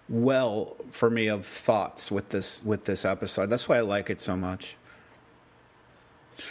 well 0.09 0.77
for 0.91 1.09
me 1.09 1.29
of 1.29 1.47
thoughts 1.47 2.13
with 2.13 2.29
this 2.29 2.63
with 2.63 2.85
this 2.85 3.07
episode. 3.07 3.47
That's 3.47 3.67
why 3.69 3.79
I 3.79 3.81
like 3.81 4.11
it 4.11 4.21
so 4.21 4.37
much. 4.37 4.77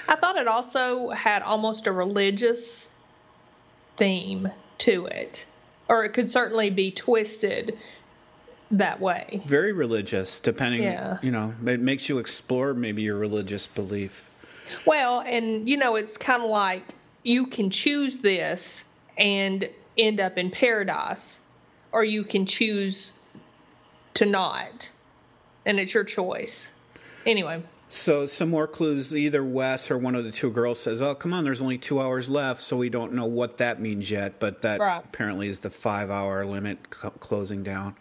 I 0.08 0.16
thought 0.16 0.38
it 0.38 0.48
also 0.48 1.10
had 1.12 1.44
almost 1.44 1.86
a 1.86 1.92
religious 1.92 2.90
theme 3.98 4.50
to 4.80 5.06
it, 5.06 5.46
or 5.88 6.04
it 6.04 6.10
could 6.14 6.30
certainly 6.30 6.70
be 6.70 6.92
twisted 6.92 7.78
that 8.72 9.00
way. 9.00 9.42
very 9.46 9.72
religious 9.72 10.40
depending 10.40 10.82
Yeah. 10.82 11.18
you 11.22 11.30
know 11.30 11.54
it 11.66 11.80
makes 11.80 12.10
you 12.10 12.18
explore 12.18 12.74
maybe 12.74 13.04
your 13.04 13.18
religious 13.18 13.68
belief 13.68 14.32
Well, 14.86 15.20
and 15.20 15.70
you 15.70 15.78
know, 15.78 15.96
it's 15.96 16.18
kind 16.18 16.42
of 16.42 16.50
like 16.50 16.84
you 17.22 17.46
can 17.46 17.70
choose 17.70 18.18
this 18.20 18.84
and 19.18 19.70
end 19.98 20.20
up 20.20 20.38
in 20.40 20.50
paradise, 20.50 21.40
or 21.92 22.04
you 22.04 22.24
can 22.24 22.48
choose 22.48 23.12
to 24.16 24.26
not, 24.26 24.90
and 25.66 25.80
it's 25.80 25.94
your 25.94 26.06
choice. 26.06 26.72
Anyway, 27.28 27.62
so 27.88 28.26
some 28.26 28.50
more 28.50 28.68
clues. 28.68 29.16
Either 29.16 29.44
wes 29.44 29.92
or 29.92 29.98
one 29.98 30.16
of 30.16 30.24
the 30.24 30.32
two 30.32 30.50
girls 30.52 30.80
says 30.80 31.02
oh 31.02 31.14
come 31.16 31.34
on 31.34 31.44
there's 31.44 31.62
only 31.62 31.78
two 31.78 32.00
hours 32.02 32.30
left 32.30 32.62
so 32.62 32.78
we 32.78 32.90
don't 32.90 33.14
know 33.14 33.26
what 33.26 33.58
that 33.58 33.80
means 33.80 34.10
yet. 34.10 34.40
But 34.40 34.62
that 34.64 34.80
Right. 34.80 35.04
apparently 35.04 35.48
is 35.48 35.60
the 35.60 35.70
five 35.70 36.10
hour 36.10 36.46
limit 36.46 36.80
c- 37.02 37.10
closing 37.20 37.64
down. 37.64 37.96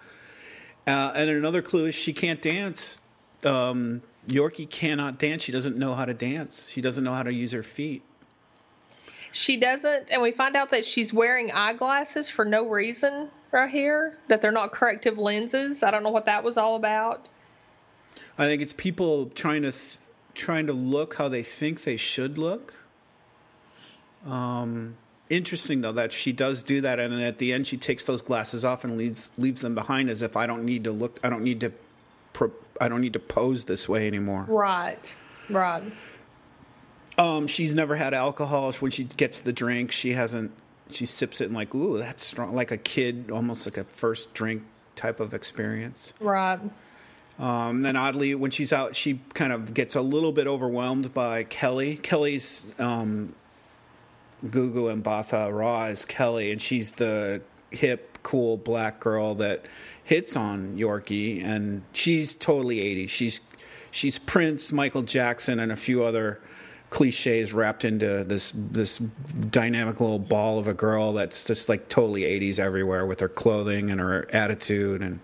Uh, 0.86 1.12
and 1.14 1.30
another 1.30 1.62
clue 1.62 1.86
is 1.86 1.94
she 1.94 2.12
can't 2.12 2.40
dance. 2.42 3.00
Um, 3.44 4.02
yorkie 4.28 4.68
cannot 4.68 5.18
dance. 5.18 5.42
She 5.42 5.52
doesn't 5.52 5.76
know 5.76 5.94
how 5.94 6.04
to 6.04 6.14
dance. 6.14 6.70
She 6.70 6.80
doesn't 6.80 7.04
know 7.04 7.12
how 7.14 7.22
to 7.22 7.32
use 7.32 7.52
her 7.52 7.62
feet. 7.62 8.02
She 9.34 9.56
doesn't, 9.56 10.10
and 10.10 10.20
we 10.20 10.30
find 10.30 10.56
out 10.56 10.70
that 10.70 10.84
she's 10.84 11.12
wearing 11.12 11.50
eyeglasses 11.52 12.28
for 12.28 12.44
no 12.44 12.68
reason 12.68 13.30
right 13.50 13.70
here, 13.70 14.18
that 14.28 14.42
they're 14.42 14.52
not 14.52 14.72
corrective 14.72 15.16
lenses. 15.18 15.82
I 15.82 15.90
don't 15.90 16.02
know 16.02 16.10
what 16.10 16.26
that 16.26 16.44
was 16.44 16.56
all 16.58 16.76
about. 16.76 17.28
I 18.38 18.46
think 18.46 18.62
it's 18.62 18.72
people 18.72 19.26
trying 19.26 19.62
to 19.62 19.72
th- 19.72 19.98
trying 20.34 20.66
to 20.66 20.72
look 20.72 21.16
how 21.16 21.28
they 21.28 21.42
think 21.42 21.84
they 21.84 21.96
should 21.96 22.38
look. 22.38 22.74
Um, 24.26 24.96
interesting 25.30 25.80
though 25.80 25.92
that 25.92 26.12
she 26.12 26.32
does 26.32 26.62
do 26.62 26.80
that, 26.80 26.98
and 26.98 27.12
then 27.12 27.20
at 27.20 27.38
the 27.38 27.52
end 27.52 27.66
she 27.66 27.76
takes 27.76 28.06
those 28.06 28.22
glasses 28.22 28.64
off 28.64 28.84
and 28.84 28.96
leaves 28.96 29.32
leaves 29.36 29.60
them 29.60 29.74
behind 29.74 30.10
as 30.10 30.22
if 30.22 30.36
I 30.36 30.46
don't 30.46 30.64
need 30.64 30.84
to 30.84 30.92
look. 30.92 31.18
I 31.22 31.30
don't 31.30 31.42
need 31.42 31.60
to. 31.60 31.72
Pro, 32.32 32.50
I 32.80 32.88
don't 32.88 33.00
need 33.00 33.12
to 33.12 33.18
pose 33.18 33.64
this 33.66 33.88
way 33.88 34.06
anymore. 34.06 34.46
Right. 34.48 35.14
Right. 35.48 35.82
Um, 37.18 37.46
she's 37.46 37.74
never 37.74 37.96
had 37.96 38.14
alcohol. 38.14 38.72
When 38.72 38.90
she 38.90 39.04
gets 39.04 39.40
the 39.40 39.52
drink, 39.52 39.92
she 39.92 40.12
hasn't. 40.12 40.52
She 40.90 41.06
sips 41.06 41.40
it 41.40 41.46
and 41.46 41.54
like, 41.54 41.74
ooh, 41.74 41.98
that's 41.98 42.24
strong. 42.24 42.54
Like 42.54 42.70
a 42.70 42.76
kid, 42.76 43.30
almost 43.30 43.66
like 43.66 43.76
a 43.76 43.84
first 43.84 44.34
drink 44.34 44.64
type 44.94 45.20
of 45.20 45.32
experience. 45.32 46.12
Right. 46.20 46.60
Um, 47.42 47.82
then 47.82 47.96
oddly, 47.96 48.36
when 48.36 48.52
she's 48.52 48.72
out, 48.72 48.94
she 48.94 49.18
kind 49.34 49.52
of 49.52 49.74
gets 49.74 49.96
a 49.96 50.00
little 50.00 50.30
bit 50.30 50.46
overwhelmed 50.46 51.12
by 51.12 51.42
Kelly. 51.42 51.96
Kelly's 51.96 52.72
um, 52.78 53.34
Gugu 54.46 55.02
Mbatha 55.02 55.52
Raw 55.52 55.86
is 55.86 56.04
Kelly, 56.04 56.52
and 56.52 56.62
she's 56.62 56.92
the 56.92 57.42
hip, 57.72 58.18
cool 58.22 58.56
black 58.56 59.00
girl 59.00 59.34
that 59.34 59.64
hits 60.04 60.36
on 60.36 60.76
Yorkie, 60.76 61.42
and 61.44 61.82
she's 61.92 62.36
totally 62.36 62.76
80s. 62.76 63.08
She's 63.08 63.40
she's 63.90 64.20
Prince, 64.20 64.72
Michael 64.72 65.02
Jackson, 65.02 65.58
and 65.58 65.72
a 65.72 65.76
few 65.76 66.04
other 66.04 66.40
cliches 66.90 67.52
wrapped 67.52 67.84
into 67.84 68.22
this 68.22 68.52
this 68.54 68.98
dynamic 68.98 70.00
little 70.00 70.20
ball 70.20 70.60
of 70.60 70.68
a 70.68 70.74
girl 70.74 71.12
that's 71.14 71.44
just 71.44 71.68
like 71.68 71.88
totally 71.88 72.22
80s 72.22 72.60
everywhere 72.60 73.04
with 73.04 73.18
her 73.18 73.28
clothing 73.28 73.90
and 73.90 73.98
her 73.98 74.28
attitude 74.32 75.02
and 75.02 75.18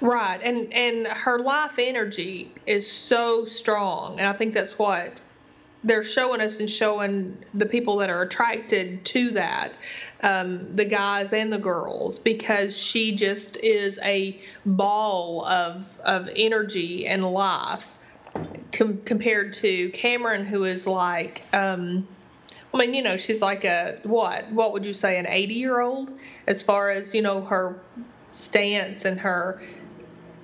right 0.00 0.40
and 0.42 0.72
and 0.72 1.06
her 1.06 1.38
life 1.38 1.78
energy 1.78 2.50
is 2.66 2.90
so 2.90 3.44
strong 3.44 4.18
and 4.18 4.28
i 4.28 4.32
think 4.32 4.54
that's 4.54 4.78
what 4.78 5.20
they're 5.84 6.04
showing 6.04 6.40
us 6.40 6.60
and 6.60 6.68
showing 6.68 7.36
the 7.54 7.66
people 7.66 7.98
that 7.98 8.10
are 8.10 8.22
attracted 8.22 9.04
to 9.04 9.30
that, 9.32 9.78
um, 10.22 10.74
the 10.74 10.84
guys 10.84 11.32
and 11.32 11.52
the 11.52 11.58
girls, 11.58 12.18
because 12.18 12.76
she 12.76 13.14
just 13.14 13.56
is 13.58 13.98
a 14.02 14.40
ball 14.66 15.44
of 15.44 15.86
of 16.00 16.28
energy 16.34 17.06
and 17.06 17.24
life 17.24 17.90
com- 18.72 19.02
compared 19.04 19.52
to 19.54 19.90
Cameron, 19.90 20.46
who 20.46 20.64
is 20.64 20.86
like. 20.86 21.42
Um, 21.52 22.08
I 22.74 22.76
mean, 22.76 22.92
you 22.92 23.02
know, 23.02 23.16
she's 23.16 23.40
like 23.40 23.64
a 23.64 23.98
what? 24.02 24.50
What 24.52 24.72
would 24.74 24.84
you 24.84 24.92
say, 24.92 25.18
an 25.18 25.26
80 25.26 25.54
year 25.54 25.80
old, 25.80 26.10
as 26.46 26.62
far 26.62 26.90
as 26.90 27.14
you 27.14 27.22
know 27.22 27.40
her 27.40 27.80
stance 28.38 29.04
and 29.04 29.20
her 29.20 29.60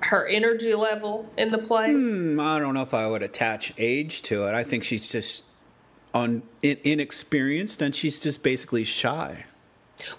her 0.01 0.27
energy 0.27 0.75
level 0.75 1.31
in 1.39 1.51
the 1.51 1.59
play? 1.59 1.93
Hmm, 1.93 2.39
I 2.39 2.59
don't 2.59 2.75
know 2.75 2.83
if 2.83 2.93
I 2.93 3.07
would 3.09 3.23
attach 3.23 3.73
age 3.79 4.23
to 4.23 4.47
it. 4.47 4.55
I 4.55 4.63
think 4.63 4.85
she's 4.85 5.11
just 5.11 5.45
on 6.13 6.43
in, 6.63 6.79
inexperienced 6.85 7.81
and 7.81 7.95
she's 7.95 8.21
just 8.21 8.43
basically 8.43 8.85
shy. 8.85 9.47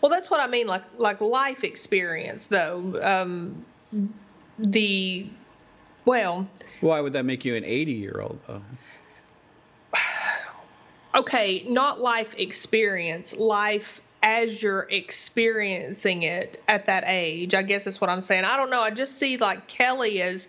Well, 0.01 0.09
that's 0.09 0.29
what 0.29 0.39
I 0.39 0.47
mean, 0.47 0.67
like 0.67 0.83
like 0.97 1.21
life 1.21 1.63
experience, 1.63 2.47
though. 2.47 2.99
Um, 3.01 3.65
the 4.57 5.27
well. 6.05 6.47
Why 6.81 7.01
would 7.01 7.13
that 7.13 7.25
make 7.25 7.45
you 7.45 7.55
an 7.55 7.63
eighty-year-old, 7.63 8.39
though? 8.47 8.61
Okay, 11.13 11.65
not 11.69 12.01
life 12.01 12.35
experience, 12.37 13.37
life 13.37 14.01
as 14.25 14.59
you're 14.63 14.87
experiencing 14.89 16.23
it 16.23 16.59
at 16.67 16.87
that 16.87 17.03
age. 17.05 17.53
I 17.53 17.61
guess 17.61 17.85
is 17.85 18.01
what 18.01 18.09
I'm 18.09 18.23
saying. 18.23 18.43
I 18.43 18.57
don't 18.57 18.71
know. 18.71 18.81
I 18.81 18.89
just 18.89 19.19
see 19.19 19.37
like 19.37 19.67
Kelly 19.67 20.19
as 20.19 20.47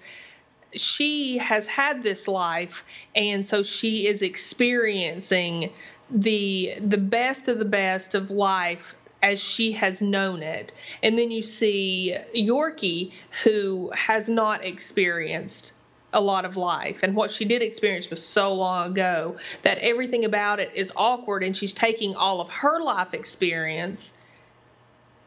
she 0.72 1.36
has 1.36 1.66
had 1.66 2.02
this 2.02 2.26
life 2.26 2.84
and 3.14 3.46
so 3.46 3.62
she 3.62 4.06
is 4.06 4.22
experiencing 4.22 5.72
the 6.10 6.74
the 6.80 6.98
best 6.98 7.48
of 7.48 7.58
the 7.58 7.66
best 7.66 8.14
of 8.14 8.30
life 8.30 8.94
as 9.22 9.40
she 9.40 9.72
has 9.72 10.00
known 10.00 10.42
it. 10.42 10.72
And 11.02 11.18
then 11.18 11.30
you 11.30 11.42
see 11.42 12.16
Yorkie 12.34 13.12
who 13.44 13.90
has 13.94 14.26
not 14.26 14.64
experienced 14.64 15.74
a 16.12 16.20
lot 16.20 16.44
of 16.44 16.56
life. 16.56 17.02
And 17.02 17.14
what 17.14 17.30
she 17.30 17.44
did 17.44 17.62
experience 17.62 18.08
was 18.10 18.24
so 18.24 18.54
long 18.54 18.92
ago 18.92 19.36
that 19.62 19.78
everything 19.78 20.24
about 20.24 20.60
it 20.60 20.72
is 20.74 20.92
awkward 20.96 21.42
and 21.42 21.56
she's 21.56 21.74
taking 21.74 22.14
all 22.14 22.40
of 22.40 22.48
her 22.50 22.80
life 22.82 23.14
experience. 23.14 24.12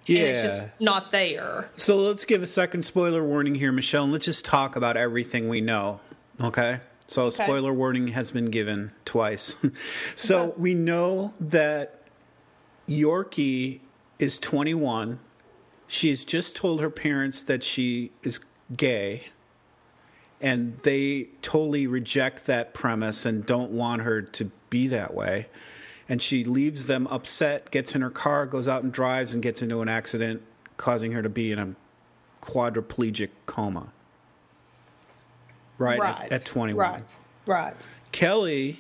Yeah. 0.05 0.19
it's 0.19 0.41
just 0.41 0.67
not 0.79 1.11
there. 1.11 1.69
So 1.75 1.97
let's 1.97 2.25
give 2.25 2.41
a 2.41 2.47
second 2.47 2.83
spoiler 2.83 3.23
warning 3.23 3.55
here, 3.55 3.71
Michelle, 3.71 4.05
and 4.05 4.13
let's 4.13 4.25
just 4.25 4.45
talk 4.45 4.75
about 4.75 4.97
everything 4.97 5.49
we 5.49 5.61
know. 5.61 5.99
Okay? 6.41 6.79
So 7.05 7.25
okay. 7.25 7.43
spoiler 7.43 7.73
warning 7.73 8.09
has 8.09 8.31
been 8.31 8.49
given 8.49 8.91
twice. 9.05 9.55
so 10.15 10.43
okay. 10.43 10.53
we 10.57 10.73
know 10.73 11.33
that 11.39 12.01
Yorkie 12.87 13.81
is 14.17 14.39
21. 14.39 15.19
She 15.87 16.09
has 16.09 16.23
just 16.23 16.55
told 16.55 16.81
her 16.81 16.89
parents 16.89 17.43
that 17.43 17.63
she 17.63 18.11
is 18.23 18.39
gay 18.75 19.25
and 20.41 20.77
they 20.79 21.27
totally 21.41 21.87
reject 21.87 22.47
that 22.47 22.73
premise 22.73 23.25
and 23.25 23.45
don't 23.45 23.71
want 23.71 24.01
her 24.01 24.21
to 24.21 24.51
be 24.69 24.87
that 24.87 25.13
way. 25.13 25.47
And 26.07 26.21
she 26.21 26.43
leaves 26.43 26.87
them 26.87 27.07
upset, 27.07 27.71
gets 27.71 27.93
in 27.93 28.01
her 28.01 28.09
car, 28.09 28.45
goes 28.45 28.67
out 28.67 28.83
and 28.83 28.91
drives, 28.91 29.33
and 29.33 29.43
gets 29.43 29.61
into 29.61 29.81
an 29.81 29.89
accident, 29.89 30.41
causing 30.77 31.11
her 31.11 31.21
to 31.21 31.29
be 31.29 31.51
in 31.51 31.59
a 31.59 31.75
quadriplegic 32.41 33.29
coma. 33.45 33.91
Right, 35.77 35.99
right. 35.99 36.25
At, 36.25 36.31
at 36.31 36.45
21. 36.45 36.77
Right, 36.77 37.15
right. 37.45 37.87
Kelly 38.11 38.79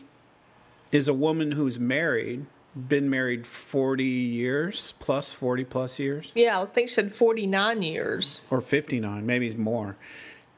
is 0.91 1.07
a 1.07 1.13
woman 1.13 1.51
who's 1.51 1.79
married, 1.79 2.45
been 2.75 3.09
married 3.09 3.45
40 3.45 4.03
years, 4.03 4.95
plus 4.99 5.33
40 5.33 5.65
plus 5.65 5.99
years. 5.99 6.31
Yeah, 6.33 6.61
I 6.61 6.65
think 6.65 6.89
she 6.89 6.95
said 6.95 7.13
49 7.13 7.83
years. 7.83 8.41
Or 8.49 8.59
59, 8.59 9.25
maybe 9.25 9.53
more 9.55 9.97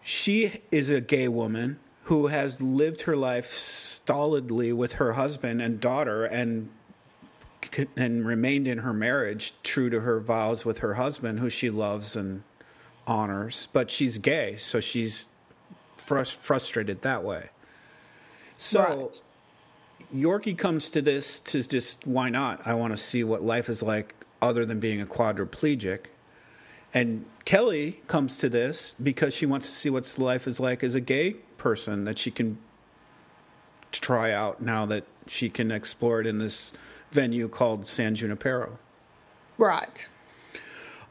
she 0.02 0.62
is 0.72 0.90
a 0.90 1.02
gay 1.02 1.28
woman 1.28 1.80
who 2.06 2.28
has 2.28 2.62
lived 2.62 3.02
her 3.02 3.16
life 3.16 3.52
stolidly 3.52 4.74
with 4.74 4.94
her 4.94 5.14
husband 5.14 5.62
and 5.62 5.80
daughter 5.80 6.26
and 6.26 6.70
and 7.96 8.26
remained 8.26 8.68
in 8.68 8.80
her 8.80 8.94
marriage 8.94 9.54
true 9.62 9.90
to 9.90 10.02
her 10.02 10.20
vows 10.20 10.66
with 10.66 10.80
her 10.80 10.96
husband 10.96 11.40
who 11.40 11.50
she 11.50 11.70
loves 11.70 12.16
and 12.16 12.42
honors. 13.06 13.68
But 13.72 13.92
she's 13.92 14.18
gay 14.18 14.56
so 14.58 14.80
she's 14.80 15.30
frust- 15.98 16.38
frustrated 16.38 17.04
that 17.04 17.24
way. 17.24 17.50
So 18.58 18.82
right. 18.84 19.22
yorkie 20.14 20.58
comes 20.58 20.90
to 20.92 21.02
this 21.02 21.40
to 21.42 21.62
just 21.68 22.08
why 22.08 22.30
not? 22.30 22.66
I 22.66 22.74
want 22.74 22.94
to 22.94 22.98
see 22.98 23.24
what 23.24 23.44
life 23.44 23.70
is 23.70 23.84
like 23.84 24.16
other 24.42 24.66
than 24.66 24.80
being 24.80 25.00
a 25.00 25.06
quadriplegic 25.06 26.08
and 26.94 27.26
Kelly 27.46 28.02
comes 28.08 28.38
to 28.40 28.50
this 28.50 28.96
because 29.02 29.34
she 29.34 29.46
wants 29.46 29.68
to 29.68 29.74
see 29.74 29.90
what 29.90 30.18
life 30.18 30.48
is 30.48 30.60
like 30.60 30.84
as 30.84 30.96
a 30.96 31.02
gay 31.02 31.34
person 31.58 32.04
that 32.04 32.20
she 32.20 32.32
can 32.32 32.58
try 33.92 34.32
out 34.32 34.62
now 34.62 34.86
that 34.86 35.06
she 35.28 35.50
can 35.50 35.72
explore 35.72 36.22
it 36.22 36.28
in 36.28 36.38
this 36.38 36.74
venue 37.12 37.48
called 37.48 37.88
San 37.88 38.16
Junipero. 38.16 38.78
Right. 39.58 40.08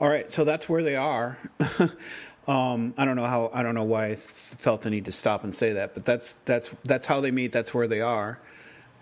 All 0.01 0.09
right, 0.09 0.31
so 0.31 0.45
that's 0.45 0.69
where 0.69 0.83
they 0.83 0.97
are. 0.97 1.39
um, 2.49 2.95
I 2.97 3.05
don't 3.05 3.17
know 3.17 3.27
how. 3.27 3.51
I 3.53 3.63
don't 3.63 3.75
know 3.75 3.85
why 3.85 4.07
I 4.07 4.17
felt 4.17 4.83
the 4.83 4.91
need 4.91 5.05
to 5.05 5.13
stop 5.13 5.45
and 5.45 5.55
say 5.55 5.75
that, 5.75 5.93
but 5.93 6.07
that's 6.07 6.37
that's 6.37 6.71
that's 6.85 7.07
how 7.07 7.21
they 7.21 7.31
meet. 7.31 7.53
That's 7.53 7.75
where 7.75 7.87
they 7.87 8.01
are. 8.01 8.41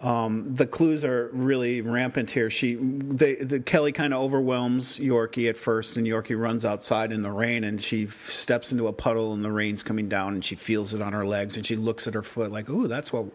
Um, 0.00 0.54
the 0.54 0.66
clues 0.66 1.04
are 1.04 1.28
really 1.32 1.80
rampant 1.80 2.30
here. 2.30 2.50
She, 2.50 2.76
they, 2.76 3.34
the 3.34 3.58
Kelly 3.58 3.90
kind 3.90 4.14
of 4.14 4.20
overwhelms 4.20 4.98
Yorkie 4.98 5.48
at 5.48 5.56
first, 5.56 5.96
and 5.96 6.06
Yorkie 6.06 6.38
runs 6.40 6.64
outside 6.64 7.10
in 7.10 7.22
the 7.22 7.32
rain, 7.32 7.64
and 7.64 7.82
she 7.82 8.04
f- 8.04 8.30
steps 8.30 8.70
into 8.70 8.86
a 8.86 8.92
puddle, 8.92 9.32
and 9.32 9.44
the 9.44 9.50
rain's 9.50 9.82
coming 9.82 10.08
down, 10.08 10.34
and 10.34 10.44
she 10.44 10.54
feels 10.54 10.94
it 10.94 11.02
on 11.02 11.12
her 11.12 11.26
legs, 11.26 11.56
and 11.56 11.66
she 11.66 11.74
looks 11.74 12.06
at 12.06 12.14
her 12.14 12.22
foot 12.22 12.52
like, 12.52 12.70
"Ooh, 12.70 12.86
that's 12.86 13.12
what, 13.12 13.26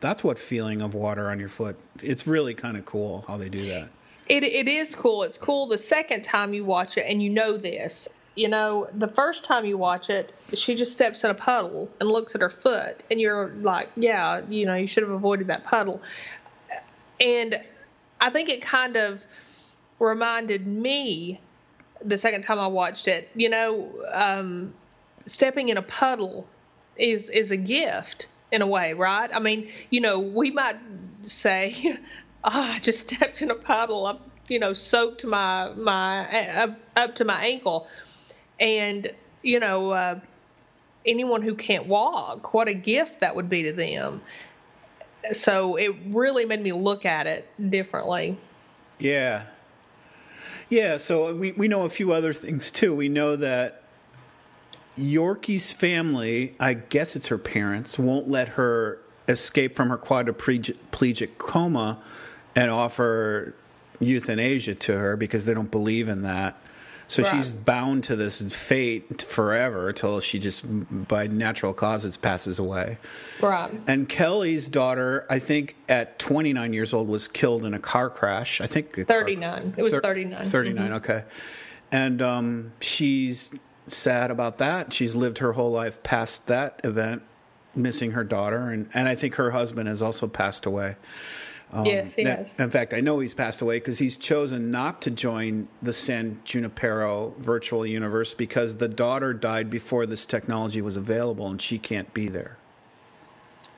that's 0.00 0.22
what 0.22 0.38
feeling 0.38 0.82
of 0.82 0.92
water 0.92 1.30
on 1.30 1.40
your 1.40 1.48
foot." 1.48 1.78
It's 2.02 2.26
really 2.26 2.52
kind 2.52 2.76
of 2.76 2.84
cool 2.84 3.24
how 3.26 3.38
they 3.38 3.48
do 3.48 3.64
that. 3.68 3.88
It 4.28 4.44
it 4.44 4.68
is 4.68 4.94
cool. 4.94 5.22
It's 5.22 5.38
cool 5.38 5.68
the 5.68 5.78
second 5.78 6.22
time 6.22 6.52
you 6.52 6.66
watch 6.66 6.98
it, 6.98 7.06
and 7.08 7.22
you 7.22 7.30
know 7.30 7.56
this 7.56 8.08
you 8.34 8.48
know, 8.48 8.88
the 8.94 9.08
first 9.08 9.44
time 9.44 9.64
you 9.64 9.76
watch 9.76 10.08
it, 10.08 10.32
she 10.54 10.74
just 10.74 10.92
steps 10.92 11.24
in 11.24 11.30
a 11.30 11.34
puddle 11.34 11.90
and 12.00 12.08
looks 12.08 12.34
at 12.34 12.40
her 12.40 12.50
foot, 12.50 13.02
and 13.10 13.20
you're 13.20 13.48
like, 13.48 13.90
yeah, 13.96 14.42
you 14.48 14.66
know, 14.66 14.74
you 14.74 14.86
should 14.86 15.02
have 15.02 15.12
avoided 15.12 15.48
that 15.48 15.64
puddle. 15.64 16.00
And 17.20 17.60
I 18.20 18.30
think 18.30 18.48
it 18.48 18.62
kind 18.62 18.96
of 18.96 19.24
reminded 19.98 20.66
me 20.66 21.40
the 22.02 22.16
second 22.16 22.42
time 22.42 22.58
I 22.58 22.68
watched 22.68 23.08
it, 23.08 23.28
you 23.34 23.48
know, 23.48 23.92
um, 24.10 24.74
stepping 25.26 25.68
in 25.68 25.76
a 25.76 25.82
puddle 25.82 26.46
is 26.96 27.28
is 27.28 27.50
a 27.50 27.56
gift 27.56 28.26
in 28.52 28.62
a 28.62 28.66
way, 28.66 28.94
right? 28.94 29.30
I 29.32 29.38
mean, 29.38 29.70
you 29.90 30.00
know, 30.00 30.20
we 30.20 30.50
might 30.50 30.76
say, 31.24 31.98
oh, 32.44 32.50
I 32.50 32.78
just 32.78 33.10
stepped 33.10 33.42
in 33.42 33.50
a 33.50 33.54
puddle, 33.54 34.06
I'm, 34.06 34.18
you 34.48 34.58
know, 34.58 34.72
soaked 34.72 35.24
my 35.24 35.72
my 35.74 36.26
up, 36.56 36.78
up 36.96 37.14
to 37.16 37.24
my 37.24 37.44
ankle 37.46 37.86
and 38.60 39.12
you 39.42 39.58
know 39.58 39.90
uh, 39.90 40.20
anyone 41.04 41.42
who 41.42 41.54
can't 41.54 41.86
walk. 41.86 42.54
What 42.54 42.68
a 42.68 42.74
gift 42.74 43.20
that 43.20 43.34
would 43.34 43.48
be 43.48 43.64
to 43.64 43.72
them. 43.72 44.22
So 45.32 45.76
it 45.76 45.94
really 46.06 46.44
made 46.44 46.62
me 46.62 46.72
look 46.72 47.04
at 47.04 47.26
it 47.26 47.48
differently. 47.70 48.36
Yeah. 48.98 49.44
Yeah, 50.68 50.98
so 50.98 51.34
we, 51.34 51.52
we 51.52 51.66
know 51.66 51.84
a 51.84 51.90
few 51.90 52.12
other 52.12 52.32
things 52.32 52.70
too. 52.70 52.94
We 52.94 53.08
know 53.08 53.34
that 53.36 53.82
Yorkie's 54.96 55.72
family, 55.72 56.54
I 56.60 56.74
guess 56.74 57.16
it's 57.16 57.28
her 57.28 57.38
parents, 57.38 57.98
won't 57.98 58.28
let 58.28 58.50
her 58.50 59.00
escape 59.26 59.74
from 59.74 59.88
her 59.88 59.98
quadriplegic 59.98 61.38
coma 61.38 61.98
and 62.54 62.70
offer 62.70 63.54
euthanasia 63.98 64.74
to 64.74 64.96
her 64.96 65.16
because 65.16 65.44
they 65.44 65.54
don't 65.54 65.70
believe 65.70 66.08
in 66.08 66.22
that. 66.22 66.60
So 67.10 67.24
right. 67.24 67.34
she's 67.34 67.56
bound 67.56 68.04
to 68.04 68.14
this 68.14 68.40
fate 68.54 69.22
forever 69.22 69.88
until 69.88 70.20
she 70.20 70.38
just, 70.38 70.64
by 71.08 71.26
natural 71.26 71.74
causes, 71.74 72.16
passes 72.16 72.60
away. 72.60 72.98
Right. 73.42 73.72
And 73.88 74.08
Kelly's 74.08 74.68
daughter, 74.68 75.26
I 75.28 75.40
think 75.40 75.74
at 75.88 76.20
29 76.20 76.72
years 76.72 76.94
old, 76.94 77.08
was 77.08 77.26
killed 77.26 77.64
in 77.64 77.74
a 77.74 77.80
car 77.80 78.10
crash. 78.10 78.60
I 78.60 78.68
think 78.68 78.94
39. 78.94 79.74
it 79.76 79.82
was 79.82 79.98
39. 79.98 80.44
39, 80.44 80.84
mm-hmm. 80.84 80.94
okay. 80.94 81.24
And 81.90 82.22
um, 82.22 82.72
she's 82.80 83.50
sad 83.88 84.30
about 84.30 84.58
that. 84.58 84.92
She's 84.92 85.16
lived 85.16 85.38
her 85.38 85.54
whole 85.54 85.72
life 85.72 86.04
past 86.04 86.46
that 86.46 86.80
event, 86.84 87.22
missing 87.74 88.12
her 88.12 88.22
daughter. 88.22 88.68
And, 88.68 88.88
and 88.94 89.08
I 89.08 89.16
think 89.16 89.34
her 89.34 89.50
husband 89.50 89.88
has 89.88 90.00
also 90.00 90.28
passed 90.28 90.64
away. 90.64 90.94
Um, 91.72 91.86
yes, 91.86 92.14
he 92.14 92.24
has. 92.24 92.54
In 92.56 92.70
fact, 92.70 92.92
I 92.92 93.00
know 93.00 93.20
he's 93.20 93.34
passed 93.34 93.62
away 93.62 93.78
because 93.78 93.98
he's 93.98 94.16
chosen 94.16 94.70
not 94.70 95.02
to 95.02 95.10
join 95.10 95.68
the 95.80 95.92
San 95.92 96.40
Junipero 96.44 97.34
virtual 97.38 97.86
universe 97.86 98.34
because 98.34 98.78
the 98.78 98.88
daughter 98.88 99.32
died 99.32 99.70
before 99.70 100.06
this 100.06 100.26
technology 100.26 100.82
was 100.82 100.96
available 100.96 101.48
and 101.48 101.62
she 101.62 101.78
can't 101.78 102.12
be 102.12 102.28
there. 102.28 102.56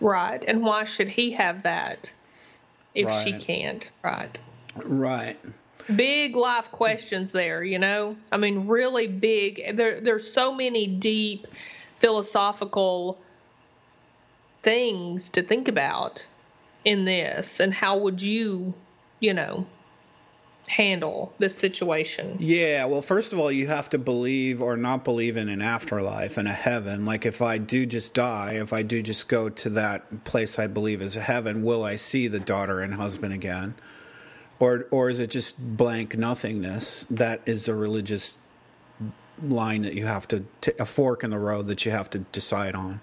Right. 0.00 0.42
And 0.46 0.62
why 0.62 0.84
should 0.84 1.08
he 1.08 1.32
have 1.32 1.62
that 1.64 2.12
if 2.94 3.06
right. 3.06 3.24
she 3.24 3.38
can't? 3.38 3.90
Right. 4.02 4.38
Right. 4.76 5.38
Big 5.94 6.34
life 6.34 6.70
questions 6.72 7.30
there, 7.32 7.62
you 7.62 7.78
know? 7.78 8.16
I 8.30 8.38
mean, 8.38 8.68
really 8.68 9.06
big. 9.06 9.76
There, 9.76 10.00
there's 10.00 10.30
so 10.30 10.54
many 10.54 10.86
deep 10.86 11.46
philosophical 11.98 13.18
things 14.62 15.28
to 15.30 15.42
think 15.42 15.68
about 15.68 16.26
in 16.84 17.04
this 17.04 17.60
and 17.60 17.72
how 17.72 17.96
would 17.98 18.20
you 18.20 18.74
you 19.20 19.32
know 19.34 19.66
handle 20.68 21.32
this 21.38 21.56
situation? 21.56 22.36
Yeah 22.40 22.84
well 22.86 23.02
first 23.02 23.32
of 23.32 23.38
all 23.38 23.50
you 23.50 23.66
have 23.66 23.90
to 23.90 23.98
believe 23.98 24.62
or 24.62 24.76
not 24.76 25.04
believe 25.04 25.36
in 25.36 25.48
an 25.48 25.62
afterlife 25.62 26.36
and 26.36 26.48
a 26.48 26.52
heaven. 26.52 27.04
Like 27.04 27.26
if 27.26 27.42
i 27.42 27.58
do 27.58 27.86
just 27.86 28.14
die 28.14 28.52
if 28.54 28.72
i 28.72 28.82
do 28.82 29.02
just 29.02 29.28
go 29.28 29.48
to 29.48 29.70
that 29.70 30.24
place 30.24 30.58
i 30.58 30.66
believe 30.66 31.02
is 31.02 31.16
a 31.16 31.20
heaven 31.20 31.62
will 31.62 31.84
i 31.84 31.96
see 31.96 32.28
the 32.28 32.40
daughter 32.40 32.80
and 32.80 32.94
husband 32.94 33.32
again? 33.32 33.74
Or 34.58 34.86
or 34.90 35.10
is 35.10 35.18
it 35.18 35.30
just 35.30 35.76
blank 35.76 36.16
nothingness? 36.16 37.04
That 37.10 37.40
is 37.46 37.66
a 37.66 37.74
religious 37.74 38.38
line 39.42 39.82
that 39.82 39.94
you 39.94 40.06
have 40.06 40.28
to 40.28 40.44
t- 40.60 40.72
a 40.78 40.84
fork 40.84 41.24
in 41.24 41.30
the 41.30 41.38
road 41.38 41.66
that 41.66 41.84
you 41.84 41.90
have 41.90 42.08
to 42.10 42.20
decide 42.20 42.74
on 42.74 43.00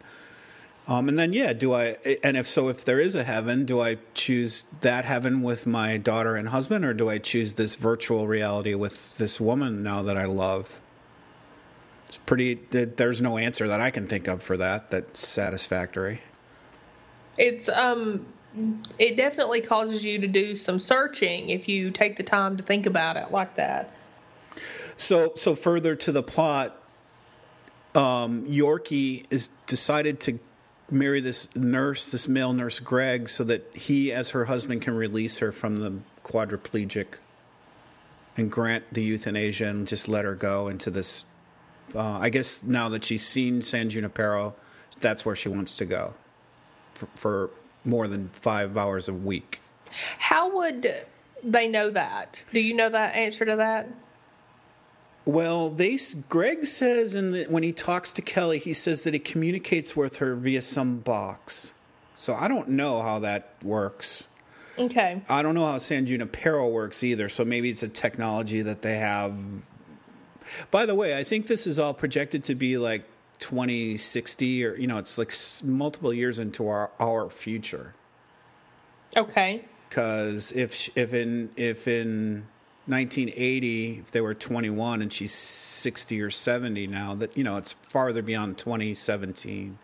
um, 0.90 1.08
and 1.08 1.20
then, 1.20 1.34
yeah, 1.34 1.54
do 1.54 1.76
I, 1.76 1.98
and 2.24 2.36
if 2.36 2.48
so, 2.48 2.68
if 2.68 2.84
there 2.84 3.00
is 3.00 3.14
a 3.14 3.24
heaven, 3.24 3.64
do 3.64 3.80
I 3.80 4.00
choose 4.16 4.66
that 4.82 5.06
heaven 5.06 5.44
with 5.44 5.68
my 5.68 5.98
daughter 5.98 6.36
and 6.36 6.50
husband, 6.50 6.84
or 6.84 6.96
do 6.96 7.08
I 7.08 7.20
choose 7.20 7.54
this 7.54 7.76
virtual 7.76 8.26
reality 8.26 8.74
with 8.74 9.16
this 9.20 9.40
woman 9.40 9.84
now 9.84 10.02
that 10.02 10.18
I 10.18 10.26
love? 10.26 10.82
It's 12.08 12.18
pretty, 12.18 12.56
there's 12.72 13.22
no 13.22 13.38
answer 13.38 13.68
that 13.68 13.80
I 13.80 13.92
can 13.92 14.08
think 14.08 14.28
of 14.28 14.42
for 14.42 14.58
that 14.58 14.90
that's 14.90 15.28
satisfactory. 15.28 16.24
It's, 17.38 17.70
um, 17.70 18.26
it 18.98 19.16
definitely 19.16 19.62
causes 19.62 20.04
you 20.04 20.18
to 20.18 20.28
do 20.28 20.56
some 20.56 20.80
searching 20.80 21.52
if 21.52 21.70
you 21.70 21.92
take 21.92 22.18
the 22.18 22.24
time 22.24 22.58
to 22.58 22.64
think 22.64 22.88
about 22.88 23.16
it 23.16 23.30
like 23.32 23.56
that. 23.58 23.94
So, 24.98 25.34
so 25.36 25.54
further 25.54 25.96
to 25.98 26.12
the 26.12 26.24
plot, 26.24 26.82
um, 27.94 28.48
Yorkie 28.48 29.26
is 29.30 29.52
decided 29.68 30.20
to 30.22 30.40
marry 30.92 31.22
this 31.22 31.54
nurse, 31.56 32.06
this 32.06 32.28
male 32.28 32.54
nurse 32.54 32.80
Greg, 32.80 33.30
so 33.30 33.44
that 33.46 33.70
he, 33.76 34.12
as 34.12 34.32
her 34.32 34.46
husband, 34.46 34.82
can 34.82 34.96
release 34.96 35.40
her 35.40 35.52
from 35.52 35.78
the 35.78 35.94
quadriplegic 36.24 37.16
and 38.38 38.52
grant 38.52 38.86
the 38.92 39.02
euthanasia 39.02 39.68
and 39.68 39.88
just 39.88 40.08
let 40.08 40.26
her 40.26 40.36
go 40.36 40.68
into 40.68 40.90
this. 40.90 41.26
Uh, 41.94 42.02
I 42.02 42.30
guess 42.30 42.64
now 42.64 42.90
that 42.90 43.04
she's 43.04 43.26
seen 43.26 43.62
San 43.62 43.90
Junipero, 43.90 44.56
that's 45.00 45.26
where 45.26 45.36
she 45.36 45.50
wants 45.50 45.78
to 45.78 45.86
go 45.86 46.14
for, 46.94 47.08
for 47.16 47.50
more 47.84 48.08
than 48.08 48.30
five 48.30 48.78
hours 48.78 49.10
a 49.10 49.14
week. 49.14 49.62
How 50.18 50.56
would 50.56 50.94
they 51.44 51.68
know 51.68 51.90
that? 51.90 52.44
Do 52.54 52.60
you 52.60 52.74
know 52.74 52.90
that 52.90 53.16
answer 53.16 53.46
to 53.46 53.56
that? 53.56 53.88
Well, 55.30 55.70
they 55.70 56.00
Greg 56.28 56.66
says 56.66 57.14
in 57.14 57.30
the, 57.30 57.46
when 57.46 57.62
he 57.62 57.72
talks 57.72 58.12
to 58.14 58.22
Kelly, 58.24 58.58
he 58.58 58.74
says 58.74 59.04
that 59.04 59.14
he 59.14 59.20
communicates 59.20 59.96
with 59.96 60.18
her 60.18 60.34
via 60.34 60.64
some 60.64 60.98
box. 60.98 61.74
So 62.16 62.34
I 62.34 62.48
don't 62.48 62.70
know 62.70 63.04
how 63.04 63.20
that 63.20 63.54
works. 63.62 64.28
Okay. 64.80 65.22
I 65.30 65.44
don't 65.44 65.54
know 65.54 65.68
how 65.68 65.78
San 65.78 66.08
Junipero 66.08 66.68
works 66.70 67.04
either. 67.04 67.30
So 67.30 67.46
maybe 67.46 67.70
it's 67.70 67.84
a 67.84 67.88
technology 67.88 68.64
that 68.64 68.82
they 68.82 68.98
have. 68.98 69.38
By 70.72 70.88
the 70.88 70.96
way, 70.96 71.16
I 71.16 71.24
think 71.24 71.46
this 71.46 71.68
is 71.68 71.78
all 71.78 71.94
projected 71.94 72.44
to 72.46 72.56
be 72.56 72.80
like 72.80 73.04
2060 73.38 74.66
or 74.66 74.76
you 74.78 74.88
know, 74.88 74.98
it's 74.98 75.20
like 75.20 75.32
multiple 75.64 76.12
years 76.12 76.40
into 76.40 76.68
our 76.68 76.90
our 77.00 77.30
future. 77.30 77.94
Okay. 79.16 79.64
Cuz 79.92 80.52
if 80.54 80.90
if 80.98 81.14
in 81.14 81.52
if 81.56 81.88
in 81.88 82.48
1980, 82.90 84.00
if 84.00 84.12
they 84.12 84.22
were 84.22 84.34
21 84.34 85.02
and 85.02 85.14
she's 85.14 85.34
60 85.34 86.22
or 86.22 86.30
70 86.30 86.88
now, 86.88 87.14
that 87.16 87.36
you 87.38 87.44
know 87.44 87.58
it's 87.58 87.74
farther 87.74 88.22
beyond 88.22 88.58
2017. 88.58 89.78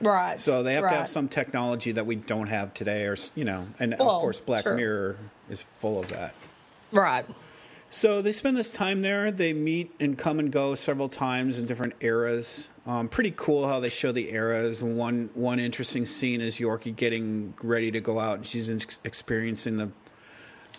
Right. 0.00 0.38
So 0.38 0.62
they 0.62 0.74
have 0.74 0.84
right. 0.84 0.90
to 0.90 0.96
have 0.98 1.08
some 1.08 1.28
technology 1.28 1.92
that 1.92 2.06
we 2.06 2.16
don't 2.16 2.48
have 2.48 2.74
today, 2.74 3.06
or 3.06 3.16
you 3.34 3.44
know, 3.44 3.66
and 3.78 3.96
well, 3.98 4.10
of 4.10 4.20
course, 4.20 4.40
Black 4.40 4.64
sure. 4.64 4.76
Mirror 4.76 5.16
is 5.48 5.62
full 5.62 5.98
of 5.98 6.08
that. 6.08 6.34
Right. 6.92 7.24
So 7.96 8.20
they 8.20 8.32
spend 8.32 8.58
this 8.58 8.72
time 8.72 9.00
there. 9.00 9.32
They 9.32 9.54
meet 9.54 9.90
and 9.98 10.18
come 10.18 10.38
and 10.38 10.52
go 10.52 10.74
several 10.74 11.08
times 11.08 11.58
in 11.58 11.64
different 11.64 11.94
eras. 12.02 12.68
Um, 12.86 13.08
pretty 13.08 13.32
cool 13.34 13.66
how 13.66 13.80
they 13.80 13.88
show 13.88 14.12
the 14.12 14.34
eras. 14.34 14.84
One 14.84 15.30
one 15.32 15.58
interesting 15.58 16.04
scene 16.04 16.42
is 16.42 16.58
Yorkie 16.58 16.94
getting 16.94 17.54
ready 17.62 17.90
to 17.90 18.00
go 18.02 18.20
out, 18.20 18.36
and 18.36 18.46
she's 18.46 18.68
ex- 18.68 19.00
experiencing 19.02 19.78
the 19.78 19.88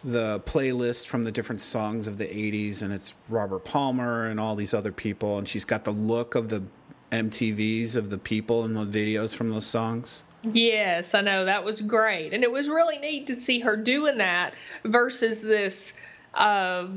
the 0.03 0.41
playlist 0.41 1.07
from 1.07 1.23
the 1.23 1.31
different 1.31 1.61
songs 1.61 2.05
of 2.05 2.19
the 2.19 2.27
'80s, 2.27 2.83
and 2.83 2.93
it's 2.93 3.15
Robert 3.29 3.65
Palmer 3.65 4.27
and 4.27 4.39
all 4.39 4.55
these 4.55 4.75
other 4.75 4.91
people, 4.91 5.39
and 5.39 5.47
she's 5.47 5.65
got 5.65 5.85
the 5.85 5.91
look 5.93 6.35
of 6.35 6.49
the 6.49 6.61
MTVs 7.11 7.95
of 7.95 8.11
the 8.11 8.19
people 8.19 8.63
in 8.63 8.75
the 8.75 8.85
videos 8.85 9.35
from 9.35 9.49
those 9.49 9.65
songs. 9.65 10.21
Yes, 10.43 11.15
I 11.15 11.21
know 11.21 11.45
that 11.45 11.63
was 11.63 11.81
great, 11.81 12.35
and 12.35 12.43
it 12.43 12.51
was 12.51 12.69
really 12.69 12.99
neat 12.99 13.25
to 13.25 13.35
see 13.35 13.61
her 13.61 13.75
doing 13.75 14.19
that 14.19 14.53
versus 14.85 15.41
this 15.41 15.93
uh, 16.33 16.87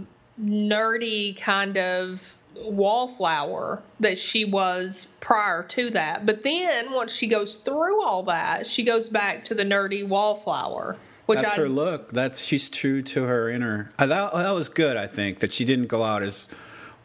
nerdy 0.40 1.37
kind 1.37 1.77
of 1.77 2.37
wallflower 2.57 3.83
that 4.01 4.19
she 4.19 4.45
was 4.45 5.07
prior 5.21 5.62
to 5.62 5.90
that. 5.90 6.27
But 6.27 6.43
then 6.43 6.93
once 6.93 7.14
she 7.14 7.27
goes 7.27 7.57
through 7.57 8.03
all 8.03 8.25
that, 8.25 8.66
she 8.66 8.85
goes 8.85 9.09
back 9.09 9.45
to 9.45 9.55
the 9.55 9.64
nerdy 9.64 10.07
wallflower. 10.07 10.97
Which 11.27 11.40
That's 11.40 11.53
I, 11.53 11.62
her 11.62 11.69
look. 11.69 12.12
That's 12.12 12.45
she's 12.45 12.69
true 12.69 13.03
to 13.03 13.23
her 13.23 13.49
inner. 13.49 13.90
Uh, 13.99 14.07
that 14.07 14.33
that 14.33 14.51
was 14.51 14.69
good. 14.69 14.97
I 14.97 15.07
think 15.07 15.38
that 15.38 15.53
she 15.53 15.64
didn't 15.64 15.87
go 15.87 16.03
out 16.03 16.25
as 16.25 16.49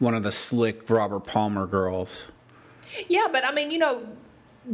one 0.00 0.14
of 0.14 0.24
the 0.24 0.32
slick 0.32 0.90
Robert 0.90 1.20
Palmer 1.20 1.66
girls. 1.66 2.32
Yeah, 3.08 3.26
but 3.30 3.44
I 3.44 3.52
mean, 3.52 3.70
you 3.70 3.78
know, 3.78 4.04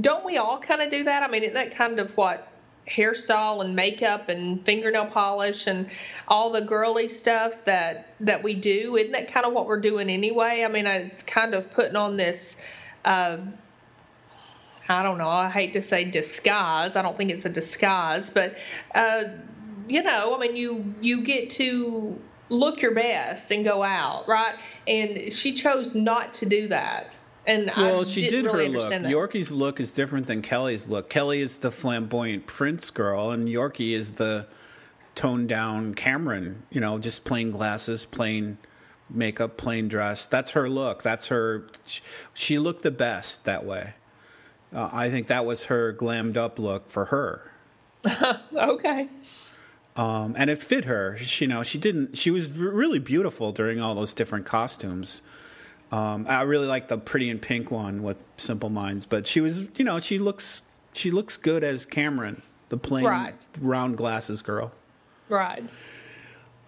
don't 0.01 0.25
we 0.25 0.39
all 0.39 0.59
kind 0.59 0.81
of 0.81 0.91
do 0.91 1.05
that? 1.05 1.23
I 1.23 1.29
mean, 1.29 1.43
isn't 1.43 1.55
that 1.55 1.75
kind 1.75 2.01
of 2.01 2.17
what 2.17 2.52
hairstyle 2.89 3.65
and 3.65 3.77
makeup 3.77 4.29
and 4.29 4.65
fingernail 4.65 5.07
polish 5.07 5.67
and 5.67 5.89
all 6.29 6.51
the 6.51 6.61
girly 6.61 7.09
stuff 7.09 7.65
that 7.65 8.15
that 8.21 8.43
we 8.43 8.55
do. 8.55 8.97
Isn't 8.97 9.13
that 9.13 9.33
kind 9.33 9.47
of 9.47 9.53
what 9.53 9.67
we're 9.67 9.81
doing 9.81 10.11
anyway? 10.11 10.65
I 10.65 10.69
mean 10.69 10.87
it's 10.87 11.23
kind 11.23 11.55
of 11.55 11.71
putting 11.73 11.97
on 11.97 12.17
this 12.17 12.57
uh, 13.05 13.39
i 14.89 15.03
don't 15.03 15.19
know 15.19 15.29
i 15.29 15.49
hate 15.49 15.75
to 15.75 15.83
say 15.83 16.05
disguise 16.05 16.97
i 16.97 17.03
don't 17.03 17.17
think 17.17 17.31
it's 17.31 17.45
a 17.45 17.49
disguise 17.49 18.31
but 18.31 18.57
uh, 18.95 19.25
you 19.89 20.03
know 20.03 20.35
i 20.35 20.39
mean 20.39 20.57
you 20.57 20.95
you 21.01 21.23
get 21.23 21.51
to 21.51 22.19
look 22.49 22.83
your 22.83 22.95
best 22.95 23.51
and 23.51 23.65
go 23.65 23.83
out 23.83 24.29
right? 24.29 24.55
And 24.87 25.33
she 25.33 25.55
chose 25.55 25.95
not 25.95 26.35
to 26.35 26.47
do 26.47 26.69
that 26.69 27.19
and 27.47 27.71
well, 27.77 28.03
I 28.03 28.05
she 28.05 28.29
did 28.29 28.45
really 28.45 28.67
her 28.73 28.79
look. 28.79 28.91
That. 28.91 29.03
Yorkie's 29.03 29.51
look 29.51 29.81
is 29.81 29.93
different 29.93 30.27
than 30.27 30.43
Kelly's 30.43 30.89
look. 30.89 31.09
Kelly 31.09 31.41
is 31.41 31.59
the 31.59 31.71
flamboyant 31.71 32.47
Prince 32.47 32.91
girl, 32.91 33.31
and 33.31 33.49
Yorkie 33.49 33.93
is 33.93 34.13
the 34.13 34.47
toned 35.15 35.49
down 35.49 35.95
Cameron. 35.95 36.63
You 36.71 36.81
know, 36.81 36.99
just 36.99 37.25
plain 37.25 37.51
glasses, 37.51 38.05
plain 38.07 38.59
makeup, 39.11 39.57
plain 39.57 39.89
dress. 39.89 40.27
That's 40.27 40.53
her 40.53 40.69
look. 40.69 41.03
That's 41.03 41.29
her. 41.29 41.67
She 42.35 42.59
looked 42.59 42.83
the 42.83 42.91
best 42.91 43.45
that 43.45 43.65
way. 43.65 43.95
Uh, 44.75 44.89
I 44.93 45.11
think 45.11 45.27
that 45.27 45.45
was 45.45 45.65
her 45.65 45.93
glammed 45.93 46.37
up 46.37 46.59
look 46.59 46.89
for 46.89 47.07
her. 47.07 47.51
okay. 48.57 49.09
Um, 49.95 50.35
and 50.39 50.49
it 50.49 50.63
fit 50.63 50.87
her. 50.87 51.19
She, 51.19 51.45
you 51.45 51.49
know, 51.49 51.63
she 51.63 51.79
didn't. 51.79 52.17
She 52.17 52.31
was 52.31 52.51
really 52.57 52.99
beautiful 52.99 53.53
during 53.53 53.81
all 53.81 53.95
those 53.95 54.15
different 54.15 54.47
costumes. 54.47 55.23
Um, 55.93 56.25
I 56.27 56.43
really 56.43 56.67
like 56.67 56.89
the 56.89 56.97
Pretty 56.97 57.29
in 57.29 57.39
Pink 57.39 57.71
one 57.71 58.03
with 58.03 58.27
Simple 58.39 58.71
Minds, 58.71 59.05
but 59.05 59.27
she 59.27 59.43
was, 59.43 59.69
you 59.77 59.85
know, 59.85 60.01
she 60.01 60.19
looks 60.19 60.63
she 60.95 61.11
looks 61.11 61.37
good 61.37 61.63
as 61.63 61.85
Cameron, 61.85 62.43
the 62.71 62.79
plain 62.79 63.05
right. 63.05 63.35
round 63.61 63.99
glasses 63.99 64.41
girl. 64.41 64.73
Right. 65.29 65.63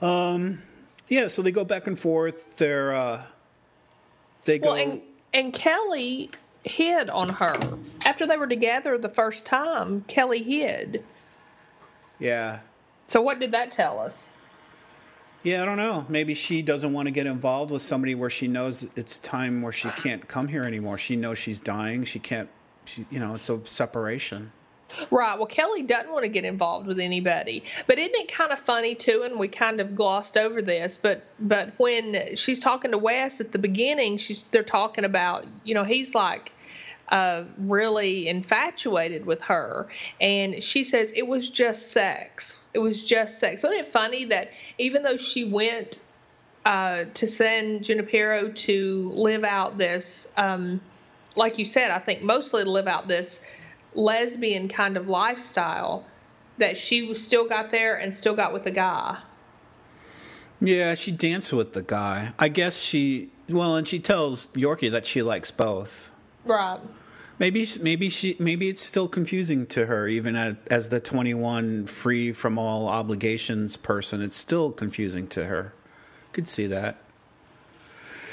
Um. 0.02 0.62
Yeah. 1.08 1.28
So 1.28 1.40
they 1.40 1.52
go 1.52 1.64
back 1.64 1.86
and 1.86 1.98
forth. 1.98 2.58
They're 2.58 2.94
uh, 2.94 3.22
they 4.44 4.58
go. 4.58 4.72
Well, 4.72 4.90
and, 4.90 5.00
and 5.32 5.52
Kelly 5.54 6.30
hid 6.64 7.08
on 7.08 7.30
her 7.30 7.56
after 8.04 8.26
they 8.26 8.36
were 8.36 8.46
together 8.46 8.98
the 8.98 9.08
first 9.08 9.46
time. 9.46 10.02
Kelly 10.02 10.42
hid. 10.42 11.02
Yeah. 12.18 12.60
So 13.06 13.22
what 13.22 13.40
did 13.40 13.52
that 13.52 13.70
tell 13.70 14.00
us? 14.00 14.34
Yeah, 15.44 15.60
I 15.60 15.66
don't 15.66 15.76
know. 15.76 16.06
Maybe 16.08 16.32
she 16.32 16.62
doesn't 16.62 16.94
want 16.94 17.06
to 17.06 17.12
get 17.12 17.26
involved 17.26 17.70
with 17.70 17.82
somebody 17.82 18.14
where 18.14 18.30
she 18.30 18.48
knows 18.48 18.88
it's 18.96 19.18
time 19.18 19.60
where 19.60 19.72
she 19.72 19.90
can't 19.90 20.26
come 20.26 20.48
here 20.48 20.64
anymore. 20.64 20.96
She 20.96 21.16
knows 21.16 21.38
she's 21.38 21.60
dying. 21.60 22.04
She 22.04 22.18
can't. 22.18 22.48
She, 22.86 23.04
you 23.10 23.20
know, 23.20 23.34
it's 23.34 23.50
a 23.50 23.60
separation. 23.66 24.52
Right. 25.10 25.36
Well, 25.36 25.46
Kelly 25.46 25.82
doesn't 25.82 26.10
want 26.10 26.24
to 26.24 26.30
get 26.30 26.46
involved 26.46 26.86
with 26.86 26.98
anybody. 26.98 27.64
But 27.86 27.98
isn't 27.98 28.14
it 28.14 28.32
kind 28.32 28.52
of 28.52 28.58
funny 28.60 28.94
too? 28.94 29.22
And 29.22 29.38
we 29.38 29.48
kind 29.48 29.80
of 29.80 29.94
glossed 29.94 30.38
over 30.38 30.62
this, 30.62 30.98
but 31.00 31.24
but 31.38 31.72
when 31.78 32.36
she's 32.36 32.60
talking 32.60 32.92
to 32.92 32.98
Wes 32.98 33.40
at 33.40 33.52
the 33.52 33.58
beginning, 33.58 34.16
she's 34.16 34.44
they're 34.44 34.62
talking 34.62 35.04
about 35.04 35.46
you 35.62 35.74
know 35.74 35.84
he's 35.84 36.14
like 36.14 36.52
uh, 37.08 37.44
really 37.58 38.28
infatuated 38.28 39.26
with 39.26 39.42
her, 39.42 39.88
and 40.20 40.62
she 40.62 40.84
says 40.84 41.12
it 41.14 41.26
was 41.26 41.50
just 41.50 41.92
sex. 41.92 42.58
It 42.74 42.80
was 42.80 43.04
just 43.04 43.38
sex. 43.38 43.62
Wasn't 43.62 43.80
it 43.80 43.92
funny 43.92 44.26
that 44.26 44.50
even 44.78 45.02
though 45.02 45.16
she 45.16 45.44
went 45.44 46.00
uh, 46.64 47.04
to 47.14 47.26
San 47.26 47.82
Junipero 47.82 48.50
to 48.50 49.12
live 49.14 49.44
out 49.44 49.78
this, 49.78 50.28
um, 50.36 50.80
like 51.36 51.58
you 51.58 51.64
said, 51.64 51.90
I 51.90 51.98
think 51.98 52.22
mostly 52.22 52.64
to 52.64 52.70
live 52.70 52.88
out 52.88 53.08
this 53.08 53.40
lesbian 53.94 54.68
kind 54.68 54.96
of 54.96 55.08
lifestyle, 55.08 56.04
that 56.58 56.76
she 56.76 57.14
still 57.14 57.48
got 57.48 57.70
there 57.70 57.96
and 57.96 58.14
still 58.14 58.34
got 58.34 58.52
with 58.52 58.64
the 58.64 58.70
guy. 58.70 59.18
Yeah, 60.60 60.94
she 60.94 61.10
danced 61.10 61.52
with 61.52 61.72
the 61.72 61.82
guy. 61.82 62.32
I 62.38 62.48
guess 62.48 62.78
she 62.80 63.30
well, 63.48 63.76
and 63.76 63.86
she 63.86 63.98
tells 63.98 64.46
Yorkie 64.48 64.90
that 64.90 65.04
she 65.06 65.22
likes 65.22 65.50
both. 65.50 66.10
Right. 66.44 66.80
Maybe 67.38 67.66
maybe 67.80 68.10
she 68.10 68.36
maybe 68.38 68.68
it's 68.68 68.80
still 68.80 69.08
confusing 69.08 69.66
to 69.66 69.86
her 69.86 70.06
even 70.06 70.36
as, 70.36 70.56
as 70.68 70.88
the 70.90 71.00
21 71.00 71.86
free 71.86 72.32
from 72.32 72.58
all 72.58 72.88
obligations 72.88 73.76
person. 73.76 74.22
It's 74.22 74.36
still 74.36 74.70
confusing 74.70 75.26
to 75.28 75.46
her. 75.46 75.74
Could 76.32 76.48
see 76.48 76.68
that. 76.68 76.98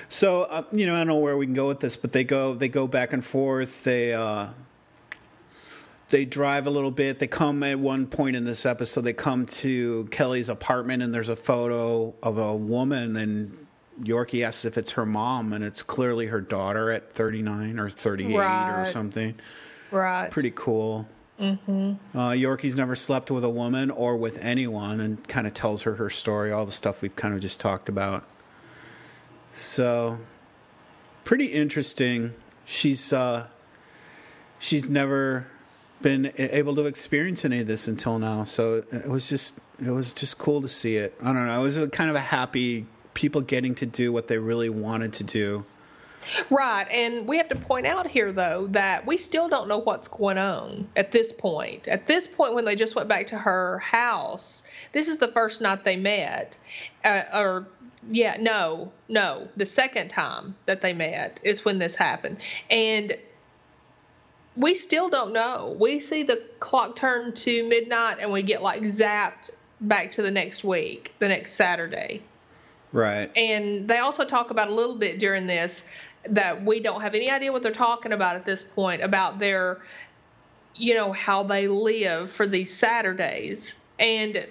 So 0.08 0.44
uh, 0.44 0.64
you 0.72 0.86
know 0.86 0.94
I 0.94 1.00
don't 1.00 1.08
know 1.08 1.18
where 1.18 1.36
we 1.36 1.48
can 1.48 1.56
go 1.56 1.68
with 1.68 1.80
this, 1.80 1.98
but 1.98 2.12
they 2.12 2.24
go 2.24 2.54
they 2.54 2.70
go 2.70 2.88
back 2.88 3.12
and 3.12 3.26
forth. 3.26 3.84
They 3.84 4.14
uh, 4.14 4.50
they 6.12 6.26
drive 6.26 6.68
a 6.68 6.70
little 6.70 6.92
bit. 6.92 7.18
They 7.18 7.28
come 7.28 7.64
at 7.64 7.80
one 7.80 8.06
point 8.06 8.36
in 8.36 8.44
this 8.44 8.66
episode. 8.66 9.02
They 9.02 9.14
come 9.14 9.46
to 9.48 10.08
Kelly's 10.12 10.50
apartment, 10.50 11.02
and 11.02 11.16
there's 11.16 11.30
a 11.30 11.36
photo 11.36 12.14
of 12.22 12.38
a 12.38 12.56
woman, 12.56 13.16
and 13.16 13.61
Yorkie 14.04 14.46
asks 14.46 14.66
if 14.66 14.78
it's 14.78 14.92
her 14.92 15.06
mom, 15.06 15.54
and 15.54 15.64
it's 15.64 15.84
clearly 15.84 16.28
her 16.28 16.42
daughter 16.42 16.92
at 16.92 17.12
39 17.14 17.80
or 17.80 17.90
38 17.90 18.36
Right. 18.38 18.82
or 18.82 18.86
something. 18.86 19.36
Right. 19.92 20.30
Pretty 20.32 20.52
cool. 20.56 21.08
Mm-hmm. 21.40 22.18
Uh, 22.18 22.30
Yorkie's 22.32 22.76
never 22.76 22.96
slept 22.96 23.32
with 23.32 23.44
a 23.44 23.50
woman 23.50 23.90
or 23.90 24.16
with 24.16 24.38
anyone, 24.44 25.00
and 25.00 25.28
kind 25.28 25.48
of 25.48 25.54
tells 25.54 25.84
her 25.84 25.96
her 25.96 26.10
story, 26.10 26.52
all 26.52 26.66
the 26.66 26.72
stuff 26.72 27.02
we've 27.02 27.16
kind 27.16 27.34
of 27.34 27.40
just 27.42 27.60
talked 27.60 27.90
about. 27.90 28.24
So, 29.52 30.20
pretty 31.24 31.46
interesting. 31.48 32.34
She's 32.66 33.12
uh, 33.12 33.48
she's 34.60 34.88
never 34.90 35.48
been 36.02 36.32
able 36.38 36.76
to 36.76 36.86
experience 36.86 37.44
any 37.46 37.60
of 37.60 37.68
this 37.68 37.88
until 37.88 38.18
now. 38.18 38.44
So 38.44 38.84
it 38.92 39.08
was 39.08 39.30
just 39.30 39.58
it 39.84 39.92
was 39.92 40.14
just 40.14 40.38
cool 40.38 40.62
to 40.62 40.68
see 40.70 40.96
it. 40.98 41.16
I 41.22 41.34
don't 41.34 41.46
know. 41.48 41.60
It 41.60 41.64
was 41.64 41.78
a 41.78 41.90
kind 41.90 42.10
of 42.10 42.16
a 42.16 42.20
happy 42.22 42.86
people 43.14 43.42
getting 43.42 43.76
to 43.76 43.86
do 43.86 44.12
what 44.12 44.28
they 44.28 44.38
really 44.38 44.70
wanted 44.70 45.14
to 45.14 45.24
do. 45.24 45.66
Right. 46.50 46.86
And 46.90 47.28
we 47.28 47.38
have 47.38 47.50
to 47.50 47.56
point 47.56 47.88
out 47.88 48.08
here, 48.08 48.32
though, 48.32 48.68
that 48.72 49.06
we 49.06 49.18
still 49.18 49.50
don't 49.50 49.68
know 49.68 49.80
what's 49.80 50.08
going 50.08 50.38
on 50.38 50.88
at 50.96 51.12
this 51.12 51.32
point. 51.32 51.88
At 51.88 52.06
this 52.06 52.28
point, 52.28 52.54
when 52.54 52.66
they 52.66 52.76
just 52.76 52.96
went 52.96 53.10
back 53.10 53.28
to 53.28 53.38
her 53.38 53.80
house, 53.80 54.64
this 54.92 55.08
is 55.08 55.18
the 55.18 55.30
first 55.30 55.62
night 55.62 55.84
they 55.84 55.96
met. 55.96 56.58
Uh, 57.04 57.24
or, 57.34 57.68
yeah, 58.10 58.38
no, 58.40 58.92
no. 59.10 59.48
The 59.58 59.66
second 59.66 60.10
time 60.10 60.56
that 60.66 60.82
they 60.82 60.94
met 60.94 61.42
is 61.44 61.66
when 61.66 61.80
this 61.80 61.96
happened. 61.96 62.38
And 62.70 63.18
we 64.56 64.76
still 64.76 65.10
don't 65.10 65.34
know. 65.34 65.76
We 65.80 66.00
see 66.00 66.24
the 66.24 66.44
clock 66.60 66.96
turn 66.96 67.34
to 67.34 67.68
midnight 67.68 68.18
and 68.20 68.32
we 68.32 68.44
get 68.44 68.62
like 68.62 68.84
zapped 68.84 69.50
back 69.80 70.12
to 70.12 70.22
the 70.22 70.32
next 70.32 70.64
week, 70.64 71.14
the 71.20 71.30
next 71.30 71.54
Saturday. 71.54 72.22
Right. 72.92 73.32
And 73.38 73.88
they 73.88 74.00
also 74.00 74.26
talk 74.26 74.52
about 74.52 74.68
a 74.68 74.74
little 74.74 74.96
bit 74.96 75.20
during 75.20 75.48
this 75.48 75.84
that 76.26 76.64
we 76.64 76.80
don't 76.80 77.02
have 77.02 77.16
any 77.16 77.30
idea 77.30 77.52
what 77.52 77.64
they're 77.64 77.72
talking 77.72 78.12
about 78.12 78.36
at 78.36 78.46
this 78.46 78.64
point 78.64 79.02
about 79.02 79.40
their, 79.40 79.82
you 80.76 80.94
know, 80.94 81.12
how 81.12 81.44
they 81.44 81.68
live 81.68 82.32
for 82.32 82.46
these 82.46 82.76
Saturdays. 82.76 83.76
And 83.98 84.48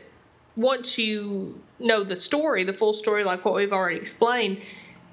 once 0.56 0.98
you 0.98 1.60
know 1.78 2.02
the 2.02 2.16
story, 2.16 2.64
the 2.64 2.72
full 2.72 2.92
story, 2.92 3.24
like 3.24 3.44
what 3.44 3.54
we've 3.54 3.72
already 3.72 3.98
explained, 3.98 4.62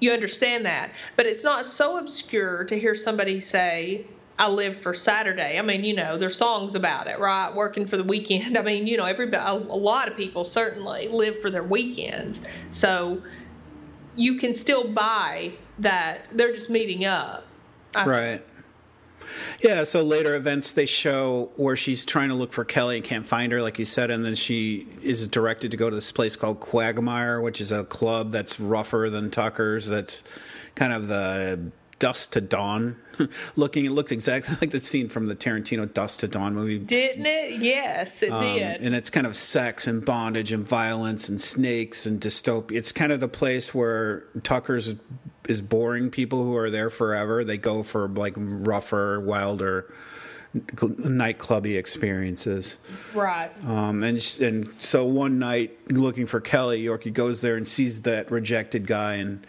you 0.00 0.12
understand 0.12 0.66
that. 0.66 0.90
But 1.16 1.26
it's 1.26 1.44
not 1.44 1.66
so 1.66 1.96
obscure 1.98 2.64
to 2.64 2.78
hear 2.78 2.94
somebody 2.94 3.40
say, 3.40 4.06
I 4.38 4.48
live 4.48 4.80
for 4.82 4.94
Saturday. 4.94 5.58
I 5.58 5.62
mean, 5.62 5.82
you 5.82 5.94
know, 5.94 6.16
there's 6.16 6.36
songs 6.36 6.74
about 6.74 7.08
it, 7.08 7.18
right? 7.18 7.52
Working 7.54 7.86
for 7.86 7.96
the 7.96 8.04
weekend. 8.04 8.56
I 8.58 8.62
mean, 8.62 8.86
you 8.86 8.96
know, 8.96 9.04
everybody, 9.04 9.42
a, 9.44 9.54
lot 9.54 10.08
of 10.08 10.16
people 10.16 10.44
certainly 10.44 11.08
live 11.08 11.40
for 11.40 11.50
their 11.50 11.64
weekends. 11.64 12.40
So 12.70 13.22
you 14.14 14.36
can 14.36 14.54
still 14.54 14.88
buy 14.88 15.52
that 15.80 16.28
they're 16.32 16.52
just 16.52 16.70
meeting 16.70 17.04
up. 17.04 17.44
I- 17.94 18.06
Right. 18.06 18.44
Yeah, 19.60 19.84
so 19.84 20.02
later 20.02 20.34
events 20.36 20.72
they 20.72 20.86
show 20.86 21.50
where 21.56 21.76
she's 21.76 22.06
trying 22.06 22.30
to 22.30 22.34
look 22.34 22.52
for 22.52 22.64
Kelly 22.64 22.96
and 22.96 23.04
can't 23.04 23.26
find 23.26 23.52
her, 23.52 23.60
like 23.60 23.78
you 23.78 23.84
said, 23.84 24.10
and 24.10 24.24
then 24.24 24.34
she 24.34 24.86
is 25.02 25.28
directed 25.28 25.70
to 25.72 25.76
go 25.76 25.90
to 25.90 25.94
this 25.94 26.12
place 26.12 26.34
called 26.34 26.60
Quagmire, 26.60 27.42
which 27.42 27.60
is 27.60 27.70
a 27.70 27.84
club 27.84 28.30
that's 28.30 28.58
rougher 28.58 29.10
than 29.10 29.30
Tucker's. 29.30 29.86
That's 29.86 30.24
kind 30.74 30.94
of 30.94 31.08
the 31.08 31.72
dusk 31.98 32.32
to 32.32 32.40
dawn 32.40 32.96
looking. 33.56 33.84
It 33.84 33.90
looked 33.92 34.12
exactly 34.12 34.56
like 34.60 34.70
the 34.70 34.80
scene 34.80 35.08
from 35.08 35.26
the 35.26 35.34
Tarantino 35.36 35.92
Dust 35.92 36.20
to 36.20 36.28
Dawn 36.28 36.54
movie. 36.54 36.78
Didn't 36.78 37.26
it? 37.26 37.60
Yes, 37.60 38.22
it 38.22 38.30
Um, 38.30 38.42
did. 38.42 38.80
and 38.80 38.94
it's 38.94 39.10
kind 39.10 39.26
of 39.26 39.34
sex 39.36 39.86
and 39.86 40.04
bondage 40.04 40.52
and 40.52 40.66
violence 40.66 41.28
and 41.28 41.40
snakes 41.40 42.06
and 42.06 42.20
dystopia. 42.20 42.72
It's 42.76 42.92
kind 42.92 43.10
of 43.12 43.20
the 43.20 43.28
place 43.28 43.74
where 43.74 44.20
Tucker's 44.42 44.94
is 45.48 45.62
boring 45.62 46.10
people 46.10 46.44
who 46.44 46.54
are 46.56 46.70
there 46.70 46.90
forever. 46.90 47.42
They 47.42 47.56
go 47.58 47.82
for 47.82 48.06
like 48.08 48.34
rougher, 48.36 49.18
wilder, 49.20 49.92
nightclubby 50.54 51.76
experiences. 51.78 52.78
right. 53.14 53.50
Um, 53.64 54.02
and 54.02 54.36
and 54.40 54.68
so 54.78 55.04
one 55.04 55.38
night, 55.38 55.78
looking 55.90 56.26
for 56.26 56.40
Kelly, 56.40 56.84
Yorkie 56.84 57.12
goes 57.12 57.40
there 57.40 57.56
and 57.56 57.66
sees 57.66 58.02
that 58.02 58.30
rejected 58.30 58.86
guy, 58.86 59.14
and 59.14 59.46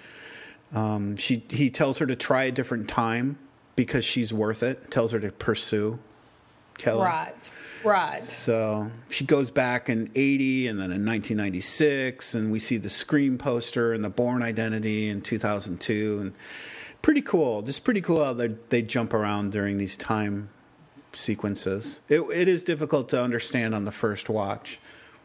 um, 0.74 1.18
she 1.18 1.44
he 1.50 1.70
tells 1.70 1.98
her 1.98 2.06
to 2.06 2.16
try 2.16 2.44
a 2.44 2.52
different 2.52 2.88
time 2.88 3.38
because 3.76 4.06
she's 4.06 4.34
worth 4.34 4.64
it. 4.64 4.92
Tells 4.92 5.12
her 5.12 5.20
to 5.20 5.32
pursue 5.32 6.00
Kelly. 6.78 7.06
Right. 7.06 7.52
Right. 7.84 8.24
So 8.24 8.92
she 9.10 9.26
goes 9.26 9.52
back 9.52 9.90
in 9.90 10.12
80 10.14 10.68
and 10.68 10.80
then 10.80 10.92
in 10.92 11.06
1996, 11.06 12.36
and 12.36 12.52
we 12.52 12.60
see 12.60 12.78
the 12.78 12.90
Scream 12.90 13.38
poster 13.38 13.94
and 13.94 14.04
the 14.04 14.10
Bourne 14.10 14.44
Identity 14.44 15.08
in 15.08 15.22
2002. 15.22 16.20
And 16.20 16.34
pretty 17.02 17.22
cool. 17.22 17.62
Just 17.62 17.86
pretty 17.86 18.02
cool 18.02 18.24
how 18.24 18.34
they, 18.34 18.50
they 18.70 18.82
jump 18.82 19.14
around 19.14 19.52
during 19.52 19.78
these 19.78 19.96
time 19.96 20.50
sequences. 21.14 22.02
It, 22.10 22.22
it 22.34 22.48
is 22.48 22.64
difficult 22.64 23.10
to 23.10 23.24
understand 23.24 23.74
on 23.74 23.86
the 23.86 23.92
first 23.92 24.30
watch. 24.30 24.80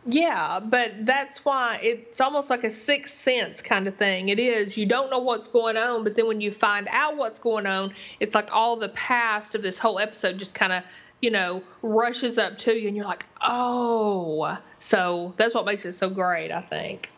Yeah, 0.07 0.61
but 0.63 1.07
that's 1.07 1.45
why 1.47 1.79
it's 1.83 2.21
almost 2.21 2.51
like 2.51 2.63
a 2.63 2.71
sixth 2.71 3.17
sense 3.17 3.63
kind 3.63 3.89
of 3.89 3.97
thing. 3.97 4.29
It 4.29 4.39
is. 4.39 4.77
You 4.77 4.85
don't 4.85 5.11
know 5.11 5.21
what's 5.21 5.49
going 5.49 5.79
on, 5.79 6.05
but 6.05 6.15
then 6.15 6.27
when 6.27 6.43
you 6.43 6.53
find 6.53 6.89
out 6.91 7.17
what's 7.17 7.39
going 7.39 7.65
on, 7.67 7.95
it's 8.21 8.35
like 8.35 8.55
all 8.55 8.77
the 8.77 8.91
past 8.91 9.55
of 9.55 9.63
this 9.63 9.79
whole 9.79 9.99
episode 9.99 10.39
just 10.39 10.55
kind 10.55 10.75
of, 10.75 10.83
you 11.23 11.31
know, 11.31 11.63
rushes 11.81 12.37
up 12.37 12.59
to 12.59 12.79
you, 12.79 12.89
and 12.89 12.97
you're 12.97 13.07
like, 13.07 13.25
oh. 13.41 14.59
So 14.79 15.33
that's 15.39 15.55
what 15.55 15.65
makes 15.65 15.87
it 15.87 15.95
so 15.95 16.11
great, 16.11 16.53
I 16.53 16.61
think. 16.61 17.11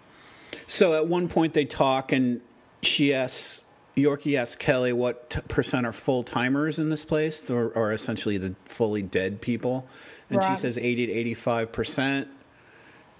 So 0.69 0.95
at 0.95 1.09
one 1.09 1.27
point 1.29 1.55
they 1.55 1.65
talk, 1.65 2.13
and 2.13 2.41
she 2.83 3.13
asks 3.13 3.65
Yorkie 3.97 4.39
asks 4.39 4.55
Kelly 4.55 4.93
what 4.93 5.31
t- 5.31 5.41
percent 5.49 5.87
are 5.87 5.93
full 5.93 6.23
timers 6.23 6.79
in 6.79 6.91
this 6.91 7.05
place, 7.05 7.51
or, 7.51 7.71
or 7.71 7.93
essentially 7.93 8.39
the 8.39 8.55
fully 8.67 9.03
dead 9.03 9.41
people, 9.41 9.89
and 10.31 10.45
she 10.45 10.55
says 10.55 10.79
eighty 10.79 11.07
to 11.07 11.13
eighty 11.13 11.35
five 11.35 11.73
percent. 11.73 12.29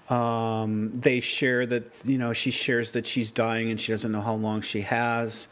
Um, 0.09 0.91
they 0.93 1.19
share 1.19 1.65
that 1.65 1.93
you 2.05 2.17
know 2.17 2.31
she 2.33 2.51
shares 2.51 2.91
that 2.91 3.05
she's 3.07 3.31
dying 3.31 3.69
and 3.69 3.79
she 3.79 3.91
doesn't 3.91 4.11
know 4.11 4.21
how 4.21 4.35
long 4.35 4.61
she 4.61 4.81
has, 4.81 5.47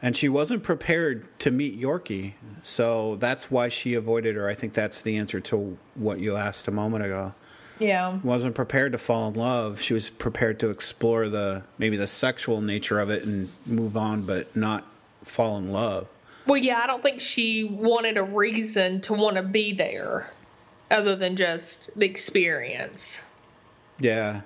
and 0.00 0.16
she 0.16 0.28
wasn't 0.28 0.62
prepared 0.62 1.26
to 1.40 1.50
meet 1.50 1.80
Yorkie, 1.80 2.34
so 2.62 3.16
that's 3.16 3.50
why 3.50 3.68
she 3.68 3.94
avoided 3.94 4.36
her. 4.36 4.48
I 4.48 4.54
think 4.54 4.72
that's 4.72 5.02
the 5.02 5.16
answer 5.16 5.40
to 5.40 5.76
what 5.94 6.20
you 6.20 6.36
asked 6.36 6.68
a 6.68 6.70
moment 6.70 7.04
ago 7.04 7.34
Yeah. 7.80 8.18
wasn't 8.22 8.54
prepared 8.54 8.92
to 8.92 8.98
fall 8.98 9.26
in 9.28 9.34
love. 9.34 9.80
She 9.80 9.94
was 9.94 10.10
prepared 10.10 10.60
to 10.60 10.70
explore 10.70 11.28
the 11.28 11.62
maybe 11.76 11.96
the 11.96 12.06
sexual 12.06 12.60
nature 12.60 13.00
of 13.00 13.10
it 13.10 13.24
and 13.24 13.48
move 13.66 13.96
on, 13.96 14.22
but 14.22 14.54
not 14.54 14.84
fall 15.24 15.58
in 15.58 15.72
love. 15.72 16.06
Well, 16.46 16.56
yeah, 16.56 16.80
I 16.82 16.86
don't 16.86 17.02
think 17.02 17.20
she 17.20 17.64
wanted 17.64 18.16
a 18.16 18.22
reason 18.22 19.00
to 19.02 19.12
want 19.12 19.36
to 19.36 19.42
be 19.42 19.74
there 19.74 20.30
other 20.90 21.14
than 21.16 21.34
just 21.36 21.90
the 21.98 22.06
experience. 22.06 23.22
Yeah. 24.00 24.42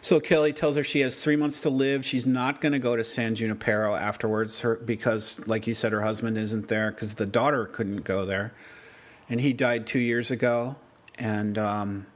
So 0.00 0.20
Kelly 0.20 0.54
tells 0.54 0.76
her 0.76 0.84
she 0.84 1.00
has 1.00 1.22
three 1.22 1.36
months 1.36 1.60
to 1.60 1.70
live. 1.70 2.04
She's 2.04 2.24
not 2.24 2.60
going 2.60 2.72
to 2.72 2.78
go 2.78 2.96
to 2.96 3.04
San 3.04 3.34
Junipero 3.34 3.94
afterwards 3.94 4.60
her, 4.60 4.76
because, 4.76 5.46
like 5.46 5.66
you 5.66 5.74
said, 5.74 5.92
her 5.92 6.00
husband 6.00 6.38
isn't 6.38 6.68
there 6.68 6.90
because 6.90 7.16
the 7.16 7.26
daughter 7.26 7.66
couldn't 7.66 8.04
go 8.04 8.24
there. 8.24 8.54
And 9.28 9.40
he 9.40 9.52
died 9.52 9.86
two 9.86 9.98
years 9.98 10.30
ago. 10.30 10.76
And 11.18 11.58
um, 11.58 12.06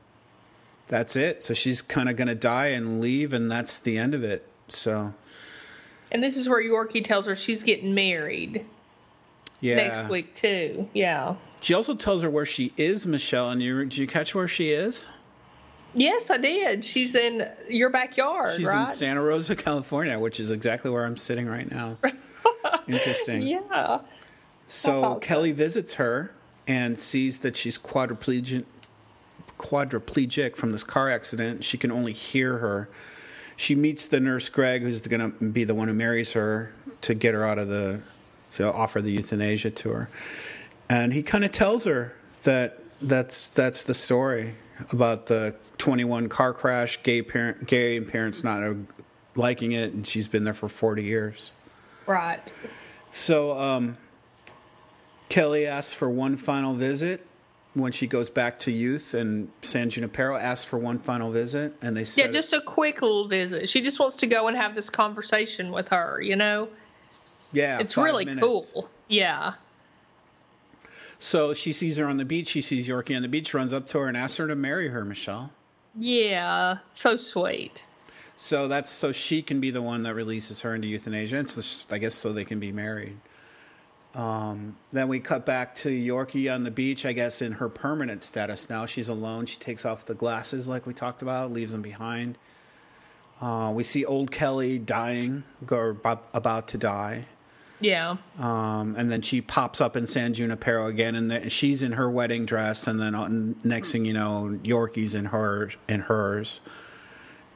that's 0.86 1.16
it. 1.16 1.42
So 1.42 1.52
she's 1.52 1.82
kind 1.82 2.08
of 2.08 2.16
going 2.16 2.28
to 2.28 2.34
die 2.34 2.68
and 2.68 3.00
leave, 3.00 3.32
and 3.32 3.50
that's 3.50 3.78
the 3.78 3.98
end 3.98 4.14
of 4.14 4.24
it. 4.24 4.46
So, 4.68 5.12
And 6.10 6.22
this 6.22 6.36
is 6.36 6.48
where 6.48 6.62
Yorkie 6.62 7.04
tells 7.04 7.26
her 7.26 7.36
she's 7.36 7.62
getting 7.62 7.94
married 7.94 8.64
yeah. 9.60 9.76
next 9.76 10.08
week, 10.08 10.32
too. 10.32 10.88
Yeah. 10.94 11.36
She 11.60 11.74
also 11.74 11.94
tells 11.94 12.22
her 12.22 12.30
where 12.30 12.46
she 12.46 12.72
is, 12.76 13.06
Michelle. 13.06 13.50
And 13.50 13.62
you, 13.62 13.80
did 13.80 13.98
you 13.98 14.06
catch 14.06 14.34
where 14.34 14.48
she 14.48 14.70
is? 14.70 15.06
Yes, 15.94 16.30
I 16.30 16.36
did. 16.36 16.84
She's 16.84 17.14
in 17.14 17.44
your 17.68 17.90
backyard, 17.90 18.56
She's 18.56 18.66
right? 18.66 18.88
in 18.88 18.94
Santa 18.94 19.20
Rosa, 19.20 19.56
California, 19.56 20.18
which 20.18 20.38
is 20.38 20.50
exactly 20.50 20.90
where 20.90 21.04
I'm 21.04 21.16
sitting 21.16 21.46
right 21.46 21.70
now. 21.70 21.98
Interesting. 22.86 23.42
yeah. 23.42 24.00
So. 24.68 25.16
Kelly 25.16 25.52
visits 25.52 25.94
her 25.94 26.32
and 26.68 26.98
sees 26.98 27.40
that 27.40 27.56
she's 27.56 27.76
quadriplegic, 27.78 28.64
quadriplegic 29.58 30.56
from 30.56 30.72
this 30.72 30.84
car 30.84 31.10
accident. 31.10 31.64
She 31.64 31.76
can 31.76 31.90
only 31.90 32.12
hear 32.12 32.58
her. 32.58 32.88
She 33.56 33.74
meets 33.74 34.06
the 34.06 34.20
nurse 34.20 34.48
Greg, 34.48 34.82
who's 34.82 35.00
going 35.00 35.32
to 35.32 35.44
be 35.44 35.64
the 35.64 35.74
one 35.74 35.88
who 35.88 35.94
marries 35.94 36.32
her 36.32 36.72
to 37.02 37.14
get 37.14 37.34
her 37.34 37.44
out 37.44 37.58
of 37.58 37.68
the, 37.68 38.00
to 38.52 38.72
offer 38.72 39.02
the 39.02 39.10
euthanasia 39.10 39.70
to 39.70 39.90
her. 39.90 40.08
And 40.88 41.12
he 41.12 41.22
kind 41.22 41.44
of 41.44 41.50
tells 41.50 41.84
her 41.84 42.14
that 42.44 42.78
that's 43.02 43.48
that's 43.48 43.84
the 43.84 43.94
story 43.94 44.54
about 44.92 45.26
the 45.26 45.54
21 45.78 46.28
car 46.28 46.52
crash, 46.52 47.02
gay 47.02 47.22
parent, 47.22 47.66
gay 47.66 48.00
parents 48.00 48.42
not 48.44 48.62
uh, 48.62 48.74
liking 49.34 49.72
it, 49.72 49.92
and 49.92 50.06
she's 50.06 50.28
been 50.28 50.44
there 50.44 50.54
for 50.54 50.68
40 50.68 51.02
years. 51.02 51.50
Right. 52.06 52.52
So 53.10 53.58
um, 53.58 53.96
Kelly 55.28 55.66
asks 55.66 55.92
for 55.92 56.08
one 56.10 56.36
final 56.36 56.74
visit 56.74 57.26
when 57.74 57.92
she 57.92 58.06
goes 58.06 58.30
back 58.30 58.58
to 58.60 58.72
youth, 58.72 59.14
and 59.14 59.48
San 59.62 59.90
Junipero 59.90 60.36
asks 60.36 60.64
for 60.64 60.76
one 60.78 60.98
final 60.98 61.30
visit, 61.30 61.74
and 61.80 61.96
they 61.96 62.04
Yeah, 62.20 62.26
just 62.28 62.52
a 62.52 62.60
quick 62.60 63.00
little 63.00 63.28
visit. 63.28 63.68
She 63.68 63.80
just 63.80 64.00
wants 64.00 64.16
to 64.16 64.26
go 64.26 64.48
and 64.48 64.56
have 64.56 64.74
this 64.74 64.90
conversation 64.90 65.70
with 65.70 65.88
her, 65.90 66.20
you 66.20 66.34
know? 66.36 66.68
yeah, 67.52 67.78
It's 67.78 67.96
really 67.96 68.24
minutes. 68.24 68.44
cool. 68.44 68.90
Yeah. 69.08 69.54
So 71.20 71.52
she 71.52 71.72
sees 71.74 71.98
her 71.98 72.06
on 72.06 72.16
the 72.16 72.24
beach. 72.24 72.48
She 72.48 72.62
sees 72.62 72.88
Yorkie 72.88 73.14
on 73.14 73.20
the 73.22 73.28
beach, 73.28 73.52
runs 73.52 73.74
up 73.74 73.86
to 73.88 73.98
her 73.98 74.08
and 74.08 74.16
asks 74.16 74.38
her 74.38 74.48
to 74.48 74.56
marry 74.56 74.88
her, 74.88 75.04
Michelle. 75.04 75.52
Yeah. 75.94 76.78
So 76.92 77.18
sweet. 77.18 77.84
So 78.36 78.68
that's 78.68 78.88
so 78.88 79.12
she 79.12 79.42
can 79.42 79.60
be 79.60 79.70
the 79.70 79.82
one 79.82 80.02
that 80.04 80.14
releases 80.14 80.62
her 80.62 80.74
into 80.74 80.88
euthanasia. 80.88 81.38
It's 81.40 81.56
just, 81.56 81.92
I 81.92 81.98
guess 81.98 82.14
so 82.14 82.32
they 82.32 82.46
can 82.46 82.58
be 82.58 82.72
married. 82.72 83.18
Um, 84.14 84.76
then 84.92 85.08
we 85.08 85.20
cut 85.20 85.44
back 85.44 85.74
to 85.76 85.90
Yorkie 85.90 86.52
on 86.52 86.64
the 86.64 86.70
beach. 86.70 87.04
I 87.04 87.12
guess 87.12 87.42
in 87.42 87.52
her 87.52 87.68
permanent 87.68 88.22
status 88.22 88.70
now, 88.70 88.86
she's 88.86 89.10
alone. 89.10 89.44
She 89.44 89.58
takes 89.58 89.84
off 89.84 90.06
the 90.06 90.14
glasses, 90.14 90.66
like 90.66 90.86
we 90.86 90.94
talked 90.94 91.20
about, 91.20 91.52
leaves 91.52 91.72
them 91.72 91.82
behind. 91.82 92.38
Uh, 93.42 93.70
we 93.74 93.82
see 93.82 94.06
old 94.06 94.30
Kelly 94.30 94.78
dying, 94.78 95.44
or 95.70 95.90
about, 95.90 96.26
about 96.32 96.68
to 96.68 96.78
die. 96.78 97.26
Yeah. 97.80 98.16
Um, 98.38 98.94
and 98.98 99.10
then 99.10 99.22
she 99.22 99.40
pops 99.40 99.80
up 99.80 99.96
in 99.96 100.06
San 100.06 100.34
Junipero 100.34 100.86
again, 100.86 101.14
and 101.14 101.30
the, 101.30 101.48
she's 101.50 101.82
in 101.82 101.92
her 101.92 102.10
wedding 102.10 102.44
dress. 102.46 102.86
And 102.86 103.00
then 103.00 103.14
on, 103.14 103.56
next 103.64 103.92
thing 103.92 104.04
you 104.04 104.12
know, 104.12 104.58
Yorkie's 104.62 105.14
in 105.14 105.26
her 105.26 105.70
in 105.88 106.00
hers, 106.02 106.60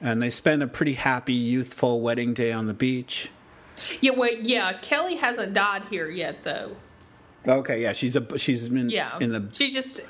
and 0.00 0.22
they 0.22 0.30
spend 0.30 0.62
a 0.62 0.66
pretty 0.66 0.94
happy, 0.94 1.34
youthful 1.34 2.00
wedding 2.00 2.32
day 2.34 2.52
on 2.52 2.66
the 2.66 2.74
beach. 2.74 3.30
Yeah, 4.00 4.12
wait, 4.12 4.40
yeah. 4.40 4.72
Kelly 4.80 5.16
hasn't 5.16 5.52
died 5.52 5.82
here 5.90 6.08
yet, 6.08 6.42
though. 6.42 6.76
Okay, 7.46 7.82
yeah, 7.82 7.92
she's 7.92 8.16
a 8.16 8.38
she's 8.38 8.64
in 8.66 8.88
Yeah. 8.88 9.18
in 9.20 9.30
the 9.30 9.48
She's 9.52 9.74
just 9.74 10.00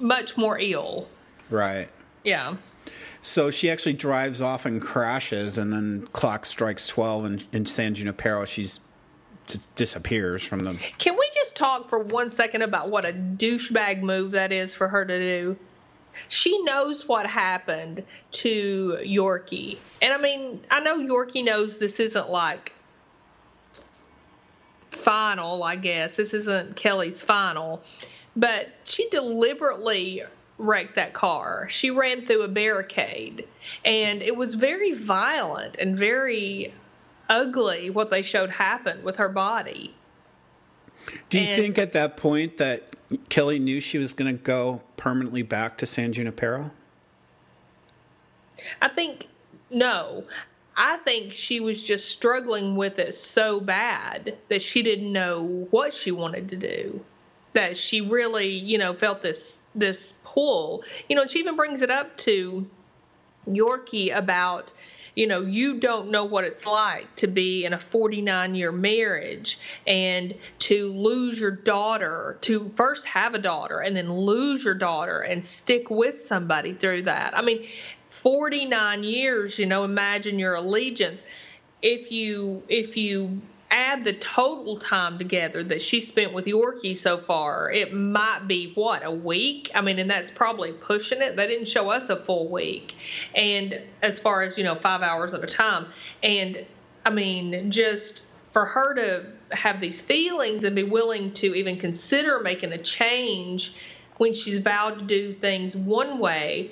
much 0.00 0.36
more 0.36 0.58
ill. 0.58 1.08
right. 1.50 1.88
Yeah. 2.24 2.56
So 3.20 3.50
she 3.50 3.70
actually 3.70 3.92
drives 3.92 4.42
off 4.42 4.66
and 4.66 4.82
crashes, 4.82 5.56
and 5.58 5.72
then 5.72 6.08
clock 6.12 6.44
strikes 6.44 6.88
twelve, 6.88 7.24
and 7.24 7.46
in 7.52 7.66
San 7.66 7.94
Junipero, 7.94 8.44
she's 8.44 8.80
disappears 9.74 10.42
from 10.42 10.60
them. 10.60 10.78
Can 10.98 11.16
we 11.18 11.28
just 11.34 11.56
talk 11.56 11.88
for 11.88 11.98
one 11.98 12.30
second 12.30 12.62
about 12.62 12.90
what 12.90 13.04
a 13.04 13.12
douchebag 13.12 14.02
move 14.02 14.32
that 14.32 14.52
is 14.52 14.74
for 14.74 14.88
her 14.88 15.04
to 15.04 15.18
do? 15.18 15.56
She 16.28 16.62
knows 16.62 17.08
what 17.08 17.26
happened 17.26 18.04
to 18.32 18.98
Yorkie. 19.02 19.78
And 20.00 20.12
I 20.12 20.18
mean, 20.18 20.60
I 20.70 20.80
know 20.80 20.98
Yorkie 20.98 21.44
knows 21.44 21.78
this 21.78 22.00
isn't 22.00 22.28
like 22.28 22.72
final, 24.90 25.62
I 25.62 25.76
guess. 25.76 26.16
This 26.16 26.34
isn't 26.34 26.76
Kelly's 26.76 27.22
final. 27.22 27.82
But 28.36 28.68
she 28.84 29.08
deliberately 29.08 30.22
wrecked 30.58 30.96
that 30.96 31.12
car. 31.12 31.66
She 31.70 31.90
ran 31.90 32.24
through 32.24 32.42
a 32.42 32.48
barricade. 32.48 33.48
And 33.84 34.22
it 34.22 34.36
was 34.36 34.54
very 34.54 34.92
violent 34.92 35.76
and 35.78 35.96
very 35.96 36.72
ugly 37.32 37.88
what 37.90 38.10
they 38.10 38.22
showed 38.22 38.50
happened 38.50 39.02
with 39.02 39.16
her 39.16 39.28
body. 39.28 39.94
Do 41.30 41.40
you 41.40 41.46
And- 41.46 41.60
think 41.60 41.78
at 41.78 41.92
that 41.94 42.16
point 42.16 42.58
that 42.58 42.94
Kelly 43.28 43.58
knew 43.58 43.80
she 43.80 43.98
was 43.98 44.12
going 44.12 44.36
to 44.36 44.42
go 44.42 44.82
permanently 44.96 45.42
back 45.42 45.78
to 45.78 45.86
San 45.86 46.12
Junipero? 46.12 46.72
I 48.80 48.88
think 48.88 49.26
no. 49.70 50.24
I 50.76 50.96
think 50.98 51.32
she 51.32 51.60
was 51.60 51.82
just 51.82 52.08
struggling 52.10 52.76
with 52.76 52.98
it 52.98 53.14
so 53.14 53.60
bad 53.60 54.38
that 54.48 54.62
she 54.62 54.82
didn't 54.82 55.12
know 55.12 55.66
what 55.70 55.92
she 55.92 56.10
wanted 56.12 56.48
to 56.50 56.56
do. 56.56 57.04
That 57.54 57.76
she 57.76 58.00
really, 58.00 58.48
you 58.48 58.78
know, 58.78 58.94
felt 58.94 59.20
this 59.22 59.58
this 59.74 60.14
pull. 60.24 60.84
You 61.08 61.16
know, 61.16 61.22
and 61.22 61.30
she 61.30 61.40
even 61.40 61.56
brings 61.56 61.82
it 61.82 61.90
up 61.90 62.16
to 62.18 62.66
Yorkie 63.48 64.16
about, 64.16 64.72
you 65.14 65.26
know, 65.26 65.42
you 65.42 65.78
don't 65.78 66.10
know 66.10 66.24
what 66.24 66.44
it's 66.44 66.66
like 66.66 67.14
to 67.16 67.26
be 67.26 67.64
in 67.64 67.72
a 67.72 67.78
49 67.78 68.54
year 68.54 68.72
marriage 68.72 69.58
and 69.86 70.34
to 70.60 70.92
lose 70.92 71.38
your 71.38 71.50
daughter, 71.50 72.38
to 72.42 72.70
first 72.76 73.04
have 73.06 73.34
a 73.34 73.38
daughter 73.38 73.80
and 73.80 73.96
then 73.96 74.12
lose 74.12 74.64
your 74.64 74.74
daughter 74.74 75.20
and 75.20 75.44
stick 75.44 75.90
with 75.90 76.18
somebody 76.18 76.72
through 76.72 77.02
that. 77.02 77.36
I 77.36 77.42
mean, 77.42 77.66
49 78.08 79.04
years, 79.04 79.58
you 79.58 79.66
know, 79.66 79.84
imagine 79.84 80.38
your 80.38 80.54
allegiance. 80.54 81.24
If 81.82 82.12
you 82.12 82.62
if 82.68 82.96
you 82.96 83.42
add 83.72 84.04
the 84.04 84.12
total 84.12 84.76
time 84.76 85.18
together 85.18 85.64
that 85.64 85.80
she 85.80 86.00
spent 86.02 86.34
with 86.34 86.44
Yorkie 86.44 86.96
so 86.96 87.18
far, 87.18 87.70
it 87.70 87.92
might 87.92 88.46
be 88.46 88.70
what 88.74 89.04
a 89.04 89.10
week. 89.10 89.70
I 89.74 89.80
mean, 89.80 89.98
and 89.98 90.10
that's 90.10 90.30
probably 90.30 90.72
pushing 90.72 91.22
it. 91.22 91.36
They 91.36 91.46
didn't 91.48 91.68
show 91.68 91.90
us 91.90 92.10
a 92.10 92.16
full 92.16 92.48
week, 92.48 92.94
and 93.34 93.80
as 94.02 94.20
far 94.20 94.42
as 94.42 94.58
you 94.58 94.64
know, 94.64 94.74
five 94.74 95.00
hours 95.00 95.32
at 95.32 95.42
a 95.42 95.46
time. 95.46 95.86
And 96.22 96.64
I 97.04 97.10
mean, 97.10 97.70
just 97.70 98.24
for 98.52 98.66
her 98.66 98.94
to 98.94 99.26
have 99.56 99.80
these 99.80 100.02
feelings 100.02 100.64
and 100.64 100.76
be 100.76 100.84
willing 100.84 101.32
to 101.32 101.54
even 101.54 101.78
consider 101.78 102.40
making 102.40 102.72
a 102.72 102.78
change 102.78 103.74
when 104.18 104.34
she's 104.34 104.58
vowed 104.58 104.98
to 104.98 105.04
do 105.04 105.32
things 105.32 105.74
one 105.74 106.18
way 106.18 106.70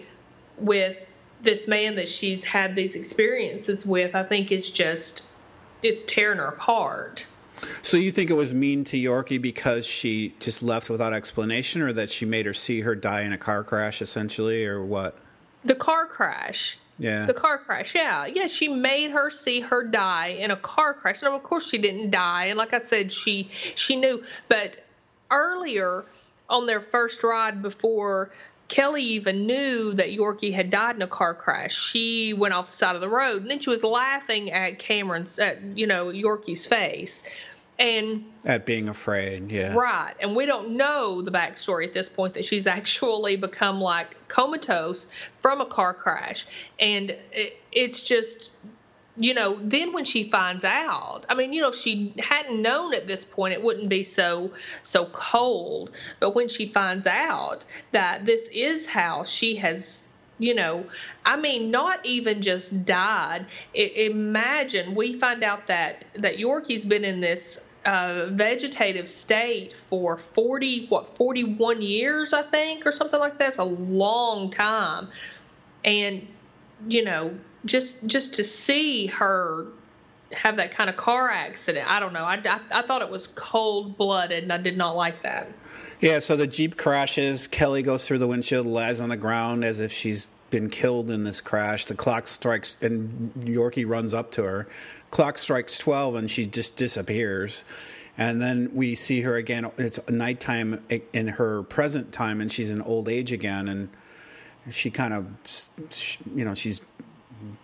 with 0.59 0.97
this 1.41 1.67
man 1.67 1.95
that 1.95 2.09
she's 2.09 2.45
had 2.45 2.77
these 2.77 2.95
experiences 2.97 3.87
with, 3.87 4.15
I 4.15 4.23
think 4.23 4.53
is 4.53 4.71
just 4.71 5.25
it's 5.83 6.05
tearing 6.05 6.39
her 6.39 6.47
apart. 6.47 7.27
So 7.83 7.97
you 7.97 8.11
think 8.11 8.31
it 8.31 8.35
was 8.35 8.55
mean 8.55 8.85
to 8.85 8.97
Yorkie 8.97 9.41
because 9.41 9.87
she 9.87 10.35
just 10.41 10.63
left 10.63 10.89
without 10.89 11.13
explanation, 11.13 11.83
or 11.83 11.93
that 11.93 12.11
she 12.11 12.25
made 12.25 12.47
her 12.47 12.55
see 12.55 12.81
her 12.81 12.95
die 12.95 13.23
in 13.23 13.33
a 13.33 13.39
car 13.39 13.65
crash, 13.65 14.01
essentially, 14.01 14.65
or 14.65 14.83
what? 14.83 15.19
The 15.65 15.75
car 15.75 16.07
crash. 16.07 16.79
Yeah. 16.99 17.27
The 17.27 17.35
car 17.35 17.59
crash, 17.59 17.95
yeah. 17.95 18.27
Yeah, 18.27 18.47
she 18.47 18.69
made 18.69 19.11
her 19.11 19.31
see 19.31 19.61
her 19.61 19.85
die 19.85 20.29
in 20.39 20.51
a 20.51 20.57
car 20.57 20.95
crash. 20.95 21.23
Now 21.23 21.35
of 21.35 21.43
course 21.43 21.69
she 21.69 21.79
didn't 21.79 22.11
die, 22.11 22.47
and 22.47 22.59
like 22.59 22.75
I 22.75 22.79
said, 22.79 23.11
she 23.11 23.49
she 23.75 23.97
knew. 23.97 24.23
But 24.49 24.85
earlier 25.31 26.05
on 26.49 26.67
their 26.67 26.81
first 26.81 27.23
ride 27.23 27.63
before 27.63 28.33
Kelly 28.71 29.03
even 29.03 29.47
knew 29.47 29.93
that 29.95 30.11
Yorkie 30.11 30.53
had 30.53 30.71
died 30.71 30.95
in 30.95 31.03
a 31.03 31.07
car 31.07 31.35
crash. 31.35 31.77
She 31.77 32.33
went 32.33 32.55
off 32.55 32.67
the 32.67 32.73
side 32.73 32.95
of 32.95 33.01
the 33.01 33.09
road, 33.09 33.43
and 33.43 33.51
then 33.51 33.59
she 33.59 33.69
was 33.69 33.83
laughing 33.83 34.53
at 34.53 34.79
Cameron's, 34.79 35.39
at 35.39 35.61
you 35.77 35.87
know 35.87 36.07
Yorkie's 36.07 36.67
face, 36.67 37.25
and 37.81 38.25
at 38.45 38.67
being 38.67 38.89
afraid, 38.89 39.51
yeah, 39.51 39.75
right. 39.75 40.15
And 40.21 40.37
we 40.37 40.47
don't 40.47 40.71
know 40.71 41.21
the 41.21 41.33
backstory 41.33 41.85
at 41.85 41.93
this 41.93 42.09
point 42.09 42.35
that 42.35 42.45
she's 42.45 42.67
actually 42.79 43.37
become 43.37 43.81
like 43.81 44.17
comatose 44.29 45.09
from 45.43 45.61
a 45.61 45.67
car 45.67 45.93
crash, 45.93 46.47
and 46.79 47.11
it, 47.33 47.61
it's 47.73 48.01
just 48.01 48.53
you 49.21 49.35
know, 49.35 49.55
then 49.55 49.93
when 49.93 50.05
she 50.07 50.31
finds 50.31 50.65
out, 50.65 51.27
I 51.29 51.35
mean, 51.35 51.53
you 51.53 51.61
know, 51.61 51.69
if 51.69 51.77
she 51.77 52.15
hadn't 52.19 52.61
known 52.61 52.95
at 52.95 53.07
this 53.07 53.25
point, 53.25 53.53
it 53.53 53.63
wouldn't 53.63 53.91
be 53.91 54.03
so 54.03 54.53
so 54.81 55.05
cold. 55.05 55.91
But 56.19 56.35
when 56.35 56.49
she 56.49 56.67
finds 56.67 57.07
out 57.07 57.67
that 57.93 58.25
this 58.25 58.49
is 58.49 58.87
how 58.89 59.25
she 59.25 59.57
has 59.57 60.05
you 60.39 60.55
know, 60.55 60.87
I 61.23 61.37
mean, 61.37 61.71
not 61.71 62.07
even 62.07 62.41
just 62.41 62.87
died. 62.87 63.45
I, 63.77 63.79
imagine 63.79 64.95
we 64.95 65.19
find 65.19 65.45
out 65.45 65.67
that 65.67 66.07
that 66.15 66.39
Yorkie's 66.39 66.87
been 66.87 67.05
in 67.05 67.21
this 67.21 67.61
uh, 67.85 68.27
vegetative 68.31 69.07
state 69.07 69.75
for 69.75 70.17
40, 70.17 70.87
what, 70.87 71.17
41 71.17 71.83
years, 71.83 72.33
I 72.33 72.41
think, 72.41 72.87
or 72.87 72.93
something 72.93 73.21
like 73.21 73.37
that. 73.39 73.49
It's 73.49 73.59
a 73.59 73.65
long 73.65 74.51
time. 74.51 75.09
And, 75.85 76.27
you 76.89 77.05
know, 77.05 77.35
just 77.65 78.05
just 78.07 78.35
to 78.35 78.45
see 78.45 79.07
her 79.07 79.67
have 80.33 80.57
that 80.59 80.71
kind 80.73 80.89
of 80.89 80.97
car 80.97 81.29
accident. 81.29 81.91
I 81.91 82.01
don't 82.01 82.13
know. 82.13 82.25
I, 82.25 82.41
I, 82.45 82.61
I, 82.71 82.83
thought 82.83 83.03
it 83.03 83.11
was 83.11 83.27
cold 83.27 83.97
blooded, 83.97 84.45
and 84.45 84.53
I 84.53 84.59
did 84.59 84.77
not 84.77 84.95
like 84.95 85.23
that. 85.23 85.49
Yeah. 86.01 86.21
So 86.21 86.37
the 86.37 86.47
jeep 86.47 86.77
crashes. 86.77 87.49
Kelly 87.49 87.83
goes 87.83 88.07
through 88.07 88.19
the 88.19 88.29
windshield, 88.29 88.67
lies 88.67 89.01
on 89.01 89.09
the 89.09 89.17
ground 89.17 89.65
as 89.65 89.81
if 89.81 89.93
she's 89.93 90.29
been 90.51 90.71
killed 90.71 91.11
in 91.11 91.25
this 91.25 91.41
crash. 91.41 91.85
The 91.87 91.95
clock 91.95 92.29
strikes, 92.29 92.77
and 92.81 93.33
Yorkie 93.35 93.89
runs 93.89 94.15
up 94.15 94.31
to 94.33 94.45
her. 94.45 94.69
Clock 95.11 95.39
strikes 95.39 95.79
twelve, 95.79 96.15
and 96.15 96.31
she 96.31 96.47
just 96.47 96.77
disappears. 96.77 97.65
And 98.19 98.41
then 98.43 98.71
we 98.75 98.95
see 98.95 99.23
her 99.23 99.37
again. 99.37 99.71
It's 99.79 99.99
nighttime 100.09 100.85
in 101.13 101.29
her 101.29 101.63
present 101.63 102.13
time, 102.13 102.41
and 102.41 102.53
she's 102.53 102.71
in 102.71 102.83
old 102.83 103.09
age 103.09 103.33
again, 103.33 103.69
and 103.69 103.89
she 104.71 104.91
kind 104.91 105.15
of, 105.15 105.27
you 106.35 106.45
know, 106.45 106.55
she's 106.55 106.83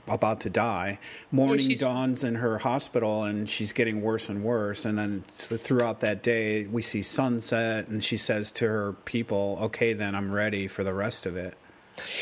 about 0.08 0.40
to 0.40 0.50
die. 0.50 0.98
Morning 1.30 1.70
yeah, 1.70 1.78
dawns 1.78 2.24
in 2.24 2.36
her 2.36 2.58
hospital, 2.58 3.24
and 3.24 3.48
she's 3.48 3.72
getting 3.72 4.00
worse 4.00 4.28
and 4.28 4.42
worse. 4.42 4.84
And 4.84 4.98
then 4.98 5.24
throughout 5.28 6.00
that 6.00 6.22
day, 6.22 6.66
we 6.66 6.82
see 6.82 7.02
sunset, 7.02 7.88
and 7.88 8.02
she 8.02 8.16
says 8.16 8.52
to 8.52 8.66
her 8.66 8.92
people, 9.04 9.58
"Okay, 9.62 9.92
then 9.92 10.14
I'm 10.14 10.32
ready 10.32 10.68
for 10.68 10.84
the 10.84 10.94
rest 10.94 11.26
of 11.26 11.36
it." 11.36 11.56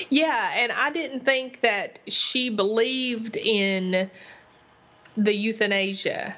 Yeah, 0.09 0.53
and 0.57 0.73
I 0.73 0.91
didn't 0.91 1.25
think 1.25 1.61
that 1.63 1.99
she 2.07 2.49
believed 2.51 3.37
in 3.37 4.11
the 5.17 5.35
euthanasia, 5.35 6.37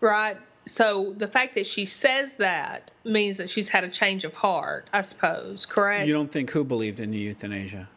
right? 0.00 0.36
So 0.66 1.14
the 1.16 1.26
fact 1.26 1.54
that 1.54 1.66
she 1.66 1.86
says 1.86 2.36
that 2.36 2.92
means 3.04 3.38
that 3.38 3.48
she's 3.50 3.68
had 3.68 3.82
a 3.84 3.88
change 3.88 4.24
of 4.24 4.34
heart, 4.34 4.88
I 4.92 5.02
suppose. 5.02 5.66
Correct? 5.66 6.06
You 6.06 6.12
don't 6.12 6.30
think 6.30 6.50
who 6.50 6.64
believed 6.64 7.00
in 7.00 7.10
the 7.10 7.18
euthanasia? 7.18 7.88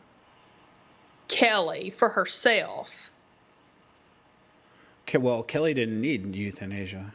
Kelly 1.34 1.90
for 1.90 2.10
herself. 2.10 3.10
Well, 5.14 5.44
Kelly 5.44 5.74
didn't 5.74 6.00
need 6.00 6.36
euthanasia. 6.36 7.14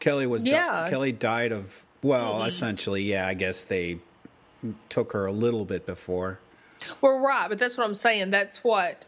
Kelly 0.00 0.26
was 0.26 0.44
yeah. 0.44 0.84
Di- 0.84 0.90
Kelly 0.90 1.12
died 1.12 1.52
of 1.52 1.84
well, 2.02 2.34
mm-hmm. 2.34 2.48
essentially, 2.48 3.02
yeah. 3.02 3.26
I 3.26 3.34
guess 3.34 3.64
they 3.64 3.98
took 4.88 5.12
her 5.12 5.26
a 5.26 5.32
little 5.32 5.64
bit 5.64 5.86
before. 5.86 6.40
Well, 7.00 7.20
right, 7.20 7.48
but 7.48 7.58
that's 7.58 7.76
what 7.76 7.86
I'm 7.86 7.94
saying. 7.94 8.30
That's 8.30 8.62
what 8.62 9.06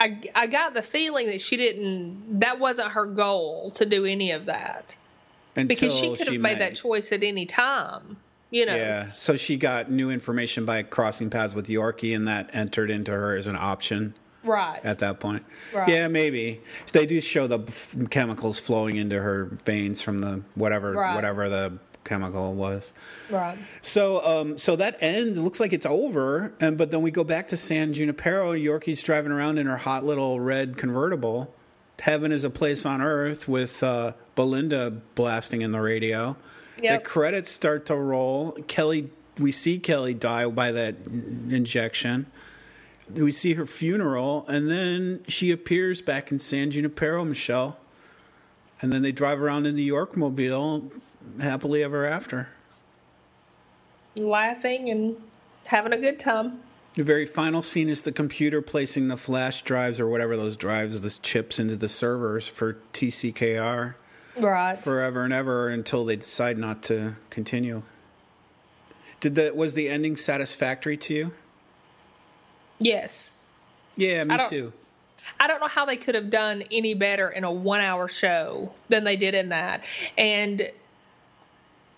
I 0.00 0.20
I 0.34 0.46
got 0.46 0.74
the 0.74 0.82
feeling 0.82 1.26
that 1.26 1.40
she 1.40 1.56
didn't. 1.56 2.40
That 2.40 2.58
wasn't 2.58 2.92
her 2.92 3.06
goal 3.06 3.70
to 3.72 3.86
do 3.86 4.04
any 4.04 4.32
of 4.32 4.46
that. 4.46 4.96
Until 5.56 5.68
because 5.68 5.96
she 5.96 6.16
could 6.16 6.26
have 6.26 6.40
made 6.40 6.58
that 6.58 6.74
choice 6.74 7.12
at 7.12 7.22
any 7.22 7.46
time 7.46 8.16
you 8.54 8.64
know. 8.66 8.76
Yeah. 8.76 9.10
So 9.16 9.36
she 9.36 9.56
got 9.56 9.90
new 9.90 10.10
information 10.10 10.64
by 10.64 10.82
crossing 10.84 11.28
paths 11.28 11.54
with 11.54 11.66
Yorkie, 11.66 12.14
and 12.14 12.28
that 12.28 12.50
entered 12.52 12.90
into 12.90 13.10
her 13.10 13.36
as 13.36 13.46
an 13.48 13.56
option. 13.56 14.14
Right. 14.44 14.80
At 14.84 14.98
that 15.00 15.20
point. 15.20 15.44
Right. 15.72 15.88
Yeah, 15.88 16.08
maybe 16.08 16.60
they 16.92 17.06
do 17.06 17.20
show 17.20 17.46
the 17.46 17.60
f- 17.60 17.96
chemicals 18.10 18.60
flowing 18.60 18.96
into 18.96 19.20
her 19.20 19.46
veins 19.64 20.02
from 20.02 20.18
the 20.18 20.42
whatever 20.54 20.92
right. 20.92 21.14
whatever 21.14 21.48
the 21.48 21.78
chemical 22.04 22.52
was. 22.52 22.92
Right. 23.30 23.56
So 23.80 24.22
um 24.22 24.58
so 24.58 24.76
that 24.76 24.98
end 25.00 25.38
looks 25.38 25.60
like 25.60 25.72
it's 25.72 25.86
over 25.86 26.52
and 26.60 26.76
but 26.76 26.90
then 26.90 27.00
we 27.00 27.10
go 27.10 27.24
back 27.24 27.48
to 27.48 27.56
San 27.56 27.94
Junipero, 27.94 28.52
Yorkie's 28.52 29.02
driving 29.02 29.32
around 29.32 29.56
in 29.56 29.66
her 29.66 29.78
hot 29.78 30.04
little 30.04 30.38
red 30.38 30.76
convertible. 30.76 31.54
Heaven 32.00 32.30
is 32.30 32.44
a 32.44 32.50
place 32.50 32.84
on 32.84 33.00
earth 33.00 33.48
with 33.48 33.82
uh, 33.82 34.12
Belinda 34.34 34.90
blasting 35.14 35.62
in 35.62 35.72
the 35.72 35.80
radio. 35.80 36.36
Yep. 36.80 37.02
The 37.02 37.08
credits 37.08 37.50
start 37.50 37.86
to 37.86 37.96
roll. 37.96 38.52
Kelly, 38.66 39.10
we 39.38 39.52
see 39.52 39.78
Kelly 39.78 40.14
die 40.14 40.46
by 40.46 40.72
that 40.72 40.96
injection. 41.06 42.26
We 43.12 43.32
see 43.32 43.54
her 43.54 43.66
funeral, 43.66 44.44
and 44.48 44.70
then 44.70 45.24
she 45.28 45.50
appears 45.50 46.00
back 46.00 46.32
in 46.32 46.38
San 46.38 46.70
Junipero, 46.70 47.24
Michelle. 47.24 47.78
And 48.80 48.92
then 48.92 49.02
they 49.02 49.12
drive 49.12 49.40
around 49.40 49.66
in 49.66 49.76
the 49.76 49.82
York 49.82 50.16
mobile 50.16 50.90
happily 51.40 51.82
ever 51.82 52.06
after. 52.06 52.48
Laughing 54.16 54.90
and 54.90 55.16
having 55.66 55.92
a 55.92 55.98
good 55.98 56.18
time. 56.18 56.60
The 56.94 57.02
very 57.02 57.26
final 57.26 57.60
scene 57.62 57.88
is 57.88 58.02
the 58.02 58.12
computer 58.12 58.62
placing 58.62 59.08
the 59.08 59.16
flash 59.16 59.62
drives 59.62 59.98
or 59.98 60.08
whatever 60.08 60.36
those 60.36 60.56
drives, 60.56 61.00
the 61.00 61.10
chips 61.10 61.58
into 61.58 61.76
the 61.76 61.88
servers 61.88 62.46
for 62.46 62.74
TCKR 62.92 63.94
right 64.38 64.78
forever 64.78 65.24
and 65.24 65.32
ever 65.32 65.68
until 65.68 66.04
they 66.04 66.16
decide 66.16 66.58
not 66.58 66.82
to 66.84 67.16
continue. 67.30 67.82
Did 69.20 69.34
the 69.34 69.52
was 69.54 69.74
the 69.74 69.88
ending 69.88 70.16
satisfactory 70.16 70.96
to 70.98 71.14
you? 71.14 71.32
Yes. 72.78 73.36
Yeah, 73.96 74.24
me 74.24 74.36
too. 74.48 74.72
I 75.38 75.46
don't 75.46 75.60
know 75.60 75.68
how 75.68 75.84
they 75.84 75.96
could 75.96 76.14
have 76.14 76.30
done 76.30 76.64
any 76.70 76.94
better 76.94 77.28
in 77.28 77.44
a 77.44 77.52
one 77.52 77.80
hour 77.80 78.08
show 78.08 78.72
than 78.88 79.04
they 79.04 79.16
did 79.16 79.34
in 79.34 79.50
that. 79.50 79.82
And, 80.18 80.70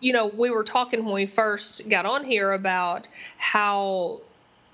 you 0.00 0.12
know, 0.12 0.26
we 0.26 0.50
were 0.50 0.64
talking 0.64 1.04
when 1.04 1.14
we 1.14 1.26
first 1.26 1.88
got 1.88 2.06
on 2.06 2.24
here 2.24 2.52
about 2.52 3.08
how 3.36 4.20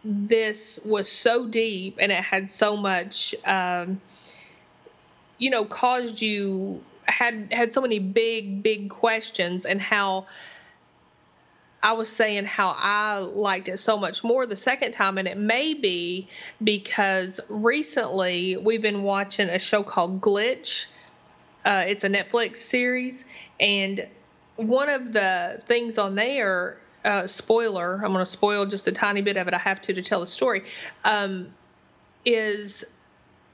this 0.05 0.81
was 0.85 1.11
so 1.11 1.47
deep 1.47 1.97
and 2.01 2.11
it 2.11 2.23
had 2.23 2.51
so 2.51 2.77
much, 2.77 3.35
um, 3.45 4.01
you 5.39 5.51
know, 5.51 5.65
caused 5.65 6.21
you 6.21 6.83
had 7.07 7.53
had 7.53 7.73
so 7.73 7.81
many 7.81 7.99
big 7.99 8.63
big 8.63 8.91
questions 8.91 9.67
and 9.67 9.81
how 9.81 10.27
I 11.83 11.95
was 11.95 12.09
saying 12.09 12.45
how 12.45 12.75
I 12.77 13.19
liked 13.19 13.69
it 13.69 13.79
so 13.79 13.99
much 13.99 14.23
more 14.23 14.47
the 14.47 14.57
second 14.57 14.93
time, 14.93 15.19
and 15.19 15.27
it 15.27 15.37
may 15.37 15.75
be 15.75 16.29
because 16.63 17.41
recently 17.49 18.57
we've 18.57 18.83
been 18.83 19.03
watching 19.03 19.49
a 19.49 19.59
show 19.59 19.83
called 19.83 20.21
Glitch. 20.21 20.87
Uh, 21.65 21.85
it's 21.89 22.05
a 22.05 22.09
Netflix 22.09 22.59
series, 22.59 23.25
and 23.59 24.07
one 24.57 24.89
of 24.89 25.13
the 25.13 25.61
things 25.67 25.99
on 25.99 26.15
there, 26.15 26.79
uh, 27.05 27.27
spoiler, 27.27 27.95
I'm 27.95 28.13
going 28.13 28.25
to 28.25 28.31
spoil 28.31 28.67
just 28.67 28.87
a 28.87 28.93
tiny 28.93 29.23
bit 29.23 29.37
of 29.37 29.49
it. 29.49 29.55
I 29.55 29.59
have 29.59 29.81
to 29.83 29.95
to 29.95 30.03
tell 30.03 30.21
the 30.21 30.27
story. 30.29 30.63
Um, 31.05 31.53
is 32.25 32.85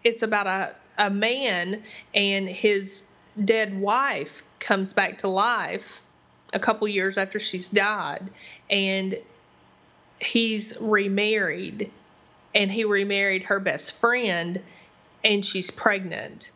it's 0.04 0.22
about 0.22 0.46
a 0.46 0.76
a 0.98 1.10
man 1.10 1.84
and 2.12 2.48
his 2.48 3.02
dead 3.44 3.78
wife 3.78 4.42
comes 4.60 4.92
back 4.92 5.18
to 5.18 5.28
life 5.28 6.00
a 6.52 6.58
couple 6.58 6.88
years 6.88 7.18
after 7.18 7.38
she's 7.38 7.68
died 7.68 8.30
and 8.70 9.18
he's 10.20 10.74
remarried 10.80 11.90
and 12.54 12.70
he 12.72 12.84
remarried 12.84 13.44
her 13.44 13.60
best 13.60 13.96
friend 13.96 14.60
and 15.22 15.44
she's 15.44 15.70
pregnant 15.70 16.50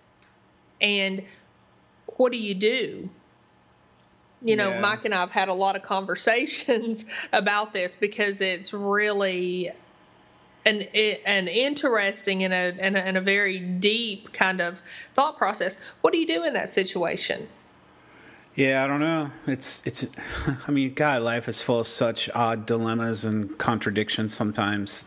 and 0.80 1.22
what 2.16 2.32
do 2.32 2.38
you 2.38 2.54
do 2.54 3.08
you 4.42 4.56
know 4.56 4.70
yeah. 4.70 4.80
mike 4.80 5.04
and 5.04 5.14
i've 5.14 5.30
had 5.30 5.48
a 5.48 5.54
lot 5.54 5.76
of 5.76 5.82
conversations 5.82 7.04
about 7.32 7.72
this 7.72 7.96
because 7.96 8.40
it's 8.40 8.72
really 8.72 9.70
an 10.64 10.82
an 10.82 11.48
interesting 11.48 12.44
and 12.44 12.52
a, 12.52 12.84
and 12.84 12.96
a, 12.96 13.00
and 13.00 13.16
a 13.16 13.20
very 13.20 13.58
deep 13.58 14.32
kind 14.32 14.60
of 14.60 14.80
thought 15.14 15.36
process. 15.38 15.76
What 16.00 16.12
do 16.12 16.18
you 16.18 16.26
do 16.26 16.44
in 16.44 16.54
that 16.54 16.68
situation? 16.68 17.48
Yeah, 18.54 18.84
I 18.84 18.86
don't 18.86 19.00
know. 19.00 19.30
It's 19.46 19.82
it's. 19.86 20.06
I 20.68 20.70
mean, 20.70 20.94
God, 20.94 21.22
life 21.22 21.48
is 21.48 21.62
full 21.62 21.80
of 21.80 21.86
such 21.86 22.28
odd 22.34 22.66
dilemmas 22.66 23.24
and 23.24 23.56
contradictions 23.58 24.34
sometimes. 24.34 25.06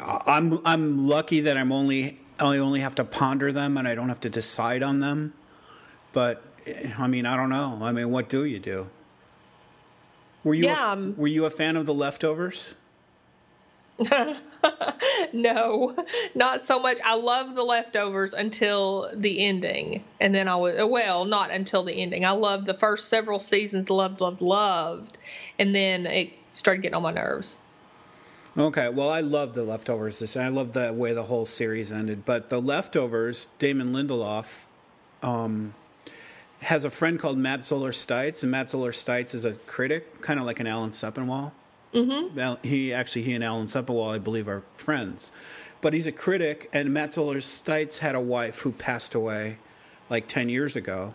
I'm 0.00 0.64
I'm 0.64 1.06
lucky 1.06 1.40
that 1.40 1.56
I'm 1.56 1.72
only 1.72 2.20
I 2.38 2.58
only 2.58 2.80
have 2.80 2.94
to 2.96 3.04
ponder 3.04 3.52
them 3.52 3.76
and 3.76 3.86
I 3.86 3.94
don't 3.94 4.08
have 4.08 4.20
to 4.20 4.30
decide 4.30 4.82
on 4.82 5.00
them. 5.00 5.34
But 6.12 6.42
I 6.98 7.06
mean, 7.06 7.26
I 7.26 7.36
don't 7.36 7.50
know. 7.50 7.78
I 7.82 7.92
mean, 7.92 8.10
what 8.10 8.28
do 8.28 8.44
you 8.44 8.58
do? 8.58 8.88
Were 10.44 10.54
you 10.54 10.64
Yeah, 10.64 10.88
a, 10.88 10.92
um, 10.92 11.16
were 11.16 11.26
you 11.28 11.44
a 11.44 11.50
fan 11.50 11.76
of 11.76 11.86
the 11.86 11.94
leftovers? 11.94 12.74
no, 15.32 15.96
not 16.34 16.60
so 16.60 16.80
much. 16.80 17.00
I 17.04 17.14
love 17.14 17.54
the 17.54 17.62
leftovers 17.62 18.32
until 18.32 19.10
the 19.14 19.44
ending, 19.44 20.04
and 20.20 20.34
then 20.34 20.48
I 20.48 20.56
was 20.56 20.82
well, 20.84 21.24
not 21.24 21.50
until 21.50 21.84
the 21.84 21.92
ending. 21.92 22.24
I 22.24 22.30
loved 22.30 22.66
the 22.66 22.74
first 22.74 23.08
several 23.08 23.38
seasons, 23.38 23.90
loved, 23.90 24.20
loved, 24.20 24.40
loved, 24.40 25.18
and 25.58 25.74
then 25.74 26.06
it 26.06 26.30
started 26.52 26.82
getting 26.82 26.96
on 26.96 27.02
my 27.02 27.12
nerves. 27.12 27.58
Okay, 28.56 28.90
well, 28.90 29.08
I 29.08 29.20
love 29.20 29.54
the 29.54 29.62
leftovers. 29.62 30.36
I 30.36 30.48
love 30.48 30.72
the 30.72 30.92
way 30.92 31.14
the 31.14 31.24
whole 31.24 31.46
series 31.46 31.90
ended. 31.90 32.26
But 32.26 32.50
the 32.50 32.60
leftovers, 32.60 33.48
Damon 33.58 33.92
Lindelof, 33.94 34.64
um, 35.22 35.74
has 36.60 36.84
a 36.84 36.90
friend 36.90 37.18
called 37.18 37.38
Matt 37.38 37.64
Zoller 37.64 37.92
Seitz, 37.92 38.42
and 38.42 38.52
Matt 38.52 38.68
Zoller 38.68 38.92
Seitz 38.92 39.34
is 39.34 39.46
a 39.46 39.52
critic, 39.52 40.20
kind 40.20 40.38
of 40.38 40.44
like 40.44 40.60
an 40.60 40.66
Alan 40.66 40.90
Sepinwall. 40.90 41.52
Mm-hmm. 41.94 42.66
He 42.66 42.92
actually 42.92 43.22
he 43.22 43.34
and 43.34 43.44
Alan 43.44 43.66
Sepinwall, 43.66 44.14
I 44.14 44.18
believe, 44.18 44.48
are 44.48 44.62
friends. 44.76 45.30
But 45.80 45.94
he's 45.94 46.06
a 46.06 46.12
critic, 46.12 46.70
and 46.72 46.92
Matt 46.94 47.12
Zoller 47.12 47.40
Seitz 47.40 47.98
had 47.98 48.14
a 48.14 48.20
wife 48.20 48.60
who 48.60 48.72
passed 48.72 49.14
away 49.14 49.58
like 50.08 50.28
ten 50.28 50.48
years 50.48 50.76
ago, 50.76 51.14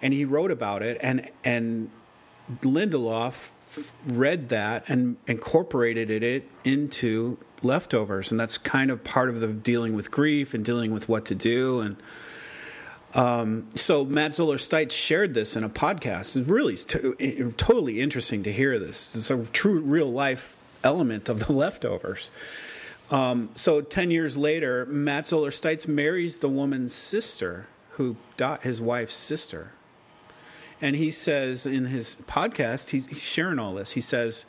and 0.00 0.12
he 0.12 0.24
wrote 0.24 0.50
about 0.50 0.82
it, 0.82 0.98
and 1.00 1.30
and 1.44 1.90
Lindelof 2.62 3.50
read 4.06 4.48
that 4.48 4.84
and 4.88 5.16
incorporated 5.26 6.10
it 6.22 6.48
into 6.64 7.36
leftovers 7.62 8.30
and 8.30 8.38
that's 8.38 8.58
kind 8.58 8.90
of 8.90 9.02
part 9.02 9.28
of 9.28 9.40
the 9.40 9.52
dealing 9.52 9.94
with 9.94 10.10
grief 10.10 10.54
and 10.54 10.64
dealing 10.64 10.92
with 10.92 11.08
what 11.08 11.24
to 11.24 11.34
do 11.34 11.80
and 11.80 11.96
um, 13.16 13.66
so 13.74 14.04
Matt 14.04 14.34
Zoller 14.34 14.58
Seitz 14.58 14.94
shared 14.94 15.32
this 15.32 15.56
in 15.56 15.64
a 15.64 15.70
podcast. 15.70 16.36
It's 16.36 16.48
really 16.48 16.76
to, 16.76 17.52
totally 17.56 18.00
interesting 18.00 18.42
to 18.42 18.52
hear 18.52 18.78
this. 18.78 19.16
It's 19.16 19.30
a 19.30 19.42
true 19.46 19.80
real 19.80 20.12
life 20.12 20.58
element 20.84 21.30
of 21.30 21.46
the 21.46 21.52
leftovers. 21.54 22.30
Um, 23.10 23.48
so 23.54 23.80
10 23.80 24.10
years 24.10 24.36
later, 24.36 24.84
Matt 24.84 25.28
Zoller 25.28 25.50
Seitz 25.50 25.88
marries 25.88 26.40
the 26.40 26.50
woman's 26.50 26.94
sister, 26.94 27.68
who 27.92 28.16
died, 28.36 28.60
his 28.62 28.82
wife's 28.82 29.14
sister. 29.14 29.72
And 30.82 30.94
he 30.94 31.10
says 31.10 31.64
in 31.64 31.86
his 31.86 32.16
podcast, 32.26 32.90
he's, 32.90 33.06
he's 33.06 33.22
sharing 33.22 33.58
all 33.58 33.74
this. 33.74 33.92
He 33.92 34.02
says, 34.02 34.44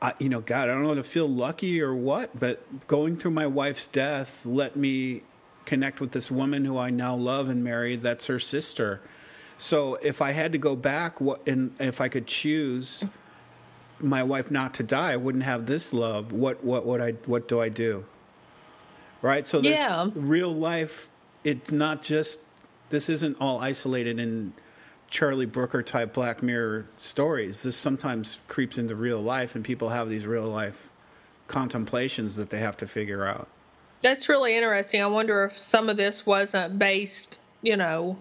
I, 0.00 0.14
you 0.18 0.30
know, 0.30 0.40
God, 0.40 0.70
I 0.70 0.72
don't 0.72 0.84
know 0.84 0.94
to 0.94 1.02
feel 1.02 1.28
lucky 1.28 1.82
or 1.82 1.94
what, 1.94 2.38
but 2.38 2.86
going 2.86 3.18
through 3.18 3.32
my 3.32 3.46
wife's 3.46 3.86
death 3.86 4.46
let 4.46 4.76
me 4.76 5.24
connect 5.68 6.00
with 6.00 6.12
this 6.12 6.30
woman 6.30 6.64
who 6.64 6.76
I 6.78 6.90
now 6.90 7.14
love 7.14 7.48
and 7.48 7.62
marry. 7.62 7.94
That's 7.94 8.26
her 8.26 8.40
sister. 8.40 9.00
So 9.58 9.96
if 9.96 10.22
I 10.22 10.32
had 10.32 10.52
to 10.52 10.58
go 10.58 10.74
back, 10.74 11.20
what, 11.20 11.46
and 11.46 11.74
if 11.78 12.00
I 12.00 12.08
could 12.08 12.26
choose 12.26 13.04
my 14.00 14.22
wife 14.22 14.50
not 14.50 14.74
to 14.74 14.82
die, 14.82 15.12
I 15.12 15.16
wouldn't 15.16 15.44
have 15.44 15.66
this 15.66 15.92
love. 15.92 16.32
What 16.32 16.64
what 16.64 16.86
would 16.86 17.00
I 17.00 17.12
what 17.26 17.46
do 17.48 17.60
I 17.60 17.68
do? 17.68 18.04
Right? 19.22 19.46
So 19.46 19.60
there's 19.60 19.78
Yeah. 19.78 20.08
real 20.14 20.54
life 20.54 21.08
it's 21.44 21.70
not 21.72 22.02
just 22.02 22.40
this 22.90 23.08
isn't 23.08 23.36
all 23.40 23.60
isolated 23.60 24.18
in 24.18 24.52
Charlie 25.10 25.46
Brooker 25.46 25.82
type 25.82 26.12
Black 26.14 26.42
Mirror 26.42 26.86
stories. 26.96 27.62
This 27.62 27.76
sometimes 27.76 28.38
creeps 28.48 28.78
into 28.78 28.94
real 28.94 29.20
life 29.20 29.54
and 29.54 29.64
people 29.64 29.88
have 29.90 30.08
these 30.08 30.26
real 30.26 30.46
life 30.46 30.90
contemplations 31.48 32.36
that 32.36 32.50
they 32.50 32.60
have 32.60 32.76
to 32.78 32.86
figure 32.86 33.24
out. 33.26 33.48
That's 34.00 34.28
really 34.28 34.56
interesting. 34.56 35.02
I 35.02 35.06
wonder 35.06 35.44
if 35.44 35.58
some 35.58 35.88
of 35.88 35.96
this 35.96 36.24
wasn't 36.24 36.78
based, 36.78 37.40
you 37.62 37.76
know, 37.76 38.16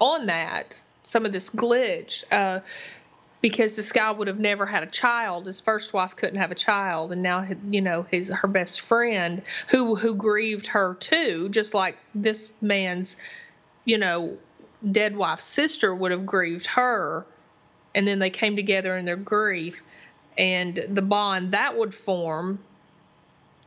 on 0.00 0.26
that. 0.26 0.82
Some 1.02 1.26
of 1.26 1.32
this 1.32 1.50
glitch, 1.50 2.24
uh, 2.32 2.60
because 3.40 3.76
this 3.76 3.92
guy 3.92 4.10
would 4.10 4.28
have 4.28 4.38
never 4.38 4.66
had 4.66 4.82
a 4.82 4.86
child. 4.86 5.46
His 5.46 5.60
first 5.60 5.92
wife 5.92 6.16
couldn't 6.16 6.38
have 6.38 6.50
a 6.50 6.56
child, 6.56 7.12
and 7.12 7.22
now 7.22 7.46
you 7.70 7.80
know 7.80 8.02
his 8.02 8.28
her 8.28 8.48
best 8.48 8.80
friend, 8.80 9.42
who 9.68 9.94
who 9.94 10.14
grieved 10.14 10.66
her 10.68 10.94
too, 10.94 11.48
just 11.48 11.72
like 11.72 11.96
this 12.14 12.50
man's, 12.60 13.16
you 13.84 13.96
know, 13.96 14.36
dead 14.90 15.16
wife's 15.16 15.44
sister 15.44 15.94
would 15.94 16.10
have 16.10 16.26
grieved 16.26 16.66
her, 16.66 17.24
and 17.94 18.06
then 18.06 18.18
they 18.18 18.30
came 18.30 18.56
together 18.56 18.96
in 18.96 19.04
their 19.04 19.16
grief, 19.16 19.82
and 20.36 20.76
the 20.88 21.02
bond 21.02 21.52
that 21.52 21.76
would 21.78 21.94
form 21.94 22.58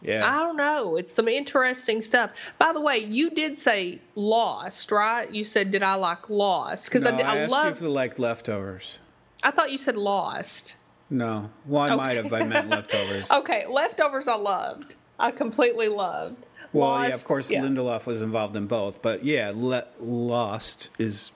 Yeah. 0.02 0.28
I 0.28 0.40
don't 0.40 0.58
know. 0.58 0.96
It's 0.96 1.12
some 1.14 1.28
interesting 1.28 2.02
stuff. 2.02 2.32
By 2.58 2.74
the 2.74 2.82
way, 2.82 3.00
you 3.00 3.30
did 3.30 3.58
say 3.58 4.00
Lost, 4.16 4.92
right? 4.92 5.32
You 5.32 5.44
said, 5.44 5.72
"Did 5.72 5.84
I 5.84 5.96
like 5.96 6.30
Lost?" 6.30 6.86
Because 6.88 7.04
no, 7.04 7.14
I, 7.14 7.18
did, 7.18 7.26
I 7.26 7.34
I, 7.34 7.38
asked 7.40 7.52
you 7.52 7.58
love. 7.58 7.76
if 7.78 7.82
you 7.82 7.90
liked 7.90 8.20
leftovers. 8.20 9.00
I 9.44 9.52
thought 9.52 9.72
you 9.72 9.78
said 9.78 9.98
Lost. 9.98 10.76
No. 11.10 11.50
Well, 11.66 11.82
I 11.82 11.96
might 11.96 12.18
have. 12.18 12.32
I 12.34 12.44
meant 12.44 12.70
leftovers. 12.70 13.30
Okay, 13.32 13.66
Leftovers. 13.68 14.28
I 14.28 14.36
loved. 14.36 14.96
I 15.20 15.32
completely 15.32 15.88
loved. 15.88 16.46
Well, 16.74 17.02
yeah, 17.08 17.14
of 17.14 17.26
course, 17.26 17.52
yeah. 17.52 17.62
Lindelof 17.64 18.06
was 18.06 18.22
involved 18.22 18.56
in 18.56 18.66
both, 18.66 19.02
but 19.02 19.26
yeah, 19.26 19.52
Le- 19.54 19.86
Lost 20.00 20.90
is 20.98 21.34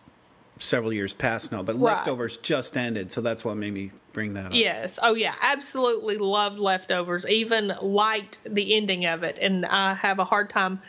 several 0.59 0.93
years 0.93 1.13
past 1.13 1.51
now, 1.51 1.61
but 1.61 1.75
Right. 1.75 1.95
Leftovers 1.95 2.37
just 2.37 2.77
ended, 2.77 3.11
so 3.11 3.19
that's 3.19 3.43
what 3.43 3.57
made 3.57 3.73
me 3.73 3.91
bring 4.15 4.33
that 4.33 4.47
up. 4.47 4.53
Yes. 4.53 4.97
Oh, 5.03 5.13
yeah. 5.13 5.35
Absolutely 5.41 6.17
loved 6.17 6.57
Leftovers. 6.57 7.27
Even 7.27 7.73
liked 7.81 8.39
the 8.45 8.75
ending 8.75 9.05
of 9.05 9.21
it, 9.21 9.37
and 9.39 9.65
I 9.65 9.93
have 9.93 10.17
a 10.17 10.25
hard 10.25 10.49
time. 10.49 10.81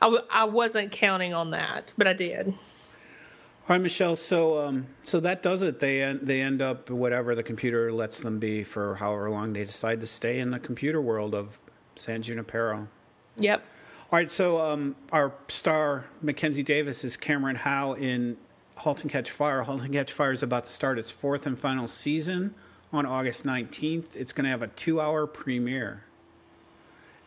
I, 0.00 0.06
w- 0.06 0.24
I 0.30 0.44
wasn't 0.44 0.92
counting 0.92 1.34
on 1.34 1.50
that, 1.50 1.92
but 1.98 2.06
I 2.06 2.14
did. 2.14 2.48
All 2.48 2.54
right, 3.68 3.80
Michelle. 3.80 4.16
So, 4.16 4.60
um, 4.60 4.86
so 5.02 5.20
that 5.20 5.42
does 5.42 5.62
it. 5.62 5.80
They 5.80 6.02
end, 6.02 6.20
they 6.22 6.40
end 6.40 6.62
up 6.62 6.88
whatever 6.90 7.34
the 7.34 7.42
computer 7.42 7.92
lets 7.92 8.20
them 8.20 8.38
be 8.38 8.62
for 8.62 8.96
however 8.96 9.30
long 9.30 9.52
they 9.52 9.64
decide 9.64 10.00
to 10.00 10.06
stay 10.06 10.38
in 10.38 10.50
the 10.50 10.58
computer 10.58 11.00
world 11.00 11.34
of 11.34 11.60
San 11.96 12.22
Junipero. 12.22 12.88
Yep. 13.36 13.64
All 14.12 14.18
right, 14.18 14.30
so 14.30 14.60
um, 14.60 14.94
our 15.10 15.32
star 15.48 16.04
Mackenzie 16.22 16.62
Davis 16.62 17.02
is 17.02 17.16
Cameron 17.16 17.56
Howe 17.56 17.94
in 17.94 18.36
*Halt 18.76 19.02
and 19.02 19.10
Catch 19.10 19.30
Fire*. 19.30 19.62
*Halt 19.62 19.82
and 19.82 19.92
Catch 19.92 20.12
Fire* 20.12 20.32
is 20.32 20.42
about 20.42 20.64
to 20.66 20.70
start 20.70 20.98
its 20.98 21.10
fourth 21.10 21.46
and 21.46 21.58
final 21.58 21.86
season 21.86 22.54
on 22.92 23.06
August 23.06 23.44
nineteenth. 23.44 24.16
It's 24.16 24.32
going 24.32 24.44
to 24.44 24.50
have 24.50 24.62
a 24.62 24.68
two-hour 24.68 25.26
premiere, 25.26 26.04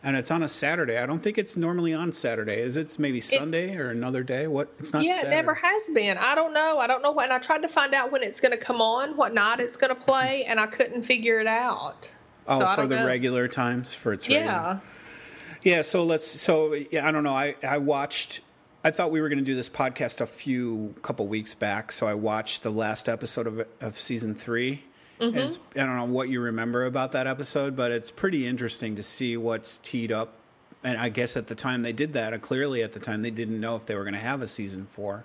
and 0.02 0.16
it's 0.16 0.30
on 0.30 0.42
a 0.42 0.48
Saturday. 0.48 0.98
I 0.98 1.06
don't 1.06 1.22
think 1.22 1.38
it's 1.38 1.56
normally 1.56 1.92
on 1.92 2.12
Saturday. 2.12 2.60
Is 2.60 2.76
it? 2.76 2.82
It's 2.82 2.98
maybe 2.98 3.20
Sunday 3.20 3.76
or 3.76 3.90
another 3.90 4.22
day? 4.22 4.46
What? 4.46 4.72
It's 4.78 4.92
not. 4.92 5.02
Yeah, 5.02 5.16
Saturday. 5.16 5.32
it 5.32 5.36
never 5.36 5.54
has 5.54 5.88
been. 5.94 6.16
I 6.18 6.34
don't 6.34 6.52
know. 6.54 6.78
I 6.78 6.86
don't 6.86 7.02
know 7.02 7.12
when. 7.12 7.32
I 7.32 7.38
tried 7.38 7.62
to 7.62 7.68
find 7.68 7.94
out 7.94 8.12
when 8.12 8.22
it's 8.22 8.40
going 8.40 8.52
to 8.52 8.58
come 8.58 8.80
on, 8.80 9.16
what 9.16 9.34
night 9.34 9.60
it's 9.60 9.76
going 9.76 9.94
to 9.94 10.00
play, 10.00 10.42
mm-hmm. 10.42 10.50
and 10.52 10.60
I 10.60 10.66
couldn't 10.66 11.02
figure 11.02 11.40
it 11.40 11.46
out. 11.46 12.12
Oh, 12.46 12.60
So 12.60 12.74
for 12.74 12.86
the 12.86 12.96
know. 12.96 13.06
regular 13.06 13.48
times 13.48 13.94
for 13.94 14.12
its 14.12 14.28
regular. 14.28 14.46
Yeah. 14.46 14.78
Yeah, 15.60 15.82
so 15.82 16.04
let's. 16.04 16.24
So 16.26 16.72
yeah, 16.72 17.06
I 17.06 17.10
don't 17.10 17.24
know. 17.24 17.34
I 17.34 17.56
I 17.62 17.78
watched. 17.78 18.42
I 18.84 18.90
thought 18.90 19.10
we 19.10 19.20
were 19.20 19.28
going 19.28 19.38
to 19.40 19.44
do 19.44 19.54
this 19.56 19.68
podcast 19.68 20.20
a 20.20 20.26
few 20.26 20.94
couple 21.02 21.26
weeks 21.26 21.54
back, 21.54 21.90
so 21.92 22.06
I 22.06 22.14
watched 22.14 22.62
the 22.62 22.70
last 22.70 23.08
episode 23.08 23.46
of 23.46 23.66
of 23.80 23.98
season 23.98 24.34
3 24.34 24.84
Mm-hmm. 25.20 25.36
It's- 25.36 25.58
I 25.74 25.80
don't 25.80 25.96
know 25.96 26.04
what 26.04 26.28
you 26.28 26.40
remember 26.40 26.84
about 26.86 27.10
that 27.10 27.26
episode, 27.26 27.74
but 27.74 27.90
it's 27.90 28.08
pretty 28.10 28.46
interesting 28.46 28.94
to 28.94 29.02
see 29.02 29.36
what's 29.36 29.78
teed 29.78 30.12
up. 30.12 30.34
And 30.84 30.96
I 30.96 31.08
guess 31.08 31.36
at 31.36 31.48
the 31.48 31.56
time 31.56 31.82
they 31.82 31.92
did 31.92 32.12
that, 32.12 32.40
clearly 32.40 32.84
at 32.84 32.92
the 32.92 33.00
time 33.00 33.22
they 33.22 33.32
didn't 33.32 33.58
know 33.60 33.74
if 33.74 33.84
they 33.84 33.96
were 33.96 34.04
going 34.04 34.14
to 34.14 34.20
have 34.20 34.42
a 34.42 34.46
season 34.48 34.86
four. 34.86 35.24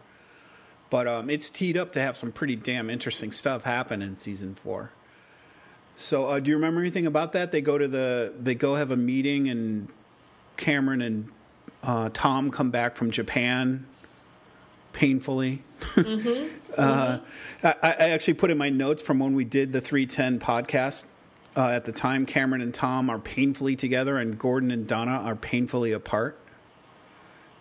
But 0.89 1.07
um, 1.07 1.29
it's 1.29 1.51
teed 1.51 1.77
up 1.77 1.91
to 1.91 1.99
have 2.01 2.17
some 2.17 2.31
pretty 2.31 2.55
damn 2.55 2.89
interesting 2.89 3.31
stuff 3.31 3.65
happen 3.65 4.01
in 4.01 4.15
season 4.15 4.55
four. 4.55 4.89
So, 5.95 6.25
uh, 6.27 6.39
do 6.39 6.49
you 6.49 6.55
remember 6.57 6.81
anything 6.81 7.05
about 7.05 7.33
that? 7.33 7.51
They 7.51 7.61
go 7.61 7.77
to 7.77 7.87
the 7.87 8.33
they 8.39 8.55
go 8.55 8.73
have 8.77 8.89
a 8.89 8.97
meeting, 8.97 9.47
and 9.47 9.89
Cameron 10.57 11.03
and 11.03 11.29
uh, 11.83 12.09
Tom 12.13 12.49
come 12.51 12.71
back 12.71 12.95
from 12.95 13.11
Japan 13.11 13.85
painfully. 14.93 15.63
uh, 16.77 17.19
I, 17.63 17.75
I 17.83 18.09
actually 18.09 18.35
put 18.35 18.49
in 18.51 18.57
my 18.57 18.69
notes 18.69 19.03
from 19.03 19.19
when 19.19 19.33
we 19.33 19.43
did 19.43 19.73
the 19.73 19.81
310 19.81 20.39
podcast. 20.39 21.05
Uh, 21.55 21.67
at 21.67 21.85
the 21.85 21.91
time, 21.91 22.25
Cameron 22.25 22.61
and 22.61 22.73
Tom 22.73 23.09
are 23.11 23.19
painfully 23.19 23.75
together, 23.75 24.17
and 24.17 24.39
Gordon 24.39 24.71
and 24.71 24.87
Donna 24.87 25.11
are 25.11 25.35
painfully 25.35 25.91
apart. 25.91 26.39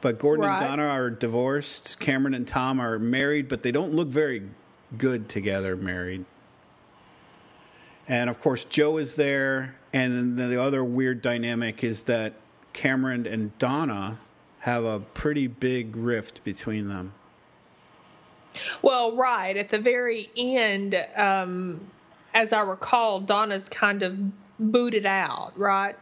But 0.01 0.19
Gordon 0.19 0.47
Right. 0.47 0.59
and 0.63 0.67
Donna 0.67 0.89
are 0.89 1.11
divorced. 1.11 2.01
Cameron 2.01 2.33
and 2.35 2.49
Tom 2.49 2.81
are 2.81 2.99
married, 2.99 3.49
but 3.49 3.63
they 3.63 3.71
don't 3.71 3.93
look 3.93 4.09
very 4.09 4.49
good 4.97 5.29
together 5.29 5.77
married. 5.77 6.25
And 8.09 8.29
of 8.31 8.41
course, 8.41 8.65
Joe 8.65 8.97
is 8.99 9.15
there. 9.17 9.77
And 9.93 10.39
then 10.39 10.51
the 10.51 10.61
other 10.61 10.83
weird 10.83 11.21
dynamic 11.23 11.85
is 11.85 12.05
that 12.05 12.35
Cameron 12.73 13.27
and 13.27 13.57
Donna 13.59 14.19
have 14.61 14.85
a 14.85 15.01
pretty 15.01 15.47
big 15.47 15.97
rift 15.97 16.45
between 16.45 16.89
them. 16.89 17.13
Well, 18.83 19.17
right 19.17 19.57
at 19.57 19.71
the 19.71 19.79
very 19.79 20.31
end, 20.37 20.95
um, 21.17 21.91
as 22.35 22.53
I 22.53 22.61
recall, 22.61 23.21
Donna's 23.21 23.69
kind 23.69 24.03
of 24.03 24.19
booted 24.59 25.07
out, 25.07 25.59
right? 25.59 25.97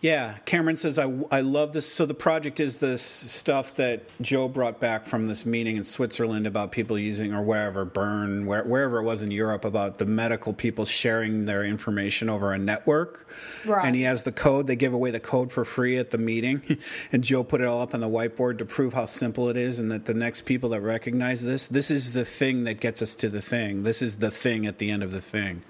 Yeah, 0.00 0.36
Cameron 0.44 0.76
says, 0.76 0.96
I, 0.96 1.12
I 1.32 1.40
love 1.40 1.72
this. 1.72 1.92
So 1.92 2.06
the 2.06 2.14
project 2.14 2.60
is 2.60 2.78
this 2.78 3.02
stuff 3.02 3.74
that 3.74 4.04
Joe 4.20 4.48
brought 4.48 4.78
back 4.78 5.04
from 5.04 5.26
this 5.26 5.44
meeting 5.44 5.76
in 5.76 5.84
Switzerland 5.84 6.46
about 6.46 6.70
people 6.70 6.96
using, 6.96 7.34
or 7.34 7.42
wherever, 7.42 7.84
Bern, 7.84 8.46
where, 8.46 8.62
wherever 8.62 9.00
it 9.00 9.02
was 9.02 9.22
in 9.22 9.32
Europe, 9.32 9.64
about 9.64 9.98
the 9.98 10.06
medical 10.06 10.52
people 10.52 10.84
sharing 10.84 11.46
their 11.46 11.64
information 11.64 12.28
over 12.28 12.52
a 12.52 12.58
network. 12.58 13.28
Right. 13.66 13.84
And 13.84 13.96
he 13.96 14.02
has 14.02 14.22
the 14.22 14.30
code. 14.30 14.68
They 14.68 14.76
give 14.76 14.92
away 14.92 15.10
the 15.10 15.18
code 15.18 15.50
for 15.50 15.64
free 15.64 15.98
at 15.98 16.12
the 16.12 16.18
meeting. 16.18 16.78
and 17.12 17.24
Joe 17.24 17.42
put 17.42 17.60
it 17.60 17.66
all 17.66 17.82
up 17.82 17.92
on 17.92 18.00
the 18.00 18.08
whiteboard 18.08 18.58
to 18.58 18.64
prove 18.64 18.94
how 18.94 19.04
simple 19.04 19.48
it 19.48 19.56
is 19.56 19.80
and 19.80 19.90
that 19.90 20.04
the 20.04 20.14
next 20.14 20.42
people 20.42 20.70
that 20.70 20.80
recognize 20.80 21.42
this, 21.42 21.66
this 21.66 21.90
is 21.90 22.12
the 22.12 22.24
thing 22.24 22.62
that 22.64 22.78
gets 22.78 23.02
us 23.02 23.16
to 23.16 23.28
the 23.28 23.42
thing. 23.42 23.82
This 23.82 24.00
is 24.00 24.18
the 24.18 24.30
thing 24.30 24.64
at 24.64 24.78
the 24.78 24.92
end 24.92 25.02
of 25.02 25.10
the 25.10 25.20
thing. 25.20 25.62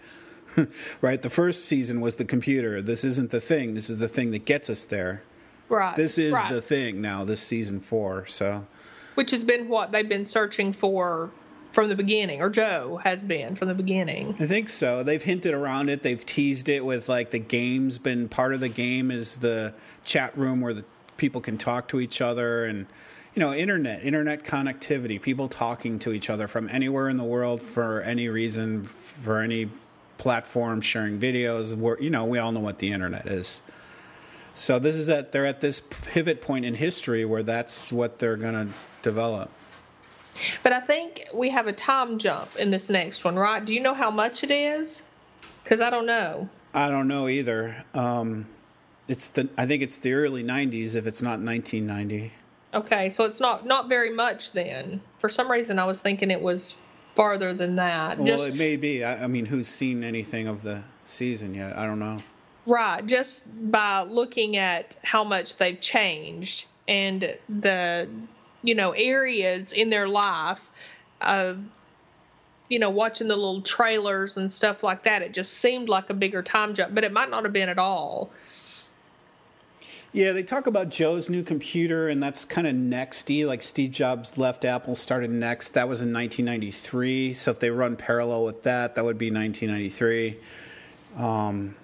right? 1.01 1.21
The 1.21 1.31
first 1.31 1.65
season 1.65 2.01
was 2.01 2.17
the 2.17 2.25
computer. 2.25 2.81
This 2.83 3.05
isn't 3.05 3.31
the 3.31 3.41
thing. 3.41 3.75
This 3.75 3.91
is 3.91 3.99
the 3.99 4.09
thing 4.09 4.31
that 4.33 4.45
gets 4.45 4.71
us 4.71 4.85
there. 4.85 5.23
Right. 5.69 5.97
This 5.97 6.19
is 6.19 6.33
right. 6.33 6.51
the 6.51 6.63
thing 6.63 7.01
now. 7.01 7.25
This 7.25 7.41
season 7.41 7.81
four. 7.81 8.27
So, 8.27 8.67
which 9.15 9.31
has 9.33 9.45
been 9.45 9.69
what 9.69 9.93
they've 9.93 10.09
been 10.09 10.25
searching 10.25 10.73
for 10.73 11.31
from 11.73 11.89
the 11.89 11.97
beginning, 11.97 12.41
or 12.41 12.49
Joe 12.49 13.01
has 13.05 13.23
been 13.23 13.55
from 13.55 13.69
the 13.69 13.75
beginning. 13.75 14.37
I 14.41 14.47
think 14.47 14.69
so. 14.69 15.03
They've 15.03 15.23
hinted 15.23 15.53
around 15.55 15.91
it. 15.91 16.03
They've 16.03 16.25
teased 16.25 16.69
it 16.69 16.85
with 16.85 17.09
like 17.09 17.31
the 17.31 17.39
game's 17.39 17.99
been 17.99 18.29
part 18.29 18.55
of 18.55 18.61
the 18.61 18.69
game 18.69 19.11
is 19.11 19.39
the 19.39 19.75
chat 20.05 20.37
room 20.37 20.61
where 20.61 20.73
the 20.73 20.85
people 21.17 21.41
can 21.41 21.59
talk 21.59 21.89
to 21.89 22.01
each 22.01 22.21
other 22.21 22.65
and 22.65 22.87
you 23.35 23.41
know 23.41 23.53
internet 23.53 24.03
internet 24.03 24.45
connectivity 24.45 25.21
people 25.21 25.49
talking 25.49 25.99
to 25.99 26.13
each 26.13 26.31
other 26.31 26.47
from 26.47 26.69
anywhere 26.71 27.09
in 27.09 27.17
the 27.17 27.25
world 27.25 27.61
for 27.61 28.01
any 28.03 28.29
reason 28.29 28.83
for 28.85 29.41
any 29.41 29.69
platform 30.19 30.81
sharing 30.81 31.19
videos. 31.19 31.77
Where 31.77 32.01
you 32.01 32.11
know 32.11 32.25
we 32.25 32.39
all 32.39 32.53
know 32.53 32.61
what 32.61 32.79
the 32.79 32.93
internet 32.93 33.27
is. 33.27 33.63
So 34.55 34.79
this 34.79 34.97
is 34.97 35.07
that 35.07 35.31
they're 35.31 35.47
at 35.47 35.61
this 35.61 35.81
pivot 35.81 36.43
point 36.43 36.65
in 36.65 36.75
history 36.75 37.25
where 37.25 37.45
that's 37.45 37.93
what 37.93 38.19
they're 38.19 38.37
going 38.37 38.55
to 38.55 38.75
develop. 39.03 39.51
But 40.63 40.73
I 40.73 40.81
think 40.81 41.27
we 41.33 41.49
have 41.51 41.67
a 41.67 41.73
time 41.73 42.19
jump 42.19 42.57
in 42.57 42.71
this 42.71 42.89
next 42.89 43.25
one, 43.25 43.37
right? 43.37 43.65
Do 43.65 43.75
you 43.75 43.81
know 43.81 43.95
how 43.95 44.11
much 44.11 44.43
it 44.43 44.51
is? 44.51 45.03
Because 45.63 45.81
I 45.81 45.91
don't 45.91 46.07
know. 46.07 46.49
I 46.75 46.89
don't 46.89 47.09
know 47.09 47.29
either. 47.29 47.85
Um, 47.95 48.47
it's 49.07 49.31
the 49.31 49.49
I 49.57 49.67
think 49.67 49.83
it's 49.83 49.99
the 49.99 50.13
early 50.13 50.45
'90s 50.45 50.95
if 50.95 51.07
it's 51.07 51.23
not 51.23 51.41
1990. 51.41 52.33
Okay, 52.75 53.11
so 53.11 53.25
it's 53.25 53.41
not 53.41 53.65
not 53.65 53.89
very 53.89 54.11
much 54.11 54.53
then. 54.53 55.01
For 55.19 55.29
some 55.29 55.51
reason, 55.51 55.79
I 55.79 55.87
was 55.87 56.01
thinking 56.01 56.31
it 56.31 56.41
was 56.41 56.77
farther 57.19 57.53
than 57.53 57.75
that. 57.75 58.17
Well, 58.17 58.29
just, 58.29 58.47
it 58.47 58.55
may 58.55 58.77
be. 58.77 59.03
I, 59.03 59.25
I 59.25 59.27
mean, 59.27 59.45
who's 59.45 59.67
seen 59.67 60.05
anything 60.05 60.47
of 60.47 60.63
the 60.63 60.85
season 61.05 61.53
yet? 61.53 61.77
I 61.77 61.85
don't 61.85 61.99
know. 61.99 62.19
Right, 62.65 63.05
just 63.05 63.45
by 63.73 64.03
looking 64.03 64.57
at 64.57 64.97
how 65.03 65.25
much 65.25 65.57
they've 65.57 65.81
changed 65.81 66.67
and 66.87 67.37
the 67.49 68.09
you 68.63 68.77
know 68.77 68.93
areas 68.93 69.73
in 69.73 69.91
their 69.91 70.07
life 70.07 70.71
of 71.21 71.59
you 72.69 72.79
know 72.79 72.91
watching 72.91 73.27
the 73.27 73.35
little 73.35 73.63
trailers 73.63 74.37
and 74.37 74.53
stuff 74.53 74.83
like 74.83 75.05
that 75.05 75.23
it 75.23 75.33
just 75.33 75.55
seemed 75.55 75.89
like 75.89 76.11
a 76.11 76.15
bigger 76.15 76.43
time 76.43 76.75
jump 76.75 76.95
but 76.95 77.05
it 77.05 77.13
might 77.13 77.31
not 77.31 77.45
have 77.45 77.53
been 77.53 77.69
at 77.69 77.79
all 77.79 78.31
Yeah, 80.13 80.33
they 80.33 80.43
talk 80.43 80.67
about 80.67 80.89
Joe's 80.89 81.29
new 81.29 81.43
computer, 81.43 82.09
and 82.09 82.23
that's 82.23 82.47
kind 82.47 82.67
of 82.67 82.75
nexty. 82.75 83.47
Like 83.47 83.63
Steve 83.63 83.91
Jobs 83.91 84.39
left 84.39 84.65
Apple, 84.65 84.95
started 84.95 85.31
Next. 85.31 85.71
That 85.71 85.87
was 85.87 86.01
in 86.01 86.13
1993. 86.13 87.35
So 87.35 87.51
if 87.51 87.59
they 87.59 87.71
run 87.71 87.97
parallel 87.97 88.45
with 88.45 88.63
that, 88.63 88.95
that 88.95 89.05
would 89.05 89.19
be 89.19 89.31
1993. 89.31 90.39
Um, 91.19 91.77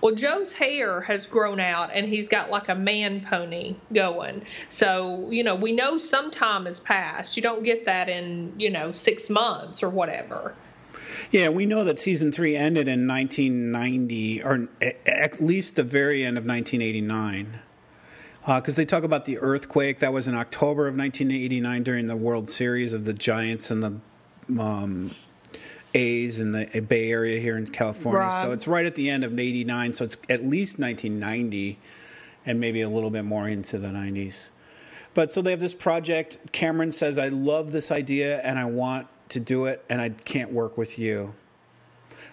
well, 0.00 0.14
Joe's 0.14 0.52
hair 0.52 1.00
has 1.02 1.26
grown 1.26 1.60
out 1.60 1.90
and 1.92 2.06
he's 2.06 2.28
got 2.28 2.50
like 2.50 2.68
a 2.68 2.74
man 2.74 3.24
pony 3.28 3.76
going. 3.92 4.44
So, 4.68 5.30
you 5.30 5.44
know, 5.44 5.54
we 5.54 5.72
know 5.72 5.98
some 5.98 6.30
time 6.30 6.66
has 6.66 6.80
passed. 6.80 7.36
You 7.36 7.42
don't 7.42 7.62
get 7.62 7.86
that 7.86 8.08
in, 8.08 8.54
you 8.58 8.70
know, 8.70 8.92
six 8.92 9.30
months 9.30 9.82
or 9.82 9.88
whatever. 9.88 10.54
Yeah, 11.30 11.48
we 11.50 11.66
know 11.66 11.84
that 11.84 11.98
season 11.98 12.32
three 12.32 12.56
ended 12.56 12.88
in 12.88 13.06
1990, 13.06 14.42
or 14.42 14.68
at 15.06 15.42
least 15.42 15.76
the 15.76 15.82
very 15.82 16.24
end 16.24 16.38
of 16.38 16.44
1989. 16.44 17.60
Because 18.40 18.74
uh, 18.74 18.76
they 18.76 18.84
talk 18.84 19.04
about 19.04 19.24
the 19.24 19.38
earthquake 19.38 19.98
that 19.98 20.12
was 20.12 20.26
in 20.28 20.34
October 20.34 20.86
of 20.86 20.96
1989 20.96 21.82
during 21.82 22.06
the 22.06 22.16
World 22.16 22.48
Series 22.48 22.92
of 22.92 23.04
the 23.04 23.12
Giants 23.12 23.70
and 23.70 23.82
the 23.82 24.60
um, 24.60 25.10
A's 25.94 26.40
in 26.40 26.52
the 26.52 26.80
Bay 26.80 27.10
Area 27.10 27.40
here 27.40 27.56
in 27.56 27.66
California. 27.66 28.20
Right. 28.20 28.42
So 28.42 28.52
it's 28.52 28.66
right 28.66 28.86
at 28.86 28.94
the 28.94 29.10
end 29.10 29.24
of 29.24 29.38
89. 29.38 29.94
So 29.94 30.04
it's 30.04 30.16
at 30.28 30.44
least 30.44 30.78
1990 30.78 31.78
and 32.46 32.60
maybe 32.60 32.80
a 32.80 32.88
little 32.88 33.10
bit 33.10 33.24
more 33.24 33.48
into 33.48 33.78
the 33.78 33.88
90s. 33.88 34.50
But 35.14 35.32
so 35.32 35.42
they 35.42 35.50
have 35.50 35.60
this 35.60 35.74
project. 35.74 36.38
Cameron 36.52 36.92
says, 36.92 37.18
I 37.18 37.28
love 37.28 37.72
this 37.72 37.90
idea 37.90 38.40
and 38.40 38.58
I 38.58 38.66
want 38.66 39.08
to 39.30 39.40
do 39.40 39.66
it 39.66 39.84
and 39.88 40.00
I 40.00 40.10
can't 40.10 40.52
work 40.52 40.78
with 40.78 40.98
you. 40.98 41.34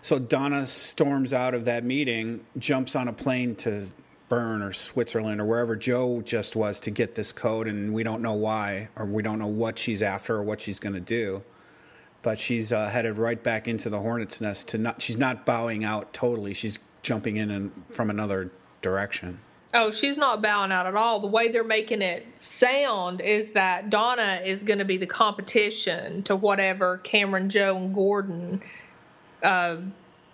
So 0.01 0.19
Donna 0.19 0.67
storms 0.67 1.33
out 1.33 1.53
of 1.53 1.65
that 1.65 1.83
meeting, 1.83 2.45
jumps 2.57 2.95
on 2.95 3.07
a 3.07 3.13
plane 3.13 3.55
to 3.55 3.87
Bern 4.28 4.61
or 4.61 4.73
Switzerland 4.73 5.39
or 5.39 5.45
wherever 5.45 5.76
Joe 5.76 6.21
just 6.21 6.55
was 6.55 6.80
to 6.82 6.91
get 6.91 7.15
this 7.15 7.32
code, 7.32 7.67
and 7.67 7.93
we 7.93 8.03
don't 8.03 8.21
know 8.21 8.34
why 8.34 8.89
or 8.95 9.05
we 9.05 9.21
don't 9.21 9.39
know 9.39 9.47
what 9.47 9.78
she's 9.78 10.01
after 10.01 10.36
or 10.36 10.43
what 10.43 10.61
she's 10.61 10.80
going 10.80 10.95
to 10.95 10.99
do. 10.99 11.43
But 12.21 12.39
she's 12.39 12.73
uh, 12.73 12.89
headed 12.89 13.17
right 13.17 13.41
back 13.41 13.67
into 13.67 13.89
the 13.89 13.99
hornet's 13.99 14.41
nest. 14.41 14.69
To 14.69 14.80
not, 14.80 15.01
she's 15.01 15.17
not 15.17 15.45
bowing 15.45 15.84
out 15.84 16.11
totally. 16.11 16.55
She's 16.55 16.80
jumping 17.03 17.38
in 17.38 17.51
and 17.51 17.71
from 17.91 18.09
another 18.09 18.51
direction. 18.82 19.39
Oh, 19.76 19.91
she's 19.91 20.17
not 20.17 20.41
bowing 20.41 20.71
out 20.71 20.88
at 20.88 20.95
all. 20.95 21.19
The 21.19 21.28
way 21.28 21.49
they're 21.49 21.63
making 21.63 22.01
it 22.01 22.26
sound 22.38 23.19
is 23.19 23.51
that 23.51 23.89
Donna 23.89 24.41
is 24.43 24.63
going 24.63 24.80
to 24.80 24.86
be 24.86 24.97
the 24.97 25.05
competition 25.05 26.23
to 26.23 26.36
whatever 26.36 26.97
Cameron, 26.99 27.49
Joe, 27.49 27.76
and 27.76 27.93
Gordon 27.93 28.63
uh, 29.43 29.78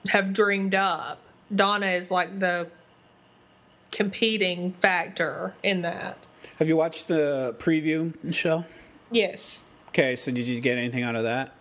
have 0.06 0.32
dreamed 0.32 0.76
up. 0.76 1.20
Donna 1.54 1.88
is 1.88 2.12
like 2.12 2.40
the 2.40 2.70
competing 3.92 4.74
factor 4.74 5.54
in 5.64 5.82
that. 5.82 6.28
Have 6.58 6.68
you 6.68 6.78
watched 6.78 7.08
the 7.08 7.56
preview, 7.60 8.14
Michelle? 8.24 8.66
Yes. 9.12 9.62
Okay, 9.90 10.16
so 10.16 10.32
did 10.32 10.48
you 10.48 10.60
get 10.62 10.78
anything 10.78 11.04
out 11.04 11.16
of 11.16 11.24
that? 11.24 11.54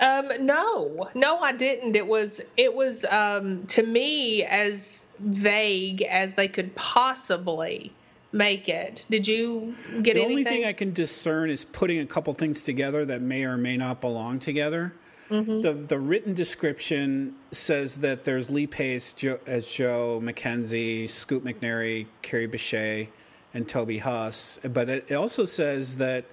Um, 0.00 0.30
no, 0.40 1.08
no, 1.14 1.38
I 1.38 1.52
didn't. 1.52 1.96
It 1.96 2.06
was, 2.06 2.40
it 2.56 2.72
was, 2.74 3.04
um, 3.04 3.66
to 3.66 3.82
me 3.82 4.44
as 4.44 5.04
vague 5.18 6.02
as 6.02 6.34
they 6.34 6.48
could 6.48 6.74
possibly 6.74 7.92
make 8.32 8.68
it. 8.68 9.06
Did 9.10 9.26
you 9.26 9.74
get 9.88 9.88
anything 9.88 10.02
the 10.02 10.10
anything? 10.10 10.24
only 10.24 10.44
thing 10.44 10.64
I 10.64 10.72
can 10.72 10.92
discern 10.92 11.50
is 11.50 11.64
putting 11.64 11.98
a 11.98 12.06
couple 12.06 12.32
things 12.34 12.62
together 12.62 13.04
that 13.06 13.22
may 13.22 13.44
or 13.44 13.56
may 13.56 13.76
not 13.76 14.00
belong 14.00 14.38
together. 14.38 14.94
Mm-hmm. 15.30 15.60
The 15.60 15.72
the 15.74 15.98
written 15.98 16.32
description 16.32 17.34
says 17.50 17.96
that 17.96 18.24
there's 18.24 18.50
Lee 18.50 18.66
Pace 18.66 19.12
Joe, 19.12 19.38
as 19.46 19.70
Joe 19.70 20.20
McKenzie, 20.22 21.08
Scoot 21.08 21.44
McNairy, 21.44 22.06
Kerry 22.22 22.48
Bishé, 22.48 23.08
and 23.52 23.68
Toby 23.68 23.98
Huss. 23.98 24.58
But 24.62 24.88
it 24.88 25.12
also 25.12 25.44
says 25.44 25.98
that 25.98 26.24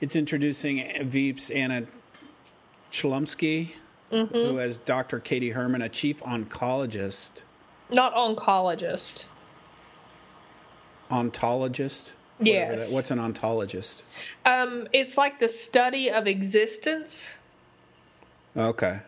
it's 0.00 0.16
introducing 0.16 0.78
Veeps 0.78 1.54
Anna 1.54 1.86
Chlumsky, 2.90 3.72
mm-hmm. 4.10 4.34
who 4.34 4.56
has 4.56 4.78
Dr. 4.78 5.20
Katie 5.20 5.50
Herman, 5.50 5.82
a 5.82 5.88
chief 5.88 6.20
oncologist. 6.22 7.42
Not 7.90 8.14
oncologist. 8.14 9.26
Ontologist. 11.10 12.14
Yes. 12.40 12.92
What's 12.92 13.10
an 13.10 13.18
ontologist? 13.18 14.02
Um, 14.44 14.88
it's 14.92 15.16
like 15.16 15.38
the 15.38 15.48
study 15.48 16.10
of 16.10 16.26
existence. 16.26 17.36
Okay. 18.56 19.00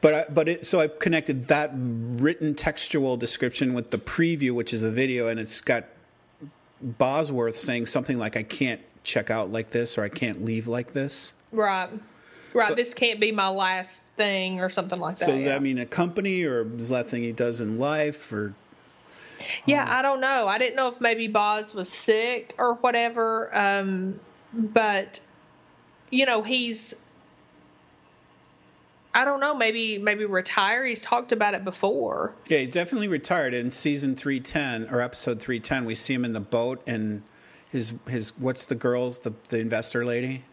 But 0.00 0.14
I, 0.14 0.24
but 0.30 0.48
it, 0.48 0.66
so 0.66 0.80
I 0.80 0.88
connected 0.88 1.48
that 1.48 1.70
written 1.74 2.54
textual 2.54 3.16
description 3.16 3.74
with 3.74 3.90
the 3.90 3.98
preview, 3.98 4.52
which 4.52 4.74
is 4.74 4.82
a 4.82 4.90
video, 4.90 5.28
and 5.28 5.40
it's 5.40 5.60
got 5.60 5.84
Bosworth 6.80 7.56
saying 7.56 7.86
something 7.86 8.18
like, 8.18 8.36
"I 8.36 8.42
can't 8.42 8.80
check 9.04 9.30
out 9.30 9.50
like 9.50 9.70
this," 9.70 9.96
or 9.96 10.02
"I 10.02 10.08
can't 10.08 10.44
leave 10.44 10.66
like 10.68 10.92
this." 10.92 11.32
Right. 11.52 11.88
Right. 12.52 12.68
So- 12.68 12.74
this 12.74 12.92
can't 12.92 13.18
be 13.20 13.32
my 13.32 13.48
last 13.48 14.02
thing, 14.16 14.60
or 14.60 14.68
something 14.68 14.98
like 15.00 15.18
that. 15.18 15.24
So 15.24 15.32
does 15.32 15.42
yeah. 15.42 15.54
that 15.54 15.62
mean 15.62 15.78
a 15.78 15.86
company, 15.86 16.44
or 16.44 16.66
is 16.76 16.90
that 16.90 17.08
thing 17.08 17.22
he 17.22 17.32
does 17.32 17.60
in 17.60 17.78
life, 17.78 18.32
or 18.32 18.54
Yeah, 19.64 19.86
I 19.88 20.02
don't 20.02 20.20
know. 20.20 20.46
I 20.46 20.58
didn't 20.58 20.76
know 20.76 20.88
if 20.88 21.00
maybe 21.00 21.28
Boz 21.28 21.72
was 21.72 21.88
sick 21.88 22.54
or 22.58 22.74
whatever. 22.74 23.48
Um, 23.56 24.20
but 24.52 25.20
you 26.10 26.26
know, 26.26 26.42
he's 26.42 26.94
I 29.14 29.24
don't 29.24 29.40
know, 29.40 29.54
maybe 29.54 29.98
maybe 29.98 30.24
retire. 30.24 30.84
He's 30.84 31.00
talked 31.00 31.32
about 31.32 31.54
it 31.54 31.64
before. 31.64 32.34
yeah, 32.48 32.58
he 32.58 32.66
definitely 32.66 33.08
retired 33.08 33.52
in 33.54 33.70
season 33.70 34.16
three 34.16 34.40
ten 34.40 34.88
or 34.90 35.00
episode 35.00 35.40
three 35.40 35.60
ten. 35.60 35.84
We 35.84 35.94
see 35.94 36.14
him 36.14 36.24
in 36.24 36.32
the 36.32 36.40
boat 36.40 36.82
and 36.86 37.22
his 37.70 37.94
his 38.08 38.32
what's 38.38 38.64
the 38.64 38.74
girls 38.74 39.20
the 39.20 39.34
the 39.48 39.58
investor 39.58 40.04
lady. 40.04 40.44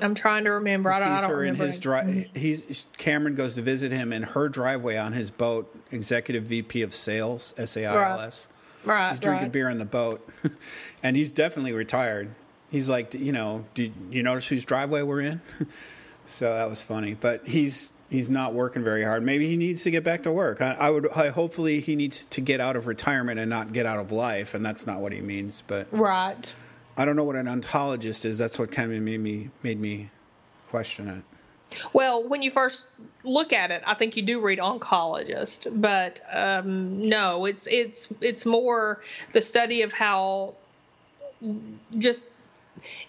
I'm 0.00 0.14
trying 0.14 0.44
to 0.44 0.50
remember. 0.50 0.92
I 0.92 1.00
don't, 1.00 1.08
I 1.08 1.20
don't 1.22 1.30
her 1.30 1.44
in 1.44 1.56
his 1.56 1.80
drive. 1.80 2.28
He's 2.34 2.86
Cameron 2.98 3.34
goes 3.34 3.54
to 3.56 3.62
visit 3.62 3.90
him 3.90 4.12
in 4.12 4.22
her 4.22 4.48
driveway 4.48 4.96
on 4.96 5.12
his 5.12 5.30
boat. 5.30 5.74
Executive 5.90 6.44
VP 6.44 6.82
of 6.82 6.94
Sales, 6.94 7.52
S 7.56 7.76
A 7.76 7.86
I 7.86 8.10
L 8.12 8.20
S. 8.20 8.46
Right, 8.84 9.10
He's 9.10 9.18
drinking 9.18 9.46
right. 9.46 9.52
beer 9.52 9.68
on 9.68 9.78
the 9.78 9.84
boat, 9.84 10.26
and 11.02 11.16
he's 11.16 11.32
definitely 11.32 11.72
retired. 11.72 12.30
He's 12.70 12.88
like, 12.88 13.12
you 13.12 13.32
know, 13.32 13.64
did 13.74 13.92
you 14.10 14.22
notice 14.22 14.46
whose 14.46 14.64
driveway 14.64 15.02
we're 15.02 15.20
in? 15.20 15.40
so 16.24 16.54
that 16.54 16.70
was 16.70 16.82
funny. 16.82 17.14
But 17.14 17.46
he's 17.48 17.92
he's 18.10 18.30
not 18.30 18.54
working 18.54 18.82
very 18.82 19.04
hard. 19.04 19.22
Maybe 19.22 19.48
he 19.48 19.56
needs 19.56 19.82
to 19.84 19.90
get 19.90 20.04
back 20.04 20.22
to 20.24 20.32
work. 20.32 20.60
I, 20.60 20.72
I 20.74 20.90
would. 20.90 21.10
I, 21.12 21.28
hopefully, 21.28 21.80
he 21.80 21.96
needs 21.96 22.24
to 22.26 22.40
get 22.40 22.60
out 22.60 22.76
of 22.76 22.86
retirement 22.86 23.38
and 23.38 23.50
not 23.50 23.72
get 23.72 23.86
out 23.86 23.98
of 23.98 24.12
life. 24.12 24.54
And 24.54 24.64
that's 24.64 24.86
not 24.86 25.00
what 25.00 25.12
he 25.12 25.20
means. 25.20 25.62
But 25.66 25.88
Right. 25.90 26.54
I 26.96 27.04
don't 27.04 27.14
know 27.14 27.24
what 27.24 27.36
an 27.36 27.46
ontologist 27.46 28.24
is. 28.24 28.38
That's 28.38 28.58
what 28.58 28.72
kind 28.72 28.92
of 28.92 29.02
made 29.02 29.20
me 29.20 29.50
made 29.62 29.80
me 29.80 30.10
question 30.70 31.08
it. 31.08 31.22
Well, 31.92 32.26
when 32.26 32.42
you 32.42 32.50
first 32.50 32.86
look 33.24 33.52
at 33.52 33.70
it, 33.70 33.82
I 33.86 33.94
think 33.94 34.16
you 34.16 34.22
do 34.22 34.40
read 34.40 34.58
oncologist, 34.58 35.80
but 35.80 36.20
um, 36.32 37.06
no, 37.06 37.44
it's 37.44 37.66
it's 37.66 38.08
it's 38.20 38.46
more 38.46 39.02
the 39.32 39.42
study 39.42 39.82
of 39.82 39.92
how 39.92 40.54
just 41.96 42.24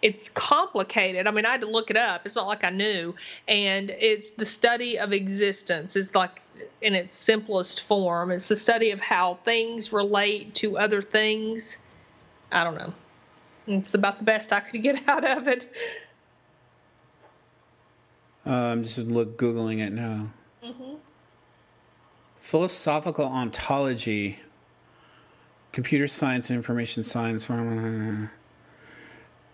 it's 0.02 0.30
complicated. 0.30 1.28
I 1.28 1.32
mean, 1.32 1.46
I 1.46 1.52
had 1.52 1.62
to 1.62 1.70
look 1.70 1.90
it 1.90 1.98
up. 1.98 2.26
It's 2.26 2.36
not 2.36 2.48
like 2.48 2.64
I 2.64 2.70
knew, 2.70 3.16
and 3.48 3.90
it's 3.90 4.32
the 4.32 4.46
study 4.46 5.00
of 5.00 5.14
existence. 5.14 5.96
Is 5.96 6.16
like 6.16 6.42
in 6.82 6.96
its 6.96 7.14
simplest 7.14 7.82
form. 7.82 8.32
It's 8.32 8.48
the 8.48 8.56
study 8.56 8.92
of 8.92 9.02
how 9.02 9.36
things 9.46 9.94
relate 9.94 10.54
to 10.56 10.78
other 10.78 11.02
things. 11.02 11.78
I 12.52 12.64
don't 12.64 12.76
know. 12.76 12.94
It's 13.68 13.94
about 13.94 14.18
the 14.18 14.24
best 14.24 14.52
I 14.52 14.60
could 14.62 14.82
get 14.82 15.02
out 15.08 15.24
of 15.24 15.48
it. 15.48 15.74
I'm 18.46 18.84
just 18.84 18.98
look 18.98 19.38
googling 19.38 19.80
it 19.80 19.92
now. 19.92 20.32
Mm-hmm. 20.64 20.96
Philosophical 22.38 23.26
ontology, 23.26 24.40
computer 25.72 26.08
science, 26.08 26.50
and 26.50 26.58
information 26.58 27.04
science. 27.04 27.50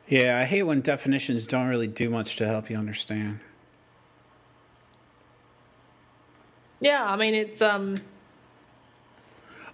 Yeah, 0.08 0.40
I 0.40 0.46
hate 0.46 0.64
when 0.64 0.82
definitions 0.82 1.48
don't 1.48 1.68
really 1.68 1.88
do 1.88 2.10
much 2.10 2.36
to 2.38 2.46
help 2.48 2.70
you 2.70 2.78
understand. 2.78 3.40
Yeah, 6.80 7.04
I 7.04 7.16
mean 7.16 7.34
it's 7.34 7.62
um. 7.62 7.96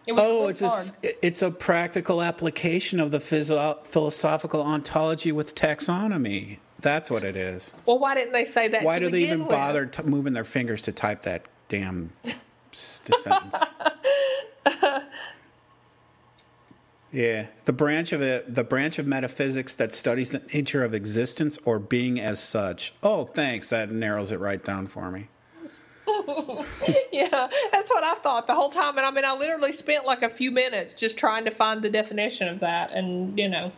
It 0.08 0.14
Oh, 0.18 0.48
it's 0.48 0.62
a, 0.64 0.70
hard. 0.70 0.90
it's 1.22 1.42
a 1.44 1.52
practical 1.52 2.24
application 2.24 3.00
of 3.00 3.12
the 3.12 3.20
physio- 3.20 3.78
philosophical 3.84 4.62
ontology 4.62 5.32
with 5.32 5.54
taxonomy. 5.54 6.58
That's 6.80 7.12
what 7.12 7.24
it 7.24 7.36
is. 7.36 7.76
Well, 7.86 8.00
why 8.00 8.16
didn't 8.16 8.34
they 8.34 8.46
say 8.46 8.68
that? 8.70 8.84
Why 8.84 8.98
do 8.98 9.10
they 9.10 9.24
even 9.24 9.42
with? 9.42 9.50
bother 9.50 9.86
t- 9.86 10.02
moving 10.04 10.34
their 10.34 10.44
fingers 10.44 10.82
to 10.84 10.92
type 10.92 11.22
that 11.24 11.46
damn 11.68 12.12
s- 12.74 13.02
sentence? 13.22 13.56
Yeah, 17.12 17.48
the 17.66 17.74
branch 17.74 18.14
of 18.14 18.22
it, 18.22 18.54
the 18.56 18.64
branch 18.64 18.98
of 18.98 19.06
metaphysics 19.06 19.76
that 19.76 19.92
studies 19.94 20.32
the 20.32 20.42
nature 20.54 20.84
of 20.84 20.94
existence 20.94 21.60
or 21.66 21.78
being 21.78 22.20
as 22.20 22.42
such. 22.42 22.94
Oh, 23.04 23.26
thanks. 23.26 23.70
That 23.70 23.92
narrows 23.92 24.32
it 24.32 24.40
right 24.40 24.64
down 24.64 24.88
for 24.88 25.12
me. 25.12 25.28
Yeah, 27.12 27.48
that's 27.72 27.90
what 27.90 28.04
I 28.04 28.16
thought 28.16 28.48
the 28.48 28.56
whole 28.56 28.70
time, 28.70 28.98
and 28.98 29.06
I 29.06 29.12
mean, 29.12 29.26
I 29.26 29.34
literally 29.34 29.74
spent 29.74 30.06
like 30.06 30.24
a 30.24 30.30
few 30.30 30.50
minutes 30.52 30.94
just 30.94 31.18
trying 31.18 31.46
to 31.46 31.52
find 31.52 31.82
the 31.82 31.90
definition 31.90 32.48
of 32.48 32.60
that, 32.62 32.92
and 32.92 33.38
you 33.38 33.48
know, 33.50 33.72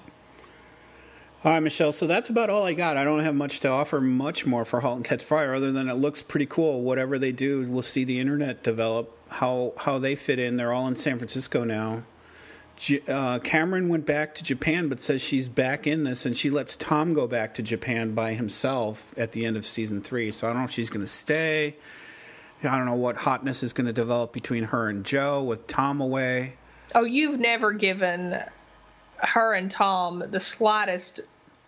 All 1.44 1.52
right, 1.52 1.60
Michelle. 1.60 1.92
So 1.92 2.08
that's 2.08 2.30
about 2.30 2.50
all 2.50 2.66
I 2.66 2.74
got. 2.74 2.96
I 2.96 3.04
don't 3.04 3.20
have 3.22 3.36
much 3.36 3.60
to 3.62 3.68
offer, 3.70 4.00
much 4.00 4.46
more 4.46 4.64
for 4.66 4.80
*Halt 4.82 4.98
and 4.98 5.06
Catch 5.06 5.24
Fire*, 5.24 5.54
other 5.54 5.72
than 5.72 5.90
it 5.90 5.96
looks 5.96 6.22
pretty 6.24 6.46
cool. 6.46 6.82
Whatever 6.82 7.20
they 7.20 7.32
do, 7.32 7.68
we'll 7.70 7.84
see 7.84 8.04
the 8.04 8.20
internet 8.20 8.64
develop. 8.64 9.18
How 9.30 9.74
how 9.80 10.00
they 10.00 10.16
fit 10.16 10.40
in. 10.40 10.58
They're 10.58 10.72
all 10.74 10.88
in 10.88 10.96
San 10.96 11.18
Francisco 11.18 11.64
now. 11.64 12.04
Uh, 13.08 13.40
Cameron 13.40 13.90
went 13.90 14.06
back 14.06 14.36
to 14.36 14.44
Japan, 14.44 14.90
but 14.90 15.00
says 15.00 15.22
she's 15.22 15.48
back 15.48 15.88
in 15.88 16.04
this, 16.04 16.26
and 16.26 16.36
she 16.36 16.50
lets 16.50 16.76
Tom 16.76 17.14
go 17.14 17.28
back 17.28 17.54
to 17.56 17.64
Japan 17.64 18.14
by 18.14 18.34
himself 18.34 19.14
at 19.18 19.32
the 19.32 19.46
end 19.46 19.58
of 19.58 19.66
season 19.66 20.02
three. 20.02 20.32
So 20.32 20.48
I 20.48 20.52
don't 20.52 20.60
know 20.62 20.66
if 20.66 20.72
she's 20.72 20.90
going 20.90 21.06
to 21.06 21.12
stay. 21.12 21.78
I 22.64 22.78
don't 22.78 22.86
know 22.86 22.96
what 22.96 23.18
hotness 23.18 23.64
is 23.64 23.74
going 23.74 23.88
to 23.88 23.94
develop 23.94 24.32
between 24.32 24.66
her 24.66 24.90
and 24.90 25.04
Joe 25.06 25.44
with 25.44 25.68
Tom 25.68 26.02
away. 26.02 26.56
oh, 26.96 27.04
you've 27.04 27.40
never 27.40 27.74
given 27.74 28.38
her 29.18 29.54
and 29.54 29.70
Tom 29.70 30.24
the 30.30 30.40
slightest 30.40 31.22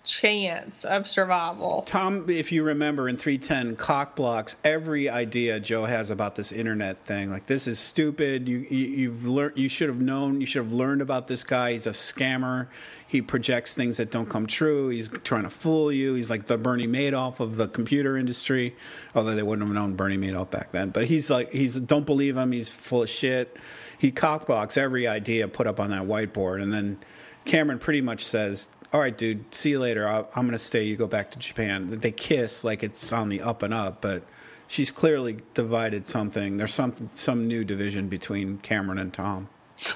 chance 0.06 0.86
of 0.86 1.08
survival. 1.08 1.82
Tom, 1.84 2.30
if 2.30 2.52
you 2.52 2.64
remember 2.64 3.10
in 3.10 3.18
310, 3.18 3.76
cock 3.76 4.16
blocks 4.16 4.56
every 4.64 5.10
idea 5.10 5.60
Joe 5.60 5.86
has 5.86 6.10
about 6.10 6.36
this 6.36 6.52
internet 6.52 7.04
thing. 7.04 7.30
Like 7.30 7.48
this 7.48 7.68
is 7.68 7.80
stupid. 7.80 8.48
You, 8.48 8.60
you 8.70 8.86
you've 8.86 9.28
learned. 9.28 9.58
You 9.58 9.68
should 9.68 9.90
have 9.90 10.00
known. 10.00 10.40
You 10.42 10.48
should 10.48 10.64
have 10.64 10.74
learned 10.74 11.02
about 11.02 11.28
this 11.28 11.44
guy. 11.44 11.74
He's 11.74 11.88
a 11.88 11.92
scammer. 11.92 12.68
He 13.08 13.22
projects 13.22 13.74
things 13.74 13.98
that 13.98 14.12
don't 14.12 14.30
come 14.30 14.48
true. 14.48 14.90
He's 14.90 15.10
trying 15.10 15.44
to 15.44 15.50
fool 15.50 15.92
you. 15.92 16.16
He's 16.16 16.30
like 16.30 16.48
the 16.48 16.58
Bernie 16.58 16.88
Madoff 16.88 17.40
of 17.40 17.58
the 17.58 17.68
computer 17.68 18.18
industry. 18.18 18.76
Although 19.14 19.36
they 19.36 19.44
wouldn't 19.44 19.68
have 19.68 19.76
known 19.76 19.96
Bernie 19.96 20.18
Madoff 20.18 20.52
back 20.52 20.72
then. 20.72 20.90
But 20.90 21.06
he's 21.06 21.30
like 21.30 21.52
he's 21.52 21.80
don't 21.80 22.06
believe 22.06 22.38
him. 22.38 22.52
He's 22.52 22.72
full 22.72 23.04
of 23.04 23.10
shit. 23.10 23.58
He 23.98 24.12
cock 24.12 24.48
blocks 24.48 24.78
every 24.78 25.08
idea 25.08 25.48
put 25.48 25.68
up 25.68 25.80
on 25.80 25.90
that 25.92 26.04
whiteboard, 26.04 26.62
and 26.62 26.74
then 26.74 27.00
Cameron 27.46 27.80
pretty 27.80 28.02
much 28.02 28.26
says, 28.26 28.70
"All 28.96 29.02
right, 29.02 29.18
dude, 29.18 29.54
see 29.54 29.72
you 29.72 29.80
later. 29.80 30.08
I'll, 30.08 30.30
I'm 30.34 30.44
going 30.44 30.54
to 30.54 30.58
stay. 30.58 30.84
You 30.84 30.96
go 30.96 31.06
back 31.06 31.32
to 31.32 31.38
Japan." 31.38 32.00
They 32.00 32.14
kiss 32.14 32.64
like 32.64 32.82
it's 32.82 33.12
on 33.12 33.28
the 33.28 33.42
up 33.42 33.62
and 33.62 33.74
up, 33.74 34.00
but 34.00 34.24
she's 34.70 34.90
clearly 34.90 35.40
divided 35.54 36.08
something. 36.08 36.56
There's 36.56 36.74
some 36.74 37.10
some 37.14 37.46
new 37.46 37.66
division 37.66 38.08
between 38.08 38.60
Cameron 38.60 38.98
and 38.98 39.14
Tom. 39.14 39.50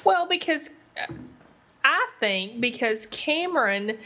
Well, 0.04 0.28
because 0.28 0.70
uh, 0.97 1.14
I 1.82 2.10
think 2.20 2.60
because 2.60 3.06
Cameron, 3.06 3.97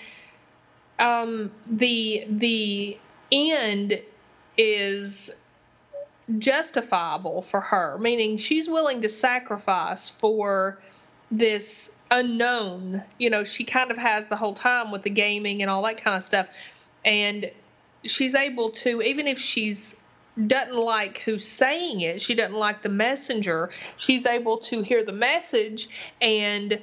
um, 1.00 1.52
the 1.66 2.26
the 2.30 3.00
end 3.32 4.00
is 4.60 5.32
justifiable 6.38 7.42
for 7.42 7.62
her, 7.62 7.98
meaning 7.98 8.38
she's 8.38 8.70
willing 8.70 9.02
to 9.02 9.10
sacrifice 9.10 10.12
for 10.12 10.80
this 11.32 11.92
unknown. 12.14 13.04
You 13.18 13.30
know, 13.30 13.44
she 13.44 13.64
kind 13.64 13.92
of 13.92 13.98
has 13.98 14.28
the 14.28 14.36
whole 14.36 14.54
time 14.54 14.92
with 14.92 15.04
the 15.04 15.10
gaming 15.10 15.62
and 15.62 15.70
all 15.70 15.84
that 15.84 15.98
kind 15.98 16.16
of 16.16 16.24
stuff, 16.24 16.48
and 17.04 17.52
she's 18.06 18.36
able 18.36 18.72
to 18.72 19.02
even 19.02 19.28
if 19.28 19.40
she's 19.40 19.96
doesn't 20.48 20.76
like 20.76 21.20
who's 21.20 21.48
saying 21.48 22.02
it 22.02 22.20
she 22.20 22.34
doesn't 22.34 22.56
like 22.56 22.82
the 22.82 22.90
messenger 22.90 23.70
she's 23.98 24.26
able 24.26 24.58
to 24.58 24.82
hear 24.82 25.04
the 25.04 25.14
message 25.14 25.88
and 26.20 26.82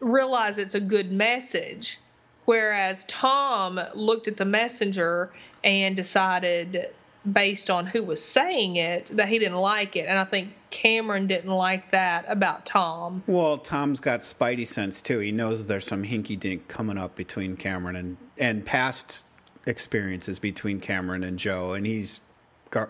realize 0.00 0.58
it's 0.58 0.74
a 0.74 0.80
good 0.80 1.10
message 1.10 1.98
whereas 2.44 3.04
tom 3.06 3.80
looked 3.94 4.28
at 4.28 4.36
the 4.36 4.44
messenger 4.44 5.30
and 5.64 5.96
decided 5.96 6.92
based 7.30 7.70
on 7.70 7.86
who 7.86 8.02
was 8.02 8.24
saying 8.24 8.76
it 8.76 9.06
that 9.06 9.28
he 9.28 9.38
didn't 9.38 9.58
like 9.58 9.94
it 9.94 10.06
and 10.08 10.18
i 10.18 10.24
think 10.24 10.48
cameron 10.70 11.26
didn't 11.26 11.50
like 11.50 11.90
that 11.90 12.24
about 12.26 12.66
tom 12.66 13.22
Well, 13.26 13.58
Tom's 13.58 14.00
got 14.00 14.20
spidey 14.20 14.66
sense 14.66 15.00
too. 15.00 15.18
He 15.18 15.32
knows 15.32 15.66
there's 15.66 15.86
some 15.86 16.02
hinky 16.04 16.38
dink 16.38 16.66
coming 16.68 16.98
up 16.98 17.14
between 17.14 17.56
Cameron 17.56 17.96
and 17.96 18.16
and 18.38 18.64
past 18.64 19.24
experiences 19.66 20.38
between 20.38 20.80
Cameron 20.80 21.22
and 21.22 21.38
Joe, 21.38 21.72
and 21.72 21.86
he's 21.86 22.20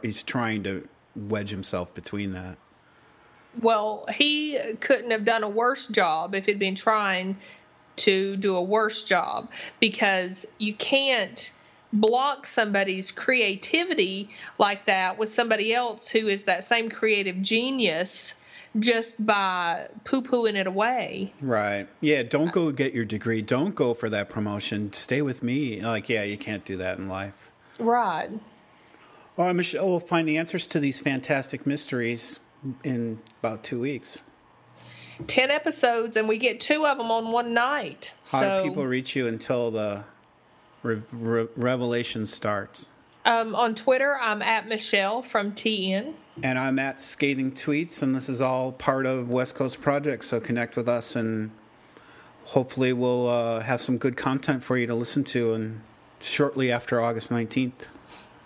he's 0.03 0.22
trying 0.22 0.62
to 0.62 0.89
wedge 1.16 1.51
himself 1.51 1.95
between 1.95 2.33
that. 2.33 2.57
Well, 3.61 4.07
he 4.14 4.59
couldn't 4.80 5.11
have 5.11 5.24
done 5.24 5.43
a 5.43 5.49
worse 5.49 5.87
job 5.89 6.35
if 6.35 6.47
he'd 6.47 6.59
been 6.59 6.74
trying 6.74 7.37
to 7.97 8.37
do 8.37 8.57
a 8.57 8.62
worse 8.62 9.05
job 9.05 9.51
because 9.80 10.47
you 10.59 10.72
can't 10.74 11.53
block 11.93 12.47
somebody's 12.47 13.12
creativity 13.12 14.30
like 14.59 14.86
that 14.86 15.18
with 15.18 15.28
somebody 15.28 15.74
else 15.74 16.09
who 16.09 16.28
is 16.28 16.45
that 16.45 16.64
same 16.64 16.90
creative 16.90 17.40
genius 17.43 18.34
just 18.78 19.24
by 19.24 19.88
poo 20.05 20.22
pooing 20.22 20.57
it 20.57 20.66
away. 20.66 21.32
Right. 21.40 21.86
Yeah, 22.01 22.22
don't 22.22 22.53
go 22.53 22.72
get 22.72 22.95
your 22.95 23.05
degree. 23.05 23.43
Don't 23.43 23.74
go 23.74 23.95
for 23.95 24.09
that 24.09 24.30
promotion. 24.30 24.93
Stay 24.93 25.22
with 25.22 25.43
me. 25.43 25.80
Like, 25.80 26.09
yeah, 26.09 26.22
you 26.22 26.38
can't 26.38 26.64
do 26.64 26.76
that 26.78 26.99
in 26.99 27.09
life. 27.09 27.53
Right. 27.78 28.30
All 29.36 29.47
right, 29.47 29.55
Michelle, 29.55 29.88
we'll 29.88 30.01
find 30.01 30.28
the 30.28 30.36
answers 30.36 30.66
to 30.68 30.80
these 30.80 31.01
fantastic 31.01 31.66
mysteries 31.66 32.40
in 32.84 33.20
about 33.40 33.62
two 33.62 33.80
weeks. 33.80 34.22
10 35.26 35.51
episodes 35.51 36.16
and 36.16 36.28
we 36.28 36.38
get 36.38 36.59
two 36.61 36.86
of 36.86 36.99
them 36.99 37.11
on 37.11 37.32
one 37.32 37.55
night. 37.55 38.14
How 38.26 38.40
so 38.40 38.62
do 38.62 38.68
people 38.70 38.86
reach 38.86 39.14
you 39.14 39.26
until 39.26 39.70
the 39.70 40.05
re- 40.83 41.03
re- 41.12 41.49
revelation 41.57 42.26
starts? 42.26 42.91
um, 43.24 43.55
on 43.55 43.74
Twitter, 43.74 44.18
I'm 44.20 44.43
at 44.43 44.66
Michelle 44.66 45.22
from 45.22 45.53
TN. 45.53 46.14
And 46.43 46.59
I'm 46.59 46.78
at 46.78 47.01
Skating 47.01 47.53
Tweets, 47.53 48.03
and 48.03 48.14
this 48.16 48.28
is 48.28 48.41
all 48.41 48.72
part 48.72 49.07
of 49.07 49.30
West 49.30 49.55
Coast 49.55 49.80
Project. 49.80 50.24
So 50.24 50.41
connect 50.41 50.76
with 50.76 50.89
us, 50.89 51.14
and 51.14 51.51
hopefully 52.47 52.93
we'll 52.93 53.28
uh, 53.28 53.61
have 53.61 53.80
some 53.80 53.99
good 53.99 54.16
content 54.16 54.62
for 54.64 54.76
you 54.76 54.87
to 54.87 54.95
listen 54.95 55.22
to. 55.24 55.53
And 55.55 55.83
shortly 56.20 56.70
after 56.72 57.01
August 57.01 57.30
19th. 57.30 57.87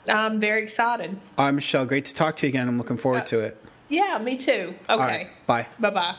I'm 0.08 0.40
very 0.40 0.62
excited. 0.62 1.16
All 1.38 1.44
right, 1.46 1.50
Michelle, 1.52 1.84
great 1.86 2.04
to 2.06 2.14
talk 2.14 2.36
to 2.36 2.46
you 2.46 2.48
again. 2.50 2.68
I'm 2.68 2.78
looking 2.78 2.96
forward 2.96 3.22
Uh, 3.22 3.26
to 3.26 3.40
it. 3.40 3.64
Yeah, 3.88 4.18
me 4.18 4.36
too. 4.36 4.74
Okay. 4.88 5.02
Right, 5.02 5.28
bye. 5.46 5.66
Bye 5.78 5.90
bye. 5.90 6.16